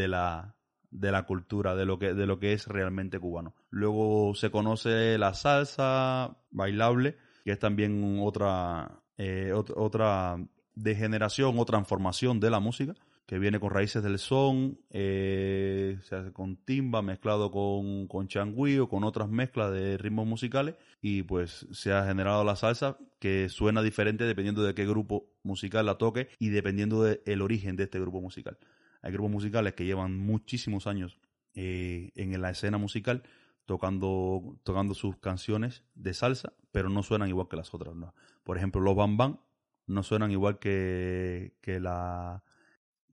la, 0.08 0.56
de 0.92 1.12
la 1.12 1.24
cultura, 1.24 1.76
de 1.76 1.86
lo, 1.86 1.98
que, 1.98 2.14
de 2.14 2.26
lo 2.26 2.40
que 2.40 2.54
es 2.54 2.68
realmente 2.68 3.20
cubano. 3.20 3.56
Luego 3.70 4.36
se 4.36 4.52
conoce 4.52 5.18
la 5.18 5.34
salsa 5.34 6.38
bailable, 6.52 7.18
que 7.46 7.54
es 7.54 7.60
también 7.60 8.20
otra, 8.22 9.02
eh, 9.18 9.54
otra 9.54 10.38
degeneración 10.76 11.58
o 11.58 11.66
transformación 11.66 12.40
de 12.40 12.50
la 12.50 12.60
música 12.60 12.94
que 13.26 13.40
viene 13.40 13.60
con 13.60 13.72
raíces 13.72 14.04
del 14.04 14.20
son, 14.20 14.80
eh, 14.90 15.98
se 16.04 16.16
hace 16.16 16.34
con 16.34 16.58
timba 16.58 17.02
mezclado 17.02 17.50
con, 17.50 18.08
con 18.08 18.28
changüí 18.28 18.78
o 18.78 18.90
con 18.90 19.04
otras 19.04 19.30
mezclas 19.30 19.72
de 19.72 19.98
ritmos 19.98 20.28
musicales 20.28 20.76
y 21.02 21.24
pues 21.24 21.66
se 21.72 21.94
ha 21.94 22.06
generado 22.06 22.44
la 22.44 22.56
salsa 22.56 22.98
que 23.20 23.48
suena 23.50 23.82
diferente 23.82 24.26
dependiendo 24.26 24.64
de 24.64 24.74
qué 24.74 24.86
grupo 24.86 25.30
musical 25.44 25.86
la 25.86 25.98
toque 25.98 26.28
y 26.40 26.50
dependiendo 26.50 27.04
del 27.04 27.42
origen 27.42 27.76
de 27.76 27.84
este 27.84 28.00
grupo 28.00 28.20
musical. 28.20 28.58
Hay 29.02 29.12
grupos 29.12 29.32
musicales 29.32 29.74
que 29.74 29.86
llevan 29.86 30.18
muchísimos 30.18 30.86
años 30.88 31.18
eh, 31.54 32.12
en 32.16 32.40
la 32.42 32.50
escena 32.50 32.78
musical 32.78 33.24
tocando, 33.66 34.60
tocando 34.64 34.94
sus 34.94 35.18
canciones 35.18 35.84
de 35.96 36.14
salsa, 36.14 36.54
pero 36.72 36.90
no 36.90 37.04
suenan 37.04 37.30
igual 37.30 37.48
que 37.48 37.56
las 37.56 37.74
otras. 37.74 37.96
¿no? 37.96 38.14
Por 38.44 38.58
ejemplo, 38.58 38.82
los 38.82 38.96
Bam 38.96 39.18
Bam 39.18 39.40
no 39.88 40.04
suenan 40.04 40.32
igual 40.32 40.60
que, 40.60 41.54
que 41.62 41.80
la 41.80 42.44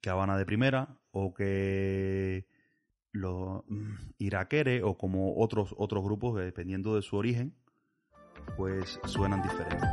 que 0.01 0.11
Habana 0.11 0.37
de 0.37 0.47
Primera 0.47 0.97
o 1.11 1.35
que 1.35 2.47
los 3.13 3.63
mm, 3.69 3.95
iraquere 4.19 4.83
o 4.83 4.97
como 4.97 5.37
otros, 5.39 5.75
otros 5.77 6.05
grupos 6.05 6.37
que 6.37 6.45
dependiendo 6.45 6.95
de 6.95 7.03
su 7.03 7.17
origen, 7.17 7.55
pues 8.57 9.01
suenan 9.05 9.43
diferentes. 9.43 9.89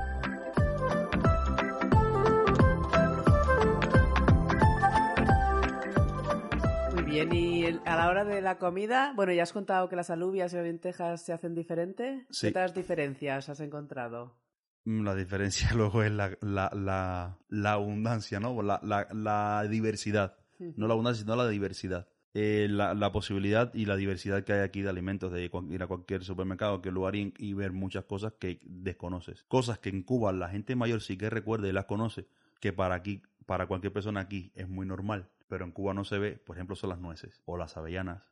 Muy 6.94 7.04
bien, 7.04 7.34
y 7.34 7.66
a 7.86 7.96
la 7.96 8.10
hora 8.10 8.26
de 8.26 8.42
la 8.42 8.58
comida, 8.58 9.14
bueno, 9.16 9.32
ya 9.34 9.44
has 9.44 9.54
contado 9.54 9.90
que 9.90 9.96
las 9.96 10.10
alubias 10.10 10.54
y 10.54 10.58
las 10.58 10.66
lentejas 10.66 11.22
se 11.22 11.34
hacen 11.34 11.56
diferente. 11.56 12.26
Sí. 12.30 12.48
¿Qué 12.48 12.50
otras 12.50 12.74
diferencias 12.74 13.50
has 13.50 13.60
encontrado? 13.60 14.45
La 14.86 15.16
diferencia 15.16 15.72
luego 15.76 16.04
es 16.04 16.12
la, 16.12 16.38
la, 16.42 16.72
la, 16.74 17.38
la 17.50 17.72
abundancia, 17.74 18.40
¿no? 18.40 18.62
La, 18.62 18.80
la, 18.84 19.08
la 19.12 19.68
diversidad. 19.68 20.38
No 20.60 20.88
la 20.88 20.94
abundancia, 20.94 21.24
sino 21.24 21.36
la 21.36 21.50
diversidad. 21.50 22.08
Eh, 22.34 22.68
la, 22.70 22.94
la 22.94 23.12
posibilidad 23.12 23.74
y 23.74 23.86
la 23.86 23.96
diversidad 23.96 24.44
que 24.44 24.54
hay 24.54 24.60
aquí 24.60 24.82
de 24.82 24.90
alimentos, 24.90 25.32
de 25.32 25.50
ir 25.70 25.84
a 25.84 25.88
cualquier 25.88 26.24
supermercado, 26.24 26.74
cualquier 26.74 26.94
lugar 26.94 27.16
y, 27.16 27.34
y 27.38 27.54
ver 27.54 27.72
muchas 27.72 28.06
cosas 28.06 28.34
que 28.40 28.60
desconoces. 28.64 29.44
Cosas 29.44 29.80
que 29.80 29.90
en 29.90 30.04
Cuba 30.04 30.34
la 30.34 30.50
gente 30.50 30.76
mayor 30.76 31.02
sí 31.02 31.18
que 31.18 31.30
recuerda 31.30 31.68
y 31.68 31.72
las 31.72 31.86
conoce, 31.86 32.28
que 32.60 32.74
para 32.74 32.96
aquí, 32.96 33.24
para 33.46 33.68
cualquier 33.68 33.94
persona 33.94 34.20
aquí 34.20 34.52
es 34.54 34.68
muy 34.68 34.86
normal, 34.86 35.30
pero 35.48 35.64
en 35.64 35.72
Cuba 35.72 35.94
no 35.94 36.04
se 36.04 36.20
ve, 36.20 36.34
por 36.34 36.58
ejemplo, 36.58 36.76
son 36.76 36.90
las 36.90 37.00
nueces, 37.00 37.42
o 37.46 37.58
las 37.58 37.78
avellanas, 37.78 38.24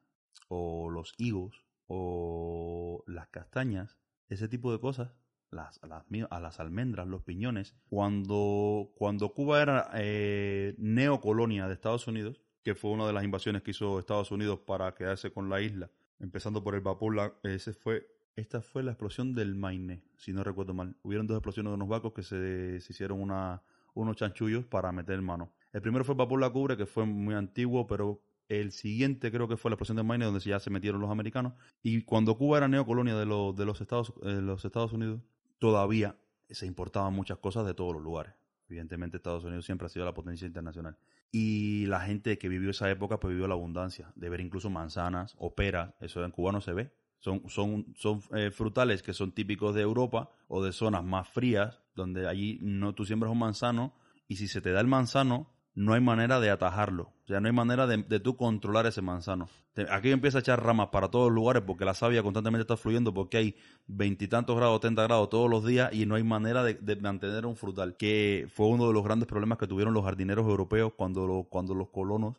o 0.50 0.89
los 0.89 1.13
higos, 1.18 1.63
o 1.88 3.06
las 3.08 3.30
castañas, 3.30 3.98
ese 4.28 4.50
tipo 4.50 4.72
de 4.74 4.82
cosas 4.82 5.13
las, 5.54 5.82
a, 5.84 5.88
las, 5.88 6.04
a 6.30 6.39
las 6.39 6.60
almendras, 6.60 7.08
los 7.08 7.22
piñones. 7.24 7.76
Cuando, 7.89 8.92
cuando 8.96 9.34
Cuba 9.34 9.62
era 9.62 9.89
eh, 9.96 10.76
neocolonia 10.78 11.68
de 11.68 11.74
Estados 11.74 12.08
Unidos, 12.08 12.42
que 12.63 12.76
fue 12.76 12.92
una 12.92 13.06
de 13.08 13.13
las 13.13 13.24
invasiones 13.24 13.62
que 13.62 13.72
hizo 13.72 14.00
Estados 14.00 14.32
Unidos 14.32 14.60
para 14.66 14.94
quedarse 14.94 15.32
con 15.32 15.50
la 15.50 15.62
isla, 15.62 15.89
empezando 16.20 16.63
por 16.63 16.76
el 16.76 16.82
vapor, 16.82 17.16
la- 17.16 17.34
ese 17.44 17.74
fue, 17.74 18.08
esta 18.36 18.62
fue 18.62 18.84
la 18.84 18.92
explosión 18.92 19.34
del 19.36 19.56
Maine, 19.56 20.04
si 20.18 20.34
no 20.34 20.44
recuerdo 20.44 20.74
mal. 20.74 20.96
Hubieron 21.04 21.28
dos 21.28 21.38
explosiones 21.38 21.72
de 21.72 21.76
unos 21.76 21.89
barcos 21.89 22.13
que 22.13 22.24
se, 22.24 22.80
se 22.80 22.94
hicieron 22.94 23.20
una, 23.22 23.62
unos 23.94 24.16
chanchullos 24.16 24.66
para 24.66 24.92
meter 24.92 25.22
mano. 25.22 25.54
El 25.72 25.82
primero 25.82 26.04
fue 26.06 26.13
el 26.13 26.20
vapor 26.20 26.39
La 26.39 26.50
Cubre, 26.50 26.78
que 26.78 26.86
fue 26.86 27.06
muy 27.06 27.36
antiguo, 27.36 27.88
pero 27.88 28.22
el 28.50 28.72
siguiente 28.72 29.32
creo 29.32 29.48
que 29.48 29.58
fue 29.58 29.72
la 29.72 29.76
explosión 29.76 29.96
del 29.98 30.06
Maine, 30.06 30.26
donde 30.26 30.39
ya 30.39 30.60
se 30.60 30.70
metieron 30.70 31.02
los 31.02 31.10
americanos. 31.10 31.54
Y 31.82 32.02
cuando 32.04 32.38
Cuba 32.38 32.58
era 32.58 32.68
neocolonia 32.68 33.16
de, 33.16 33.26
los 33.26 33.56
de 33.56 33.66
los, 33.66 33.82
Estados, 33.82 34.13
eh, 34.24 34.42
los 34.42 34.63
Estados 34.66 34.94
Unidos, 34.94 35.22
todavía 35.63 36.17
se 36.49 36.65
importaban 36.65 37.13
muchas 37.13 37.38
cosas 37.38 37.65
de 37.65 37.73
todos 37.73 37.93
los 37.93 38.04
lugares. 38.04 38.34
Evidentemente 38.67 39.15
Estados 39.15 39.45
Unidos 39.45 39.63
siempre 39.63 39.86
ha 39.86 39.89
sido 39.89 40.04
la 40.04 40.13
potencia 40.13 40.45
internacional. 40.45 40.97
Y 41.32 41.86
la 41.86 42.02
gente 42.02 42.38
que 42.38 42.49
vivió 42.49 42.71
esa 42.71 42.91
época 42.91 43.17
pues 43.17 43.32
vivió 43.32 43.47
la 43.47 43.54
abundancia, 43.54 44.12
de 44.13 44.28
ver 44.28 44.41
incluso 44.41 44.69
manzanas 44.69 45.36
o 45.38 45.56
peras, 45.56 45.93
eso 46.02 46.21
en 46.26 46.32
Cuba 46.32 46.52
no 46.52 46.60
se 46.60 46.73
ve. 46.73 46.91
Son, 47.19 47.47
son, 47.47 47.93
son 47.95 48.21
eh, 48.36 48.52
frutales 48.52 49.04
que 49.04 49.13
son 49.13 49.32
típicos 49.32 49.73
de 49.73 49.84
Europa 49.84 50.32
o 50.49 50.62
de 50.62 50.73
zonas 50.73 51.06
más 51.06 51.30
frías, 51.30 51.80
donde 51.95 52.28
allí 52.28 52.60
no 52.62 52.93
tú 52.93 53.06
siembras 53.06 53.32
un 53.32 53.39
manzano 53.39 53.93
y 54.28 54.36
si 54.36 54.49
se 54.49 54.60
te 54.60 54.73
da 54.73 54.82
el 54.82 54.88
manzano, 54.88 55.49
no 55.76 55.94
hay 55.94 56.02
manera 56.02 56.40
de 56.40 56.50
atajarlo. 56.50 57.14
O 57.24 57.28
sea, 57.28 57.40
no 57.40 57.48
hay 57.48 57.54
manera 57.54 57.88
de, 57.88 57.98
de 57.98 58.20
tú 58.20 58.38
controlar 58.38 58.86
ese 58.86 59.02
manzano. 59.02 59.50
Aquí 59.90 60.12
empieza 60.12 60.38
a 60.38 60.42
echar 60.42 60.64
ramas 60.64 60.90
para 60.90 61.10
todos 61.10 61.28
los 61.28 61.36
lugares 61.36 61.64
porque 61.66 61.84
la 61.84 61.96
savia 61.96 62.22
constantemente 62.22 62.62
está 62.62 62.78
fluyendo 62.78 63.14
porque 63.14 63.38
hay 63.38 63.56
veintitantos 63.88 64.56
grados, 64.56 64.80
30 64.82 65.02
grados 65.04 65.30
todos 65.30 65.50
los 65.50 65.66
días 65.66 65.92
y 65.94 66.06
no 66.06 66.16
hay 66.16 66.24
manera 66.24 66.64
de, 66.64 66.76
de 66.76 66.96
mantener 66.98 67.46
un 67.46 67.56
frutal. 67.56 67.98
Que 67.98 68.48
fue 68.54 68.68
uno 68.68 68.88
de 68.88 68.94
los 68.94 69.04
grandes 69.04 69.28
problemas 69.28 69.58
que 69.58 69.68
tuvieron 69.68 69.94
los 69.94 70.04
jardineros 70.04 70.46
europeos 70.46 70.94
cuando, 70.96 71.48
cuando 71.50 71.74
los 71.74 71.90
colonos 71.90 72.36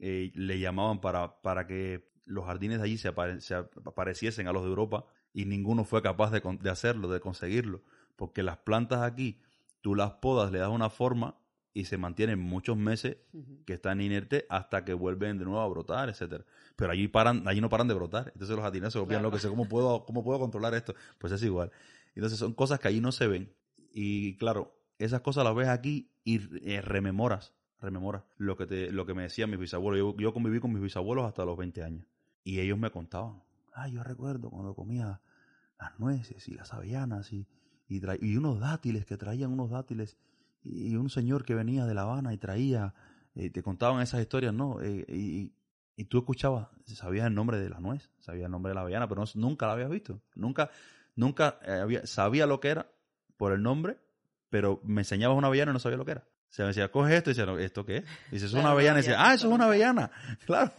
eh, 0.00 0.30
le 0.34 0.60
llamaban 0.60 1.00
para, 1.00 1.40
para 1.40 1.66
que 1.66 2.08
los 2.24 2.44
jardines 2.44 2.78
de 2.78 2.84
allí 2.84 2.98
se, 2.98 3.12
se 3.40 3.54
apareciesen 3.54 4.46
a 4.46 4.52
los 4.52 4.62
de 4.62 4.68
Europa 4.68 5.06
y 5.32 5.44
ninguno 5.46 5.84
fue 5.84 6.02
capaz 6.02 6.30
de, 6.30 6.40
de 6.60 6.70
hacerlo, 6.70 7.08
de 7.08 7.18
conseguirlo. 7.18 7.82
Porque 8.14 8.42
las 8.44 8.58
plantas 8.58 9.02
aquí, 9.02 9.40
tú 9.80 9.94
las 9.94 10.12
podas, 10.12 10.52
le 10.52 10.58
das 10.58 10.70
una 10.70 10.88
forma 10.88 11.36
y 11.76 11.84
se 11.84 11.98
mantienen 11.98 12.38
muchos 12.38 12.74
meses 12.74 13.18
que 13.66 13.74
están 13.74 14.00
inertes 14.00 14.46
hasta 14.48 14.82
que 14.86 14.94
vuelven 14.94 15.36
de 15.36 15.44
nuevo 15.44 15.60
a 15.60 15.68
brotar, 15.68 16.08
etcétera. 16.08 16.42
Pero 16.74 16.90
allí 16.90 17.06
paran, 17.06 17.46
allí 17.46 17.60
no 17.60 17.68
paran 17.68 17.86
de 17.86 17.92
brotar. 17.92 18.28
Entonces 18.32 18.56
los 18.56 18.64
jardineros 18.64 18.94
se 18.94 18.98
volvían 18.98 19.20
Claro. 19.20 19.36
locos. 19.36 19.46
¿Cómo 19.46 19.68
puedo, 19.68 20.06
¿Cómo 20.06 20.24
puedo 20.24 20.38
controlar 20.40 20.72
esto? 20.72 20.94
Pues 21.18 21.34
es 21.34 21.42
igual. 21.42 21.70
Entonces 22.14 22.38
son 22.38 22.54
cosas 22.54 22.80
que 22.80 22.88
allí 22.88 23.02
no 23.02 23.12
se 23.12 23.26
ven. 23.26 23.52
Y 23.92 24.36
claro, 24.38 24.74
esas 24.98 25.20
cosas 25.20 25.44
las 25.44 25.54
ves 25.54 25.68
aquí 25.68 26.08
y 26.24 26.40
eh, 26.66 26.80
rememoras, 26.80 27.52
rememoras 27.82 28.22
lo 28.38 28.56
que 28.56 28.64
te, 28.66 28.90
lo 28.90 29.04
que 29.04 29.12
me 29.12 29.24
decían 29.24 29.50
mis 29.50 29.60
bisabuelos. 29.60 29.98
Yo, 29.98 30.16
yo 30.18 30.32
conviví 30.32 30.60
con 30.60 30.72
mis 30.72 30.80
bisabuelos 30.82 31.26
hasta 31.26 31.44
los 31.44 31.58
20 31.58 31.82
años. 31.84 32.06
Y 32.42 32.58
ellos 32.60 32.78
me 32.78 32.90
contaban. 32.90 33.42
Ah, 33.74 33.86
yo 33.88 34.02
recuerdo 34.02 34.48
cuando 34.48 34.74
comía 34.74 35.20
las 35.78 36.00
nueces 36.00 36.48
y 36.48 36.54
las 36.54 36.72
avellanas 36.72 37.34
y, 37.34 37.46
y, 37.86 38.00
y 38.22 38.36
unos 38.38 38.60
dátiles 38.60 39.04
que 39.04 39.18
traían 39.18 39.52
unos 39.52 39.68
dátiles 39.68 40.16
y 40.68 40.96
un 40.96 41.10
señor 41.10 41.44
que 41.44 41.54
venía 41.54 41.86
de 41.86 41.94
La 41.94 42.02
Habana 42.02 42.32
y 42.32 42.38
traía, 42.38 42.94
eh, 43.34 43.50
te 43.50 43.62
contaban 43.62 44.02
esas 44.02 44.20
historias, 44.20 44.52
¿no? 44.52 44.80
Eh, 44.82 45.04
y, 45.08 45.52
y 45.96 46.04
tú 46.04 46.18
escuchabas, 46.18 46.68
sabías 46.84 47.26
el 47.26 47.34
nombre 47.34 47.58
de 47.58 47.70
la 47.70 47.80
nuez, 47.80 48.10
sabías 48.20 48.46
el 48.46 48.50
nombre 48.50 48.70
de 48.70 48.74
la 48.74 48.82
avellana, 48.82 49.08
pero 49.08 49.24
nunca 49.34 49.66
la 49.66 49.72
habías 49.72 49.90
visto. 49.90 50.20
Nunca, 50.34 50.70
nunca 51.14 51.58
eh, 51.62 51.72
había, 51.72 52.06
sabía 52.06 52.46
lo 52.46 52.60
que 52.60 52.68
era 52.68 52.90
por 53.36 53.52
el 53.52 53.62
nombre, 53.62 53.98
pero 54.50 54.80
me 54.84 55.00
enseñabas 55.00 55.38
una 55.38 55.48
avellana 55.48 55.72
y 55.72 55.74
no 55.74 55.78
sabía 55.78 55.96
lo 55.96 56.04
que 56.04 56.12
era. 56.12 56.24
O 56.48 56.54
sea, 56.56 56.64
me 56.64 56.68
decía, 56.68 56.90
coge 56.90 57.16
esto 57.16 57.30
y 57.30 57.34
decía, 57.34 57.44
"No, 57.44 57.58
¿esto 57.58 57.84
qué? 57.84 58.04
Y 58.30 58.36
dice, 58.36 58.46
es 58.46 58.54
una 58.54 58.70
avellana. 58.70 59.00
Y 59.00 59.02
decía, 59.02 59.16
ah, 59.18 59.34
eso 59.34 59.48
es 59.48 59.52
una 59.52 59.66
avellana. 59.66 60.10
Claro. 60.46 60.72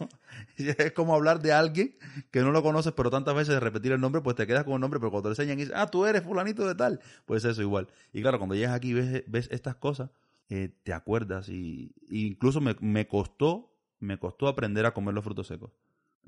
Y 0.56 0.68
es 0.68 0.92
como 0.92 1.14
hablar 1.14 1.40
de 1.40 1.52
alguien 1.52 1.96
que 2.30 2.40
no 2.40 2.50
lo 2.50 2.62
conoces, 2.62 2.92
pero 2.92 3.10
tantas 3.10 3.34
veces 3.34 3.54
de 3.54 3.60
repetir 3.60 3.92
el 3.92 4.00
nombre, 4.00 4.20
pues 4.20 4.34
te 4.36 4.46
quedas 4.46 4.64
con 4.64 4.74
el 4.74 4.80
nombre, 4.80 4.98
pero 4.98 5.10
cuando 5.10 5.28
te 5.28 5.32
enseñan 5.40 5.58
y 5.58 5.62
dices, 5.62 5.74
ah, 5.76 5.86
tú 5.88 6.04
eres 6.06 6.22
fulanito 6.22 6.66
de 6.66 6.74
tal, 6.74 7.00
pues 7.26 7.44
eso 7.44 7.62
igual. 7.62 7.88
Y 8.12 8.22
claro, 8.22 8.38
cuando 8.38 8.54
llegas 8.54 8.74
aquí 8.74 8.90
y 8.90 8.94
ves, 8.94 9.24
ves 9.26 9.48
estas 9.52 9.76
cosas, 9.76 10.10
eh, 10.48 10.70
te 10.82 10.92
acuerdas 10.92 11.48
y, 11.48 11.92
y 12.08 12.26
incluso 12.26 12.60
me, 12.60 12.74
me 12.80 13.06
costó, 13.06 13.72
me 14.00 14.18
costó 14.18 14.48
aprender 14.48 14.86
a 14.86 14.92
comer 14.94 15.14
los 15.14 15.22
frutos 15.24 15.46
secos. 15.46 15.70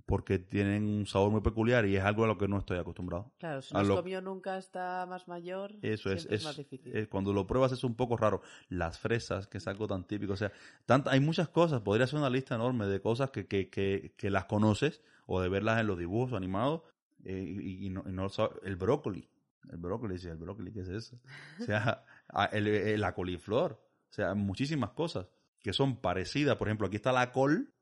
Porque 0.06 0.40
tienen 0.40 0.88
un 0.88 1.06
sabor 1.06 1.30
muy 1.30 1.40
peculiar 1.40 1.86
y 1.86 1.96
es 1.96 2.02
algo 2.02 2.24
a 2.24 2.26
lo 2.26 2.36
que 2.36 2.48
no 2.48 2.58
estoy 2.58 2.78
acostumbrado. 2.78 3.30
Claro, 3.38 3.62
si 3.62 3.72
no 3.74 3.82
lo- 3.84 3.96
comido 3.96 4.20
nunca 4.20 4.56
hasta 4.56 5.06
más 5.08 5.28
mayor, 5.28 5.72
Eso 5.82 6.10
es, 6.10 6.24
es, 6.26 6.32
es, 6.32 6.44
más 6.44 6.56
difícil. 6.56 6.96
eh, 6.96 7.06
cuando 7.08 7.32
lo 7.32 7.46
pruebas 7.46 7.70
es 7.72 7.84
un 7.84 7.94
poco 7.94 8.16
raro. 8.16 8.42
Las 8.68 8.98
fresas, 8.98 9.46
que 9.46 9.58
es 9.58 9.68
algo 9.68 9.86
tan 9.86 10.04
típico, 10.04 10.32
o 10.32 10.36
sea, 10.36 10.50
tanta, 10.84 11.12
hay 11.12 11.20
muchas 11.20 11.48
cosas, 11.48 11.82
podría 11.82 12.08
ser 12.08 12.18
una 12.18 12.28
lista 12.30 12.56
enorme 12.56 12.86
de 12.86 13.00
cosas 13.00 13.30
que, 13.30 13.46
que, 13.46 13.68
que, 13.70 14.12
que 14.16 14.30
las 14.30 14.46
conoces 14.46 15.00
o 15.26 15.40
de 15.40 15.48
verlas 15.48 15.80
en 15.80 15.86
los 15.86 15.96
dibujos 15.98 16.32
animados 16.32 16.82
eh, 17.24 17.44
y, 17.60 17.86
y 17.86 17.90
no, 17.90 18.02
y 18.06 18.10
no 18.12 18.22
lo 18.24 18.28
sabes. 18.30 18.56
El 18.64 18.74
brócoli, 18.74 19.28
el 19.70 19.76
brócoli, 19.76 20.18
sí, 20.18 20.26
el 20.26 20.38
brócoli, 20.38 20.72
¿qué 20.72 20.80
es 20.80 20.88
eso? 20.88 21.20
O 21.60 21.64
sea, 21.64 22.04
a- 22.28 22.44
el- 22.52 22.66
el- 22.66 23.00
la 23.00 23.14
coliflor, 23.14 23.72
o 23.74 24.12
sea, 24.12 24.34
muchísimas 24.34 24.90
cosas 24.90 25.28
que 25.60 25.72
son 25.72 26.00
parecidas. 26.00 26.56
Por 26.56 26.66
ejemplo, 26.66 26.86
aquí 26.88 26.96
está 26.96 27.12
la 27.12 27.30
col, 27.30 27.72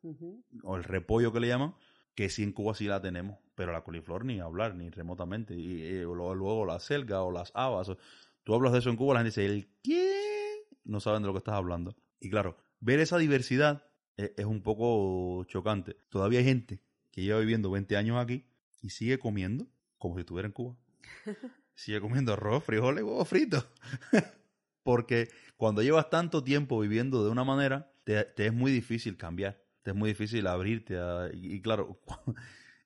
o 0.64 0.76
el 0.76 0.84
repollo 0.84 1.32
que 1.32 1.40
le 1.40 1.46
llaman, 1.48 1.74
que 2.18 2.28
sí 2.30 2.42
en 2.42 2.50
Cuba 2.50 2.74
sí 2.74 2.86
la 2.86 3.00
tenemos, 3.00 3.38
pero 3.54 3.70
la 3.70 3.84
coliflor 3.84 4.24
ni 4.24 4.40
hablar, 4.40 4.74
ni 4.74 4.90
remotamente. 4.90 5.54
Y, 5.54 6.00
luego, 6.00 6.34
luego 6.34 6.66
la 6.66 6.80
selga 6.80 7.22
o 7.22 7.30
las 7.30 7.52
habas. 7.54 7.90
o- 7.90 7.98
Tú 8.42 8.56
hablas 8.56 8.72
de 8.72 8.80
eso 8.80 8.90
en 8.90 8.96
Cuba, 8.96 9.14
la 9.14 9.20
gente 9.20 9.40
dice, 9.40 9.46
¿el 9.46 9.68
qué? 9.84 10.64
No 10.82 10.98
saben 10.98 11.22
de 11.22 11.28
lo 11.28 11.32
que 11.32 11.38
estás 11.38 11.54
hablando. 11.54 11.94
Y 12.18 12.28
claro, 12.28 12.56
ver 12.80 12.98
esa 12.98 13.18
diversidad 13.18 13.84
eh, 14.16 14.34
es 14.36 14.46
un 14.46 14.62
poco 14.64 15.44
chocante. 15.44 15.94
Todavía 16.08 16.40
hay 16.40 16.44
gente 16.44 16.82
que 17.12 17.22
lleva 17.22 17.38
viviendo 17.38 17.70
20 17.70 17.96
años 17.96 18.16
aquí 18.16 18.50
y 18.82 18.90
sigue 18.90 19.20
comiendo 19.20 19.68
como 19.96 20.16
si 20.16 20.22
estuviera 20.22 20.46
en 20.48 20.52
Cuba. 20.54 20.76
sigue 21.76 22.00
comiendo 22.00 22.32
arroz, 22.32 22.64
frijoles, 22.64 23.04
huevos 23.04 23.28
fritos. 23.28 23.64
Porque 24.82 25.28
cuando 25.56 25.82
llevas 25.82 26.10
tanto 26.10 26.42
tiempo 26.42 26.80
viviendo 26.80 27.22
de 27.24 27.30
una 27.30 27.44
manera, 27.44 27.92
te, 28.02 28.24
te 28.24 28.46
es 28.46 28.52
muy 28.52 28.72
difícil 28.72 29.16
cambiar, 29.16 29.62
te 29.82 29.90
es 29.90 29.96
muy 29.96 30.10
difícil 30.10 30.46
abrirte. 30.46 30.98
a- 30.98 31.30
y, 31.32 31.54
y 31.54 31.60
claro, 31.60 31.98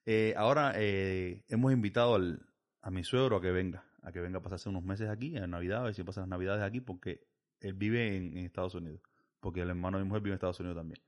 eh, 0.05 0.33
ahora 0.37 0.73
eh, 0.75 1.43
hemos 1.49 1.71
invitado 1.73 2.15
al, 2.15 2.45
a 2.81 2.91
mi 2.91 3.03
suegro 3.03 3.37
a 3.37 3.41
que 3.41 3.51
venga, 3.51 3.83
a 4.01 4.11
que 4.11 4.19
venga 4.19 4.39
a 4.39 4.41
pasarse 4.41 4.69
unos 4.69 4.83
meses 4.83 5.09
aquí, 5.09 5.35
en 5.35 5.49
Navidad, 5.51 5.79
a 5.81 5.83
ver 5.83 5.93
si 5.95 6.03
pasa 6.03 6.21
las 6.21 6.29
Navidades 6.29 6.63
aquí, 6.63 6.81
porque 6.81 7.25
él 7.59 7.73
vive 7.73 8.15
en, 8.17 8.37
en 8.37 8.45
Estados 8.45 8.75
Unidos, 8.75 9.01
porque 9.39 9.61
el 9.61 9.69
hermano 9.69 9.97
de 9.97 10.03
mi 10.03 10.07
mujer 10.09 10.21
vive 10.23 10.33
en 10.33 10.35
Estados 10.35 10.59
Unidos 10.59 10.77
también. 10.77 11.01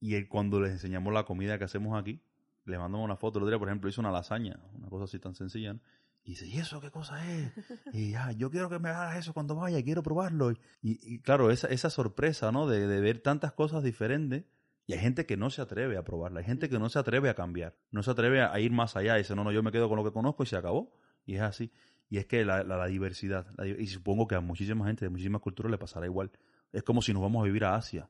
Y 0.00 0.14
él, 0.14 0.28
cuando 0.28 0.60
les 0.60 0.70
enseñamos 0.72 1.12
la 1.12 1.24
comida 1.24 1.58
que 1.58 1.64
hacemos 1.64 1.98
aquí, 2.00 2.22
le 2.64 2.78
mandamos 2.78 3.04
una 3.04 3.16
foto. 3.16 3.38
El 3.38 3.44
otro 3.44 3.50
día, 3.50 3.58
por 3.58 3.68
ejemplo, 3.68 3.90
hizo 3.90 4.00
una 4.00 4.12
lasaña, 4.12 4.60
una 4.74 4.88
cosa 4.88 5.04
así 5.04 5.18
tan 5.18 5.34
sencilla. 5.34 5.72
¿no? 5.72 5.80
Y 6.22 6.30
dice, 6.32 6.46
¿y 6.46 6.58
eso 6.58 6.80
qué 6.80 6.90
cosa 6.90 7.18
es? 7.34 7.50
Y 7.92 8.12
ya, 8.12 8.30
yo 8.32 8.50
quiero 8.50 8.68
que 8.68 8.78
me 8.78 8.90
hagas 8.90 9.16
eso 9.16 9.32
cuando 9.32 9.56
vaya, 9.56 9.82
quiero 9.82 10.02
probarlo. 10.04 10.52
Y, 10.52 10.58
y 10.82 11.18
claro, 11.20 11.50
esa, 11.50 11.66
esa 11.68 11.90
sorpresa, 11.90 12.52
¿no? 12.52 12.68
De, 12.68 12.86
de 12.86 13.00
ver 13.00 13.18
tantas 13.20 13.52
cosas 13.54 13.82
diferentes. 13.82 14.44
Y 14.88 14.94
hay 14.94 15.00
gente 15.00 15.26
que 15.26 15.36
no 15.36 15.50
se 15.50 15.60
atreve 15.60 15.98
a 15.98 16.02
probarla, 16.02 16.40
hay 16.40 16.46
gente 16.46 16.70
que 16.70 16.78
no 16.78 16.88
se 16.88 16.98
atreve 16.98 17.28
a 17.28 17.34
cambiar, 17.34 17.76
no 17.90 18.02
se 18.02 18.10
atreve 18.10 18.40
a 18.42 18.58
ir 18.58 18.72
más 18.72 18.96
allá. 18.96 19.16
Y 19.16 19.18
dice, 19.22 19.36
no, 19.36 19.44
no, 19.44 19.52
yo 19.52 19.62
me 19.62 19.70
quedo 19.70 19.86
con 19.86 19.98
lo 19.98 20.02
que 20.04 20.12
conozco 20.12 20.42
y 20.42 20.46
se 20.46 20.56
acabó. 20.56 20.94
Y 21.26 21.34
es 21.34 21.42
así. 21.42 21.70
Y 22.08 22.16
es 22.16 22.24
que 22.24 22.42
la, 22.46 22.64
la, 22.64 22.78
la 22.78 22.86
diversidad, 22.86 23.46
la 23.58 23.66
y 23.66 23.86
supongo 23.86 24.26
que 24.26 24.34
a 24.34 24.40
muchísima 24.40 24.86
gente 24.86 25.04
de 25.04 25.10
muchísimas 25.10 25.42
culturas 25.42 25.70
le 25.70 25.76
pasará 25.76 26.06
igual. 26.06 26.30
Es 26.72 26.82
como 26.84 27.02
si 27.02 27.12
nos 27.12 27.20
vamos 27.20 27.42
a 27.42 27.44
vivir 27.44 27.66
a 27.66 27.74
Asia. 27.76 28.08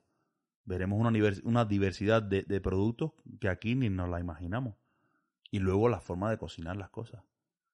Veremos 0.63 0.99
una, 1.43 1.65
diversidad 1.65 2.23
de, 2.23 2.43
de 2.43 2.61
productos 2.61 3.11
que 3.41 3.49
aquí 3.49 3.75
ni 3.75 3.89
nos 3.89 4.07
la 4.07 4.21
imaginamos. 4.21 4.75
Y 5.51 5.59
luego 5.59 5.89
la 5.89 5.99
forma 5.99 6.29
de 6.29 6.37
cocinar 6.37 6.77
las 6.77 6.91
cosas. 6.91 7.23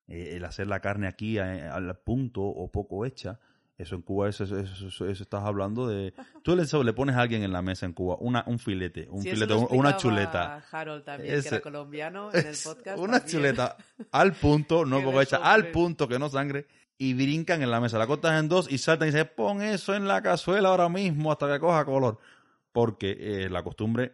Eh, 0.08 0.36
el 0.36 0.46
hacer 0.46 0.66
la 0.66 0.80
carne 0.80 1.06
aquí 1.08 1.38
a- 1.38 1.76
al 1.76 1.96
punto 2.00 2.42
o 2.42 2.72
poco 2.72 3.06
hecha, 3.06 3.40
eso 3.78 3.96
en 3.96 4.02
Cuba, 4.04 4.30
eso, 4.30 4.44
eso, 4.46 4.58
eso- 4.60 4.88
eso- 4.88 5.08
eso 5.08 5.24
estás 5.24 5.44
hablando 5.44 5.88
de... 5.88 6.14
Tú 6.44 6.56
le, 6.56 6.64
le 6.84 6.94
pones 6.94 7.16
a 7.16 7.22
alguien 7.22 7.44
en 7.44 7.52
la 7.52 7.62
mesa 7.62 7.86
en 7.86 7.94
Cuba, 7.94 8.16
una, 8.20 8.44
un 8.48 8.58
filete, 8.60 9.08
un 9.10 9.22
Sí, 9.22 9.30
eso 9.30 9.36
filete, 9.36 9.54
lo 9.54 9.68
un- 9.68 9.80
una 9.80 9.98
chuleta. 9.98 10.64
Harold 10.72 11.04
también, 11.04 11.42
que 11.42 11.48
era 11.48 11.60
colombiano, 11.62 12.30
en 12.34 12.48
el 12.48 12.56
podcast. 12.64 12.98
Una 13.00 13.20
también. 13.20 13.26
chuleta 13.28 13.78
al 14.12 14.34
punto, 14.34 14.86
no 14.86 15.02
poco 15.04 15.22
hecha, 15.22 15.38
al 15.38 15.68
punto 15.72 16.08
que 16.08 16.18
no 16.20 16.30
sangre. 16.30 16.68
Y 16.98 17.14
brincan 17.14 17.62
en 17.62 17.70
la 17.72 17.82
mesa, 17.82 17.98
la 17.98 18.08
cortas 18.08 18.40
en 18.40 18.48
dos 18.48 18.72
y 18.72 18.78
saltan 18.78 19.10
y 19.10 19.12
dicen, 19.12 19.30
pon 19.36 19.62
eso 19.62 19.94
en 19.94 20.08
la 20.08 20.22
cazuela 20.22 20.70
ahora 20.70 20.88
mismo 20.88 21.30
hasta 21.30 21.52
que 21.52 21.60
coja 21.60 21.84
color. 21.84 22.20
Porque 22.72 23.18
eh, 23.20 23.50
la 23.50 23.64
costumbre 23.64 24.14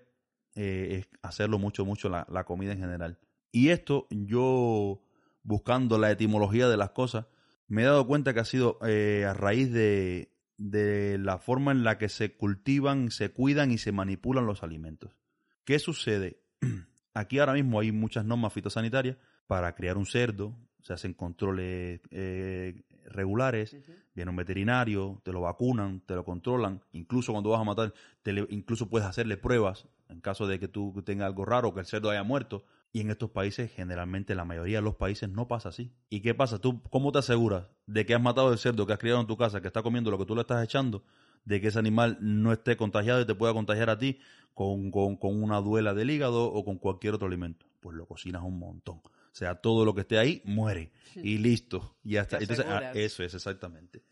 eh, 0.55 0.97
es 1.01 1.19
hacerlo 1.21 1.59
mucho, 1.59 1.85
mucho 1.85 2.09
la, 2.09 2.25
la 2.31 2.43
comida 2.43 2.71
en 2.71 2.79
general. 2.79 3.19
Y 3.51 3.69
esto, 3.69 4.07
yo 4.09 4.99
buscando 5.43 5.99
la 5.99 6.09
etimología 6.09 6.67
de 6.69 6.77
las 6.77 6.89
cosas, 6.89 7.25
me 7.71 7.83
he 7.83 7.85
dado 7.85 8.05
cuenta 8.05 8.33
que 8.33 8.41
ha 8.41 8.45
sido 8.45 8.77
eh, 8.85 9.25
a 9.25 9.33
raíz 9.33 9.71
de, 9.71 10.33
de 10.57 11.17
la 11.17 11.37
forma 11.37 11.71
en 11.71 11.83
la 11.85 11.97
que 11.97 12.09
se 12.09 12.33
cultivan, 12.35 13.11
se 13.11 13.31
cuidan 13.31 13.71
y 13.71 13.77
se 13.77 13.91
manipulan 13.93 14.45
los 14.45 14.61
alimentos. 14.61 15.15
¿Qué 15.63 15.79
sucede? 15.79 16.41
Aquí 17.13 17.39
ahora 17.39 17.53
mismo 17.53 17.79
hay 17.79 17.91
muchas 17.93 18.25
normas 18.25 18.51
fitosanitarias 18.51 19.15
para 19.47 19.73
criar 19.73 19.97
un 19.97 20.05
cerdo, 20.05 20.53
se 20.81 20.91
hacen 20.93 21.13
controles 21.13 22.01
eh, 22.09 22.83
regulares, 23.05 23.77
viene 24.13 24.31
un 24.31 24.35
veterinario, 24.37 25.21
te 25.23 25.31
lo 25.31 25.41
vacunan, 25.41 26.01
te 26.01 26.15
lo 26.15 26.25
controlan, 26.25 26.81
incluso 26.91 27.31
cuando 27.31 27.51
vas 27.51 27.61
a 27.61 27.65
matar, 27.65 27.93
te 28.21 28.33
le- 28.33 28.47
incluso 28.49 28.89
puedes 28.89 29.07
hacerle 29.07 29.37
pruebas 29.37 29.87
en 30.09 30.19
caso 30.19 30.45
de 30.45 30.59
que 30.59 30.67
tú 30.67 31.01
tengas 31.05 31.27
algo 31.27 31.45
raro, 31.45 31.73
que 31.73 31.79
el 31.79 31.85
cerdo 31.85 32.09
haya 32.09 32.23
muerto. 32.23 32.65
Y 32.93 32.99
en 33.01 33.09
estos 33.11 33.29
países, 33.31 33.71
generalmente, 33.71 34.35
la 34.35 34.43
mayoría 34.43 34.79
de 34.79 34.81
los 34.81 34.95
países 34.95 35.29
no 35.29 35.47
pasa 35.47 35.69
así. 35.69 35.93
¿Y 36.09 36.19
qué 36.21 36.33
pasa? 36.33 36.59
¿Tú 36.59 36.81
cómo 36.89 37.11
te 37.13 37.19
aseguras 37.19 37.67
de 37.85 38.05
que 38.05 38.13
has 38.13 38.21
matado 38.21 38.51
el 38.51 38.59
cerdo 38.59 38.85
que 38.85 38.93
has 38.93 38.99
criado 38.99 39.21
en 39.21 39.27
tu 39.27 39.37
casa, 39.37 39.61
que 39.61 39.67
está 39.67 39.81
comiendo 39.81 40.11
lo 40.11 40.17
que 40.17 40.25
tú 40.25 40.35
le 40.35 40.41
estás 40.41 40.61
echando, 40.63 41.03
de 41.45 41.61
que 41.61 41.67
ese 41.67 41.79
animal 41.79 42.17
no 42.19 42.51
esté 42.51 42.75
contagiado 42.75 43.21
y 43.21 43.25
te 43.25 43.33
pueda 43.33 43.53
contagiar 43.53 43.89
a 43.89 43.97
ti 43.97 44.19
con, 44.53 44.91
con, 44.91 45.15
con 45.15 45.41
una 45.41 45.61
duela 45.61 45.93
del 45.93 46.09
hígado 46.11 46.51
o 46.51 46.65
con 46.65 46.77
cualquier 46.77 47.13
otro 47.13 47.27
alimento? 47.27 47.65
Pues 47.79 47.95
lo 47.95 48.05
cocinas 48.05 48.43
un 48.43 48.59
montón. 48.59 48.97
O 48.97 49.33
sea, 49.33 49.55
todo 49.55 49.85
lo 49.85 49.95
que 49.95 50.01
esté 50.01 50.17
ahí 50.17 50.41
muere. 50.43 50.91
Y 51.15 51.37
listo. 51.37 51.95
Y 52.03 52.11
ya 52.11 52.21
está. 52.23 52.39
Entonces, 52.39 52.65
ah, 52.67 52.91
eso 52.93 53.23
es 53.23 53.33
exactamente. 53.33 54.03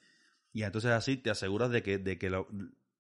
Y 0.53 0.63
entonces 0.63 0.91
así 0.91 1.17
te 1.17 1.29
aseguras 1.29 1.69
de 1.69 1.83
que, 1.83 1.97
de 1.97 2.17
que, 2.17 2.29
lo- 2.29 2.47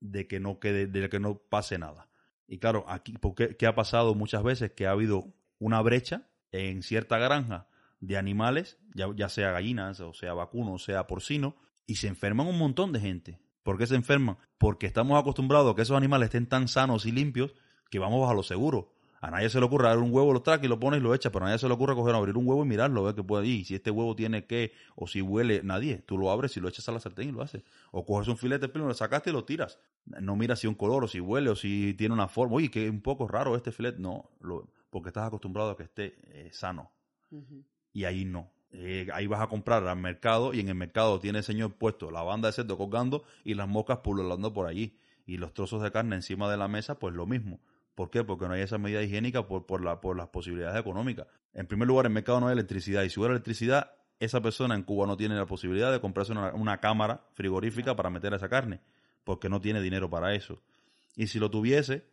de 0.01 0.27
que 0.27 0.41
no 0.41 0.59
quede, 0.59 0.87
de 0.87 1.09
que 1.09 1.19
no 1.21 1.37
pase 1.37 1.77
nada. 1.77 2.09
Y 2.47 2.57
claro, 2.57 2.83
aquí, 2.89 3.13
porque 3.13 3.55
qué 3.55 3.65
ha 3.65 3.75
pasado 3.75 4.13
muchas 4.13 4.43
veces? 4.43 4.71
Que 4.73 4.85
ha 4.85 4.91
habido 4.91 5.33
una 5.59 5.81
brecha 5.81 6.27
en 6.51 6.81
cierta 6.83 7.17
granja 7.17 7.67
de 7.99 8.17
animales, 8.17 8.77
ya, 8.95 9.29
sea 9.29 9.51
gallinas, 9.51 9.99
o 9.99 10.13
sea 10.13 10.33
vacuno, 10.33 10.73
o 10.73 10.79
sea 10.79 11.05
porcino, 11.05 11.55
y 11.85 11.95
se 11.95 12.07
enferman 12.07 12.47
un 12.47 12.57
montón 12.57 12.91
de 12.93 12.99
gente. 12.99 13.39
¿Por 13.63 13.77
qué 13.77 13.85
se 13.85 13.95
enferman? 13.95 14.37
Porque 14.57 14.87
estamos 14.87 15.19
acostumbrados 15.19 15.71
a 15.71 15.75
que 15.75 15.81
esos 15.81 15.97
animales 15.97 16.27
estén 16.27 16.47
tan 16.47 16.67
sanos 16.67 17.05
y 17.05 17.11
limpios 17.11 17.53
que 17.89 17.99
vamos 17.99 18.29
a 18.29 18.33
lo 18.33 18.41
seguro. 18.43 18.93
A 19.21 19.29
nadie 19.31 19.49
se 19.49 19.59
le 19.59 19.65
ocurre 19.65 19.89
abrir 19.89 20.01
un 20.01 20.13
huevo, 20.15 20.31
lo 20.31 20.41
traca 20.41 20.65
y 20.65 20.69
lo 20.69 20.79
pones 20.79 21.01
y 21.01 21.03
lo 21.03 21.13
echa, 21.13 21.29
pero 21.29 21.43
a 21.43 21.49
nadie 21.49 21.59
se 21.59 21.67
le 21.67 21.73
ocurre 21.73 21.93
coger, 21.93 22.15
abrir 22.15 22.37
un 22.37 22.47
huevo 22.47 22.63
y 22.63 22.67
mirarlo, 22.67 23.03
ver 23.03 23.15
qué 23.15 23.23
puede 23.23 23.47
ir. 23.47 23.65
Si 23.65 23.75
este 23.75 23.91
huevo 23.91 24.15
tiene 24.15 24.45
que, 24.45 24.71
o 24.95 25.07
si 25.07 25.21
huele, 25.21 25.61
nadie. 25.61 25.97
Tú 25.97 26.17
lo 26.17 26.31
abres 26.31 26.55
y 26.55 26.61
lo 26.61 26.69
echas 26.69 26.87
a 26.87 26.93
la 26.93 27.01
sartén 27.01 27.27
y 27.29 27.31
lo 27.33 27.41
haces. 27.41 27.63
O 27.91 28.05
coges 28.05 28.29
un 28.29 28.37
filete, 28.37 28.69
primero 28.69 28.87
lo 28.87 28.93
sacaste 28.93 29.29
y 29.31 29.33
lo 29.33 29.43
tiras. 29.43 29.77
No 30.05 30.37
miras 30.37 30.59
si 30.59 30.67
un 30.67 30.75
color, 30.75 31.03
o 31.03 31.07
si 31.09 31.19
huele, 31.19 31.49
o 31.49 31.55
si 31.57 31.93
tiene 31.95 32.13
una 32.13 32.29
forma. 32.29 32.55
Oye, 32.55 32.71
que 32.71 32.85
es 32.85 32.89
un 32.89 33.01
poco 33.01 33.27
raro 33.27 33.57
este 33.57 33.73
filete. 33.73 33.99
No, 33.99 34.29
lo- 34.39 34.69
porque 34.89 35.09
estás 35.09 35.27
acostumbrado 35.27 35.71
a 35.71 35.77
que 35.77 35.83
esté 35.83 36.15
eh, 36.25 36.49
sano. 36.51 36.91
Y 37.93 38.05
ahí 38.05 38.25
no. 38.25 38.51
Eh, 38.71 39.07
ahí 39.13 39.25
vas 39.25 39.41
a 39.41 39.47
comprar 39.47 39.87
al 39.87 39.97
mercado 39.97 40.53
y 40.53 40.59
en 40.59 40.69
el 40.69 40.75
mercado 40.75 41.19
tiene 41.19 41.39
el 41.39 41.43
señor 41.43 41.73
puesto 41.73 42.11
la 42.11 42.21
banda 42.21 42.49
de 42.49 42.53
cerdo 42.53 42.77
colgando 42.77 43.23
y 43.43 43.55
las 43.55 43.67
moscas 43.67 43.99
pululando 43.99 44.53
por 44.53 44.67
allí. 44.67 44.97
Y 45.25 45.37
los 45.37 45.53
trozos 45.53 45.81
de 45.81 45.91
carne 45.91 46.15
encima 46.15 46.49
de 46.49 46.57
la 46.57 46.67
mesa, 46.67 46.97
pues 46.97 47.13
lo 47.13 47.25
mismo. 47.25 47.59
¿Por 47.93 48.09
qué? 48.09 48.23
Porque 48.23 48.47
no 48.47 48.53
hay 48.53 48.61
esa 48.61 48.77
medida 48.77 49.03
higiénica 49.03 49.45
por, 49.45 49.65
por, 49.65 49.83
la, 49.83 50.01
por 50.01 50.15
las 50.15 50.29
posibilidades 50.29 50.79
económicas. 50.79 51.27
En 51.53 51.67
primer 51.67 51.87
lugar, 51.87 52.05
en 52.05 52.11
el 52.11 52.15
mercado 52.15 52.39
no 52.39 52.47
hay 52.47 52.53
electricidad. 52.53 53.03
Y 53.03 53.09
si 53.09 53.19
hubiera 53.19 53.33
electricidad, 53.33 53.91
esa 54.19 54.41
persona 54.41 54.75
en 54.75 54.83
Cuba 54.83 55.05
no 55.05 55.17
tiene 55.17 55.35
la 55.35 55.45
posibilidad 55.45 55.91
de 55.91 55.99
comprarse 55.99 56.31
una, 56.31 56.53
una 56.53 56.79
cámara 56.79 57.25
frigorífica 57.33 57.95
para 57.95 58.09
meter 58.09 58.33
esa 58.33 58.49
carne. 58.49 58.81
Porque 59.23 59.49
no 59.49 59.61
tiene 59.61 59.81
dinero 59.81 60.09
para 60.09 60.33
eso. 60.33 60.63
Y 61.15 61.27
si 61.27 61.39
lo 61.39 61.51
tuviese, 61.51 62.05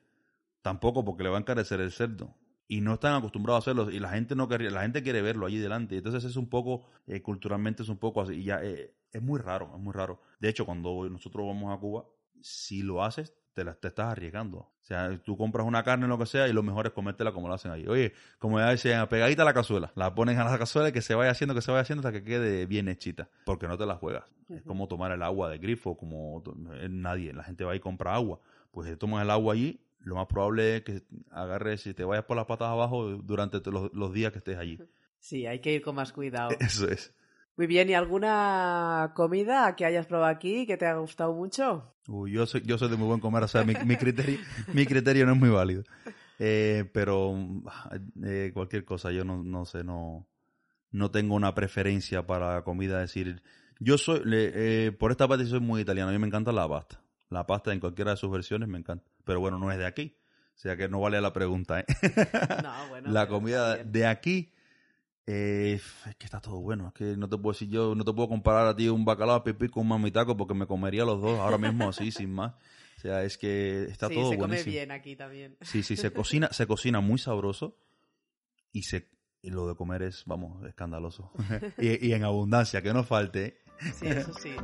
tampoco 0.60 1.04
porque 1.04 1.22
le 1.22 1.30
va 1.30 1.36
a 1.36 1.40
encarecer 1.40 1.80
el 1.80 1.92
cerdo. 1.92 2.34
Y 2.68 2.80
no 2.80 2.94
están 2.94 3.14
acostumbrados 3.14 3.66
a 3.66 3.70
hacerlo. 3.70 3.90
Y 3.90 3.98
la 3.98 4.10
gente 4.10 4.34
no 4.34 4.48
querría, 4.48 4.70
la 4.70 4.82
gente 4.82 5.02
quiere 5.02 5.22
verlo 5.22 5.46
allí 5.46 5.58
delante. 5.58 5.96
Entonces 5.96 6.24
es 6.24 6.36
un 6.36 6.48
poco, 6.48 6.86
eh, 7.06 7.22
culturalmente 7.22 7.82
es 7.82 7.88
un 7.88 7.98
poco 7.98 8.20
así. 8.20 8.34
Y 8.34 8.44
ya 8.44 8.62
eh, 8.62 8.94
es 9.12 9.22
muy 9.22 9.40
raro, 9.40 9.70
es 9.74 9.80
muy 9.80 9.92
raro. 9.92 10.20
De 10.40 10.48
hecho, 10.48 10.66
cuando 10.66 11.08
nosotros 11.08 11.46
vamos 11.46 11.76
a 11.76 11.80
Cuba, 11.80 12.04
si 12.40 12.82
lo 12.82 13.04
haces, 13.04 13.34
te, 13.56 13.64
la, 13.64 13.74
te 13.74 13.88
estás 13.88 14.12
arriesgando. 14.12 14.58
O 14.58 14.82
sea, 14.82 15.18
tú 15.24 15.36
compras 15.36 15.66
una 15.66 15.82
carne, 15.82 16.06
lo 16.06 16.18
que 16.18 16.26
sea, 16.26 16.46
y 16.46 16.52
lo 16.52 16.62
mejor 16.62 16.86
es 16.86 16.92
comértela 16.92 17.32
como 17.32 17.48
lo 17.48 17.54
hacen 17.54 17.72
ahí. 17.72 17.86
Oye, 17.88 18.12
como 18.38 18.58
ya 18.58 18.68
decían, 18.68 19.08
pegadita 19.08 19.42
a 19.42 19.44
la 19.46 19.54
cazuela. 19.54 19.90
La 19.94 20.14
ponen 20.14 20.38
a 20.38 20.44
la 20.44 20.58
cazuela 20.58 20.90
y 20.90 20.92
que 20.92 21.02
se 21.02 21.14
vaya 21.14 21.30
haciendo, 21.30 21.54
que 21.54 21.62
se 21.62 21.70
vaya 21.70 21.80
haciendo 21.80 22.06
hasta 22.06 22.20
que 22.20 22.22
quede 22.22 22.66
bien 22.66 22.86
hechita. 22.88 23.30
Porque 23.46 23.66
no 23.66 23.78
te 23.78 23.86
la 23.86 23.96
juegas. 23.96 24.24
Es 24.50 24.62
como 24.62 24.86
tomar 24.88 25.10
el 25.10 25.22
agua 25.22 25.48
de 25.48 25.58
grifo, 25.58 25.96
como 25.96 26.44
eh, 26.74 26.88
nadie. 26.90 27.32
La 27.32 27.42
gente 27.42 27.64
va 27.64 27.74
y 27.74 27.80
compra 27.80 28.14
agua. 28.14 28.40
Pues 28.70 28.88
si 28.88 28.96
tomas 28.96 29.22
el 29.22 29.30
agua 29.30 29.54
allí, 29.54 29.80
lo 30.07 30.14
más 30.14 30.26
probable 30.26 30.76
es 30.76 30.82
que 30.82 31.02
agarres 31.32 31.84
y 31.86 31.92
te 31.92 32.04
vayas 32.04 32.24
por 32.24 32.36
las 32.36 32.46
patas 32.46 32.68
abajo 32.68 33.09
durante 33.09 33.61
los, 33.70 33.92
los 33.92 34.12
días 34.12 34.32
que 34.32 34.38
estés 34.38 34.57
allí. 34.57 34.78
Sí, 35.18 35.44
hay 35.44 35.59
que 35.61 35.72
ir 35.72 35.82
con 35.82 35.96
más 35.96 36.12
cuidado. 36.12 36.50
Eso 36.61 36.88
es. 36.88 37.12
Muy 37.57 37.66
bien, 37.66 37.88
¿y 37.88 37.94
alguna 37.94 39.12
comida 39.16 39.74
que 39.74 39.84
hayas 39.84 40.07
probado 40.07 40.32
aquí 40.32 40.66
que 40.66 40.76
te 40.76 40.86
haya 40.86 40.98
gustado 40.98 41.32
mucho? 41.32 41.96
Uy, 42.07 42.30
yo 42.32 42.46
soy, 42.46 42.62
yo 42.64 42.78
soy 42.78 42.90
de 42.90 42.96
muy 42.96 43.09
buen 43.09 43.18
comer, 43.18 43.42
o 43.42 43.48
sea, 43.48 43.64
mi, 43.64 43.74
mi 43.86 43.96
criterio, 43.96 44.38
mi 44.72 44.86
criterio 44.86 45.26
no 45.26 45.32
es 45.32 45.38
muy 45.38 45.48
válido. 45.48 45.82
Eh, 46.38 46.84
pero 46.92 47.34
eh, 48.24 48.52
cualquier 48.54 48.84
cosa, 48.84 49.11
yo 49.11 49.24
no, 49.24 49.42
no 49.42 49.64
sé, 49.64 49.82
no, 49.82 50.28
no 50.92 51.11
tengo 51.11 51.34
una 51.34 51.54
preferencia 51.54 52.24
para 52.24 52.62
comida. 52.62 53.00
Decir, 53.00 53.42
yo 53.80 53.98
soy, 53.98 54.20
eh, 54.26 54.92
por 54.96 55.11
esta 55.11 55.26
parte 55.26 55.46
soy 55.46 55.61
muy 55.61 55.80
italiano, 55.80 56.11
a 56.11 56.12
mí 56.12 56.18
me 56.20 56.28
encanta 56.28 56.52
la 56.52 56.68
pasta. 56.68 57.00
La 57.30 57.46
pasta 57.46 57.72
en 57.72 57.80
cualquiera 57.80 58.12
de 58.12 58.16
sus 58.16 58.30
versiones 58.30 58.68
me 58.68 58.78
encanta. 58.78 59.10
Pero 59.24 59.40
bueno, 59.40 59.58
no 59.58 59.70
es 59.72 59.78
de 59.78 59.86
aquí. 59.86 60.16
O 60.54 60.58
sea 60.58 60.76
que 60.76 60.88
no 60.88 61.00
vale 61.00 61.20
la 61.20 61.32
pregunta, 61.32 61.80
¿eh? 61.80 61.84
No, 62.62 62.88
bueno. 62.88 63.10
la 63.10 63.28
comida 63.28 63.76
de 63.76 64.06
aquí 64.06 64.52
eh, 65.26 65.80
es 66.08 66.16
que 66.16 66.24
está 66.24 66.40
todo 66.40 66.60
bueno. 66.60 66.88
Es 66.88 66.94
que 66.94 67.16
no 67.16 67.28
te 67.28 67.36
puedo 67.36 67.52
decir 67.52 67.68
yo, 67.68 67.94
no 67.94 68.04
te 68.04 68.12
puedo 68.12 68.28
comparar 68.28 68.66
a 68.66 68.76
ti 68.76 68.88
un 68.88 69.04
bacalao 69.04 69.42
pipí 69.42 69.68
con 69.68 69.82
un 69.82 69.88
mamitaco 69.88 70.36
porque 70.36 70.54
me 70.54 70.66
comería 70.66 71.04
los 71.04 71.20
dos 71.20 71.38
ahora 71.38 71.58
mismo 71.58 71.88
así, 71.88 72.10
sin 72.12 72.32
más. 72.32 72.54
O 72.96 73.00
sea, 73.00 73.22
es 73.24 73.36
que 73.36 73.84
está 73.84 74.08
sí, 74.08 74.14
todo 74.14 74.30
se 74.30 74.38
come 74.38 74.62
bien 74.62 74.90
aquí 74.90 75.16
también. 75.16 75.56
Sí, 75.60 75.82
sí, 75.82 75.96
se 75.96 76.12
cocina, 76.12 76.48
se 76.52 76.66
cocina 76.66 77.00
muy 77.00 77.18
sabroso 77.18 77.76
y 78.72 78.84
se 78.84 79.08
y 79.42 79.50
lo 79.50 79.68
de 79.68 79.76
comer 79.76 80.02
es, 80.02 80.24
vamos, 80.26 80.64
escandaloso. 80.66 81.30
y, 81.78 82.08
y 82.08 82.12
en 82.14 82.24
abundancia, 82.24 82.82
que 82.82 82.92
no 82.92 83.04
falte. 83.04 83.46
¿eh? 83.46 83.58
Sí, 83.94 84.06
eso 84.08 84.32
sí. 84.34 84.56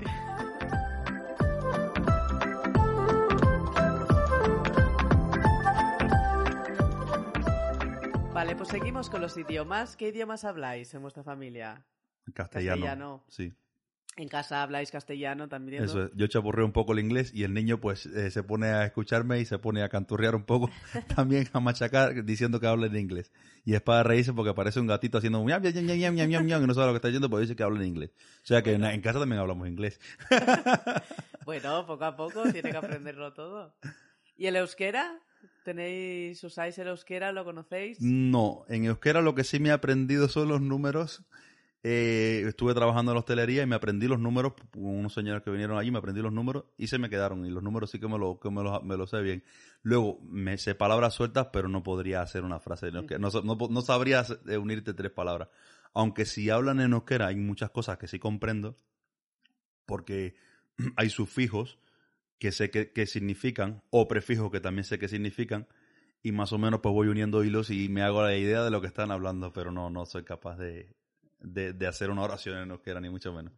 Vale, 8.43 8.57
pues 8.57 8.71
seguimos 8.71 9.09
con 9.09 9.21
los 9.21 9.37
idiomas. 9.37 9.97
¿Qué 9.97 10.09
idiomas 10.09 10.43
habláis 10.43 10.93
en 10.95 11.03
vuestra 11.03 11.23
familia? 11.23 11.87
Castellano. 12.35 12.83
Castellano. 12.83 13.25
Sí. 13.29 13.55
En 14.17 14.27
casa 14.27 14.65
habláis 14.65 14.91
castellano 14.91 15.49
también. 15.49 15.85
Eso 15.85 16.07
es. 16.07 16.11
Yo 16.17 16.27
chapurreo 16.27 16.67
un 16.67 16.73
poco 16.73 16.93
el 16.93 16.99
inglés 16.99 17.31
y 17.33 17.45
el 17.45 17.55
niño 17.55 17.79
pues 17.79 18.05
eh, 18.07 18.33
se 18.33 18.43
pone 18.43 18.67
a 18.67 18.85
escucharme 18.85 19.39
y 19.39 19.45
se 19.45 19.61
pone 19.61 19.85
a 19.85 19.89
canturrear 19.89 20.35
un 20.35 20.43
poco, 20.43 20.71
también 21.15 21.49
a 21.53 21.61
machacar 21.61 22.25
diciendo 22.25 22.59
que 22.59 22.67
habla 22.67 22.87
en 22.87 22.97
inglés. 22.97 23.31
Y 23.65 23.75
es 23.75 23.81
para 23.81 24.03
reírse 24.03 24.33
porque 24.33 24.53
parece 24.55 24.81
un 24.81 24.89
gatito 24.89 25.19
haciendo 25.19 25.45
miam, 25.45 25.63
miam, 25.63 25.75
miam, 25.75 26.13
miam, 26.13 26.27
miam, 26.27 26.45
miam, 26.45 26.65
y 26.65 26.67
no 26.67 26.75
sabe 26.75 26.89
lo 26.89 26.95
que 26.95 26.97
está 26.97 27.09
diciendo 27.09 27.31
porque 27.31 27.43
dice 27.43 27.55
que 27.55 27.63
habla 27.63 27.79
en 27.79 27.87
inglés. 27.87 28.11
O 28.43 28.47
sea 28.47 28.61
que 28.61 28.73
en, 28.73 28.83
en 28.83 29.01
casa 29.03 29.21
también 29.21 29.41
hablamos 29.41 29.69
inglés. 29.69 30.01
bueno, 31.45 31.87
poco 31.87 32.05
a 32.05 32.17
poco 32.17 32.43
tiene 32.51 32.73
que 32.73 32.77
aprenderlo 32.77 33.35
todo. 33.35 33.77
¿Y 34.37 34.47
el 34.47 34.57
euskera? 34.57 35.21
¿Tenéis, 35.65 36.43
usáis 36.45 36.79
el 36.79 36.89
euskera? 36.89 37.33
¿Lo 37.33 37.45
conocéis? 37.45 38.01
No, 38.01 38.65
en 38.69 38.85
euskera 38.85 39.21
lo 39.21 39.35
que 39.35 39.45
sí 39.45 39.61
me 39.61 39.69
he 39.69 39.73
aprendido 39.73 40.29
son 40.29 40.49
los 40.49 40.61
números 40.61 41.25
eh, 41.85 42.45
estuve 42.47 42.75
trabajando 42.75 43.11
en 43.11 43.17
la 43.17 43.21
hostelería 43.21 43.63
y 43.65 43.67
me 43.67 43.75
aprendí 43.75 44.07
los 44.07 44.21
números, 44.21 44.53
unos 44.77 45.13
señores 45.13 45.43
que 45.43 45.51
vinieron 45.51 45.77
allí, 45.77 45.91
me 45.91 45.99
aprendí 45.99 46.23
los 46.23 46.33
números 46.33 46.65
y 46.79 46.87
se 46.87 46.99
me 46.99 47.11
quedaron. 47.11 47.45
Y 47.45 47.51
los 47.51 47.63
números 47.63 47.91
sí 47.91 47.99
que 47.99 48.07
me 48.07 48.19
lo, 48.19 48.39
que 48.39 48.51
me 48.51 48.63
lo, 48.63 48.81
me 48.83 48.97
lo 48.97 49.07
sé 49.07 49.21
bien. 49.21 49.43
Luego, 49.83 50.21
me 50.23 50.59
sé 50.59 50.77
palabras 50.77 51.15
sueltas, 51.15 51.49
pero 51.53 51.69
no 51.69 51.83
podría 51.83 52.23
hacer 52.23 52.45
una 52.45 52.61
frase. 52.61 52.93
No, 52.93 53.03
no, 53.03 53.69
no, 53.69 53.83
sabría 53.83 54.25
unirte 54.61 54.95
tres 54.95 55.11
palabras. 55.11 55.49
Aunque 55.93 56.25
si 56.25 56.51
hablan 56.51 56.81
en 56.81 56.93
euskera 56.93 57.27
hay 57.27 57.37
muchas 57.37 57.71
cosas 57.71 57.99
que 57.99 58.07
sí 58.07 58.21
comprendo, 58.21 58.77
porque 59.85 60.37
hay 60.97 61.11
sufijos 61.11 61.81
que 62.43 62.51
sé 62.51 62.73
que, 62.73 62.91
que 62.91 63.07
significan, 63.07 63.85
o 63.91 64.09
prefijos 64.09 64.51
que 64.51 64.59
también 64.59 64.83
sé 64.83 64.99
que 64.99 65.07
significan, 65.07 65.69
y 66.25 66.33
más 66.33 66.53
o 66.53 66.59
menos 66.59 66.81
pues 66.81 66.93
voy 66.93 67.07
uniendo 67.07 67.45
hilos 67.45 67.71
y 67.71 67.89
me 67.89 68.03
hago 68.03 68.21
la 68.21 68.35
idea 68.35 68.65
de 68.65 68.71
lo 68.73 68.81
que 68.81 68.89
están 68.89 69.13
hablando, 69.13 69.53
pero 69.53 69.71
no, 69.71 69.91
no 69.91 70.07
soy 70.07 70.25
capaz 70.25 70.57
de, 70.57 70.93
de, 71.39 71.73
de 71.73 71.87
hacer 71.87 72.11
una 72.11 72.23
oración 72.23 72.59
en 72.59 72.73
euskera, 72.73 73.01
ni 73.01 73.11
mucho 73.11 73.33
menos. 73.33 73.53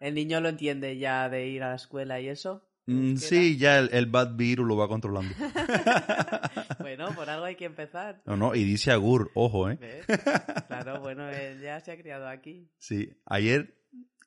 ¿El 0.00 0.16
niño 0.16 0.40
lo 0.40 0.48
entiende 0.48 0.98
ya 0.98 1.28
de 1.28 1.46
ir 1.46 1.62
a 1.62 1.68
la 1.68 1.76
escuela 1.76 2.20
y 2.20 2.26
eso? 2.26 2.66
Mm, 2.86 3.14
sí, 3.14 3.56
ya 3.56 3.78
el, 3.78 3.90
el, 3.92 4.06
bad 4.06 4.34
virus 4.34 4.66
lo 4.66 4.76
va 4.78 4.88
controlando. 4.88 5.32
bueno, 6.80 7.14
por 7.14 7.30
algo 7.30 7.44
hay 7.44 7.54
que 7.54 7.66
empezar. 7.66 8.20
No, 8.26 8.36
no, 8.36 8.56
y 8.56 8.64
dice 8.64 8.90
Agur, 8.90 9.30
ojo, 9.34 9.70
¿eh? 9.70 9.78
Claro, 10.66 11.00
bueno, 11.00 11.30
él 11.30 11.60
ya 11.60 11.78
se 11.78 11.92
ha 11.92 11.96
criado 11.96 12.26
aquí. 12.26 12.68
Sí, 12.78 13.16
ayer 13.26 13.76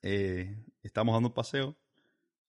eh, 0.02 0.64
estamos 0.82 1.14
dando 1.14 1.28
un 1.28 1.36
paseo 1.36 1.76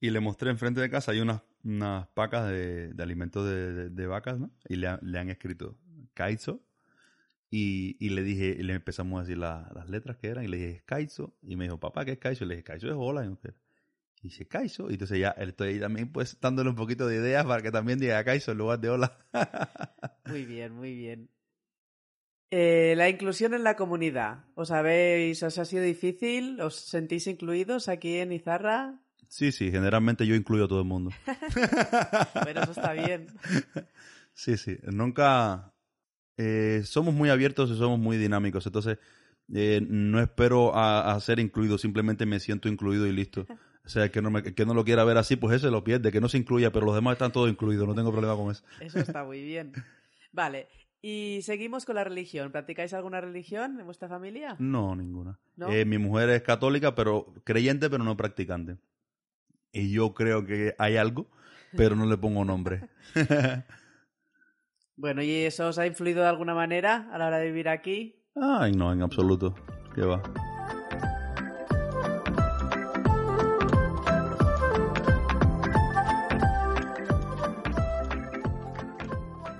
y 0.00 0.10
le 0.10 0.20
mostré 0.20 0.50
enfrente 0.50 0.80
de 0.80 0.90
casa, 0.90 1.12
hay 1.12 1.20
unas, 1.20 1.42
unas 1.68 2.06
pacas 2.08 2.48
de, 2.48 2.92
de 2.92 3.02
alimentos 3.02 3.46
de, 3.46 3.90
de, 3.90 4.06
vacas, 4.06 4.38
¿no? 4.38 4.50
Y 4.68 4.76
le, 4.76 4.88
le 5.02 5.18
han 5.18 5.28
escrito 5.28 5.76
Kaizo 6.14 6.62
y, 7.50 7.96
y, 7.98 8.10
le 8.10 8.22
dije, 8.22 8.56
y 8.58 8.62
le 8.62 8.74
empezamos 8.74 9.18
a 9.18 9.22
decir 9.22 9.38
las 9.38 9.88
letras 9.88 10.16
que 10.16 10.28
eran, 10.28 10.44
y 10.44 10.48
le 10.48 10.56
dije, 10.56 10.82
Kaizo, 10.84 11.34
y 11.42 11.56
me 11.56 11.64
dijo, 11.64 11.78
papá, 11.78 12.04
¿qué 12.04 12.12
es 12.12 12.18
Kaizo? 12.18 12.44
Y 12.44 12.48
le 12.48 12.56
dije, 12.56 12.64
Kaizo 12.64 12.88
es 12.88 12.94
hola. 12.96 13.24
Y 13.24 14.28
dice, 14.28 14.46
Kaizo, 14.46 14.90
y 14.90 14.94
entonces 14.94 15.18
ya 15.18 15.30
estoy 15.30 15.68
ahí 15.68 15.80
también 15.80 16.10
pues 16.10 16.38
dándole 16.40 16.70
un 16.70 16.76
poquito 16.76 17.06
de 17.06 17.16
ideas 17.16 17.44
para 17.46 17.62
que 17.62 17.70
también 17.70 17.98
diga 17.98 18.22
Kaizo 18.24 18.52
en 18.52 18.58
lugar 18.58 18.80
de 18.80 18.90
hola. 18.90 19.18
muy 20.26 20.44
bien, 20.44 20.74
muy 20.74 20.94
bien. 20.94 21.30
Eh, 22.50 22.94
la 22.96 23.10
inclusión 23.10 23.52
en 23.54 23.62
la 23.62 23.76
comunidad. 23.76 24.44
¿Os 24.54 24.70
habéis, 24.70 25.42
os 25.42 25.58
ha 25.58 25.64
sido 25.64 25.82
difícil? 25.82 26.60
¿Os 26.60 26.76
sentís 26.76 27.26
incluidos 27.26 27.88
aquí 27.88 28.16
en 28.16 28.32
Izarra? 28.32 29.00
Sí, 29.28 29.52
sí, 29.52 29.70
generalmente 29.70 30.26
yo 30.26 30.34
incluyo 30.34 30.64
a 30.64 30.68
todo 30.68 30.80
el 30.80 30.86
mundo. 30.86 31.10
Pero 32.44 32.62
eso 32.62 32.72
está 32.72 32.92
bien. 32.92 33.26
Sí, 34.32 34.56
sí, 34.56 34.78
nunca, 34.84 35.74
eh, 36.36 36.82
somos 36.84 37.12
muy 37.12 37.28
abiertos 37.28 37.72
y 37.72 37.76
somos 37.76 37.98
muy 37.98 38.16
dinámicos. 38.16 38.64
Entonces, 38.66 38.98
eh, 39.52 39.84
no 39.84 40.20
espero 40.20 40.76
a, 40.76 41.18
ser 41.18 41.40
incluido, 41.40 41.76
simplemente 41.76 42.24
me 42.24 42.38
siento 42.38 42.68
incluido 42.68 43.06
y 43.06 43.12
listo. 43.12 43.46
O 43.84 43.90
sea, 43.90 44.10
que 44.10 44.20
no, 44.20 44.30
me, 44.30 44.42
que 44.42 44.66
no 44.66 44.74
lo 44.74 44.84
quiera 44.84 45.02
ver 45.02 45.16
así, 45.16 45.36
pues 45.36 45.56
ese 45.56 45.70
lo 45.70 45.82
pierde, 45.82 46.12
que 46.12 46.20
no 46.20 46.28
se 46.28 46.36
incluya, 46.36 46.70
pero 46.70 46.84
los 46.84 46.94
demás 46.94 47.14
están 47.14 47.32
todos 47.32 47.48
incluidos, 47.48 47.88
no 47.88 47.94
tengo 47.94 48.12
problema 48.12 48.36
con 48.36 48.50
eso. 48.50 48.62
Eso 48.80 48.98
está 48.98 49.24
muy 49.24 49.42
bien. 49.42 49.72
Vale, 50.30 50.68
y 51.00 51.40
seguimos 51.42 51.86
con 51.86 51.94
la 51.94 52.04
religión. 52.04 52.50
¿Practicáis 52.50 52.92
alguna 52.92 53.20
religión 53.20 53.80
en 53.80 53.86
vuestra 53.86 54.08
familia? 54.08 54.56
No, 54.58 54.94
ninguna. 54.94 55.38
Eh, 55.70 55.84
mi 55.86 55.96
mujer 55.96 56.28
es 56.28 56.42
católica, 56.42 56.94
pero 56.94 57.32
creyente, 57.44 57.88
pero 57.88 58.04
no 58.04 58.14
practicante. 58.16 58.76
Y 59.72 59.92
yo 59.92 60.14
creo 60.14 60.44
que 60.46 60.74
hay 60.78 60.96
algo, 60.96 61.26
pero 61.76 61.94
no 61.96 62.06
le 62.06 62.16
pongo 62.16 62.44
nombre. 62.44 62.88
Bueno, 65.00 65.22
¿y 65.22 65.30
eso 65.44 65.68
os 65.68 65.78
ha 65.78 65.86
influido 65.86 66.22
de 66.22 66.28
alguna 66.28 66.54
manera 66.54 67.08
a 67.12 67.18
la 67.18 67.28
hora 67.28 67.38
de 67.38 67.46
vivir 67.46 67.68
aquí? 67.68 68.20
Ay, 68.34 68.72
no, 68.72 68.92
en 68.92 69.00
absoluto. 69.00 69.54
¿Qué 69.94 70.00
va? 70.00 70.20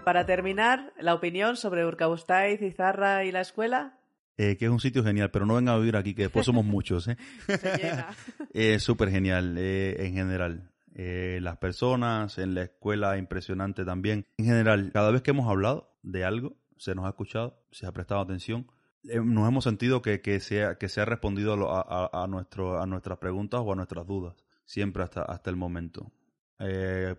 Para 0.04 0.26
terminar, 0.26 0.92
la 0.98 1.14
opinión 1.14 1.56
sobre 1.56 1.86
Urkabustaiz, 1.86 2.60
Izarra 2.60 3.24
y 3.24 3.30
la 3.30 3.42
escuela. 3.42 3.97
Eh, 4.40 4.56
que 4.56 4.66
es 4.66 4.70
un 4.70 4.78
sitio 4.78 5.02
genial, 5.02 5.32
pero 5.32 5.46
no 5.46 5.56
vengan 5.56 5.74
a 5.74 5.78
vivir 5.78 5.96
aquí, 5.96 6.14
que 6.14 6.22
después 6.22 6.46
somos 6.46 6.64
muchos. 6.64 7.08
¿eh? 7.08 7.16
Es 8.54 8.84
súper 8.84 9.10
genial 9.10 9.56
eh, 9.58 9.96
en 10.06 10.14
general. 10.14 10.70
Eh, 10.94 11.40
las 11.42 11.56
personas, 11.58 12.38
en 12.38 12.54
la 12.54 12.62
escuela 12.62 13.18
impresionante 13.18 13.84
también. 13.84 14.26
En 14.38 14.46
general, 14.46 14.90
cada 14.92 15.10
vez 15.10 15.22
que 15.22 15.32
hemos 15.32 15.48
hablado 15.48 15.92
de 16.02 16.24
algo, 16.24 16.56
se 16.76 16.94
nos 16.94 17.04
ha 17.06 17.08
escuchado, 17.08 17.60
se 17.72 17.86
ha 17.86 17.92
prestado 17.92 18.20
atención, 18.20 18.70
nos 19.02 19.48
hemos 19.48 19.64
sentido 19.64 20.02
que, 20.02 20.20
que, 20.20 20.38
se, 20.38 20.64
ha, 20.64 20.76
que 20.76 20.88
se 20.88 21.00
ha 21.00 21.04
respondido 21.04 21.54
a, 21.68 22.10
a, 22.12 22.26
nuestro, 22.28 22.80
a 22.80 22.86
nuestras 22.86 23.18
preguntas 23.18 23.60
o 23.64 23.72
a 23.72 23.76
nuestras 23.76 24.06
dudas, 24.06 24.34
siempre 24.64 25.02
hasta, 25.02 25.22
hasta 25.22 25.50
el 25.50 25.56
momento. 25.56 26.12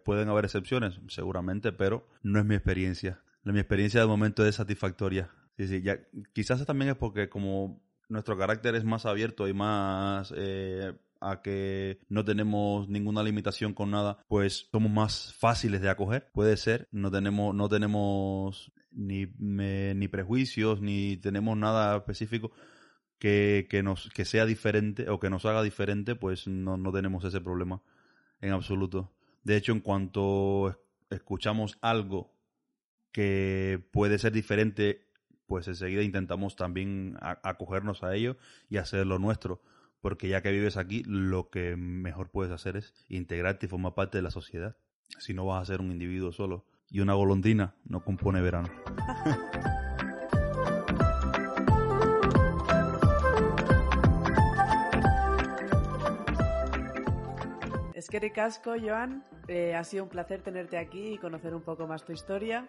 Pueden 0.03 0.27
haber 0.27 0.45
excepciones, 0.45 0.99
seguramente, 1.07 1.71
pero 1.71 2.05
no 2.21 2.39
es 2.39 2.45
mi 2.45 2.55
experiencia. 2.55 3.21
Mi 3.43 3.59
experiencia 3.59 4.01
de 4.01 4.07
momento 4.07 4.45
es 4.45 4.55
satisfactoria. 4.55 5.29
Sí, 5.59 5.67
sí, 5.67 5.81
ya, 5.81 5.99
quizás 6.31 6.65
también 6.65 6.91
es 6.91 6.95
porque 6.95 7.27
como 7.27 7.81
nuestro 8.07 8.37
carácter 8.37 8.75
es 8.75 8.85
más 8.85 9.05
abierto 9.05 9.45
y 9.45 9.53
más 9.53 10.33
eh, 10.37 10.93
a 11.19 11.41
que 11.41 11.99
no 12.07 12.23
tenemos 12.23 12.87
ninguna 12.87 13.23
limitación 13.23 13.73
con 13.73 13.91
nada, 13.91 14.23
pues 14.29 14.69
somos 14.71 14.89
más 14.89 15.33
fáciles 15.37 15.81
de 15.81 15.89
acoger. 15.89 16.31
Puede 16.31 16.55
ser, 16.55 16.87
no 16.93 17.11
tenemos, 17.11 17.53
no 17.53 17.67
tenemos 17.67 18.71
ni, 18.91 19.25
ni 19.37 20.07
prejuicios, 20.07 20.79
ni 20.79 21.17
tenemos 21.17 21.57
nada 21.57 21.97
específico 21.97 22.53
que, 23.17 23.67
que, 23.69 23.83
nos, 23.83 24.09
que 24.11 24.23
sea 24.23 24.45
diferente 24.45 25.09
o 25.09 25.19
que 25.19 25.29
nos 25.29 25.45
haga 25.45 25.61
diferente, 25.61 26.15
pues 26.15 26.47
no, 26.47 26.77
no 26.77 26.93
tenemos 26.93 27.25
ese 27.25 27.41
problema 27.41 27.81
en 28.39 28.53
absoluto. 28.53 29.11
De 29.43 29.57
hecho, 29.57 29.73
en 29.73 29.81
cuanto 29.81 30.81
escuchamos 31.09 31.77
algo 31.81 32.33
que 33.11 33.83
puede 33.91 34.19
ser 34.19 34.31
diferente, 34.31 35.08
pues 35.49 35.67
enseguida 35.67 36.03
intentamos 36.03 36.55
también 36.55 37.17
acogernos 37.19 38.03
a 38.03 38.15
ello 38.15 38.37
y 38.69 38.77
hacer 38.77 39.05
lo 39.05 39.19
nuestro 39.19 39.61
porque 40.01 40.29
ya 40.29 40.41
que 40.41 40.51
vives 40.51 40.77
aquí, 40.77 41.03
lo 41.05 41.49
que 41.49 41.75
mejor 41.75 42.29
puedes 42.29 42.51
hacer 42.51 42.77
es 42.77 42.93
integrarte 43.09 43.65
y 43.65 43.69
formar 43.69 43.93
parte 43.93 44.17
de 44.17 44.21
la 44.21 44.31
sociedad. 44.31 44.77
Si 45.17 45.33
no 45.33 45.45
vas 45.45 45.61
a 45.61 45.65
ser 45.65 45.81
un 45.81 45.91
individuo 45.91 46.31
solo. 46.31 46.65
Y 46.91 47.01
una 47.01 47.13
golondrina 47.13 47.75
no 47.85 48.03
compone 48.03 48.41
verano. 48.41 48.69
Es 57.93 58.07
que 58.07 58.19
ricasco, 58.21 58.75
Joan. 58.81 59.25
Eh, 59.49 59.75
ha 59.75 59.83
sido 59.83 60.03
un 60.05 60.09
placer 60.09 60.41
tenerte 60.41 60.77
aquí 60.77 61.13
y 61.13 61.17
conocer 61.17 61.53
un 61.53 61.61
poco 61.61 61.85
más 61.85 62.05
tu 62.05 62.13
historia. 62.13 62.65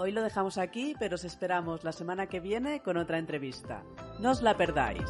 Hoy 0.00 0.12
lo 0.12 0.22
dejamos 0.22 0.58
aquí, 0.58 0.94
pero 0.96 1.16
os 1.16 1.24
esperamos 1.24 1.82
la 1.82 1.90
semana 1.90 2.28
que 2.28 2.38
viene 2.38 2.80
con 2.82 2.96
otra 2.96 3.18
entrevista. 3.18 3.82
No 4.20 4.30
os 4.30 4.42
la 4.42 4.56
perdáis. 4.56 5.02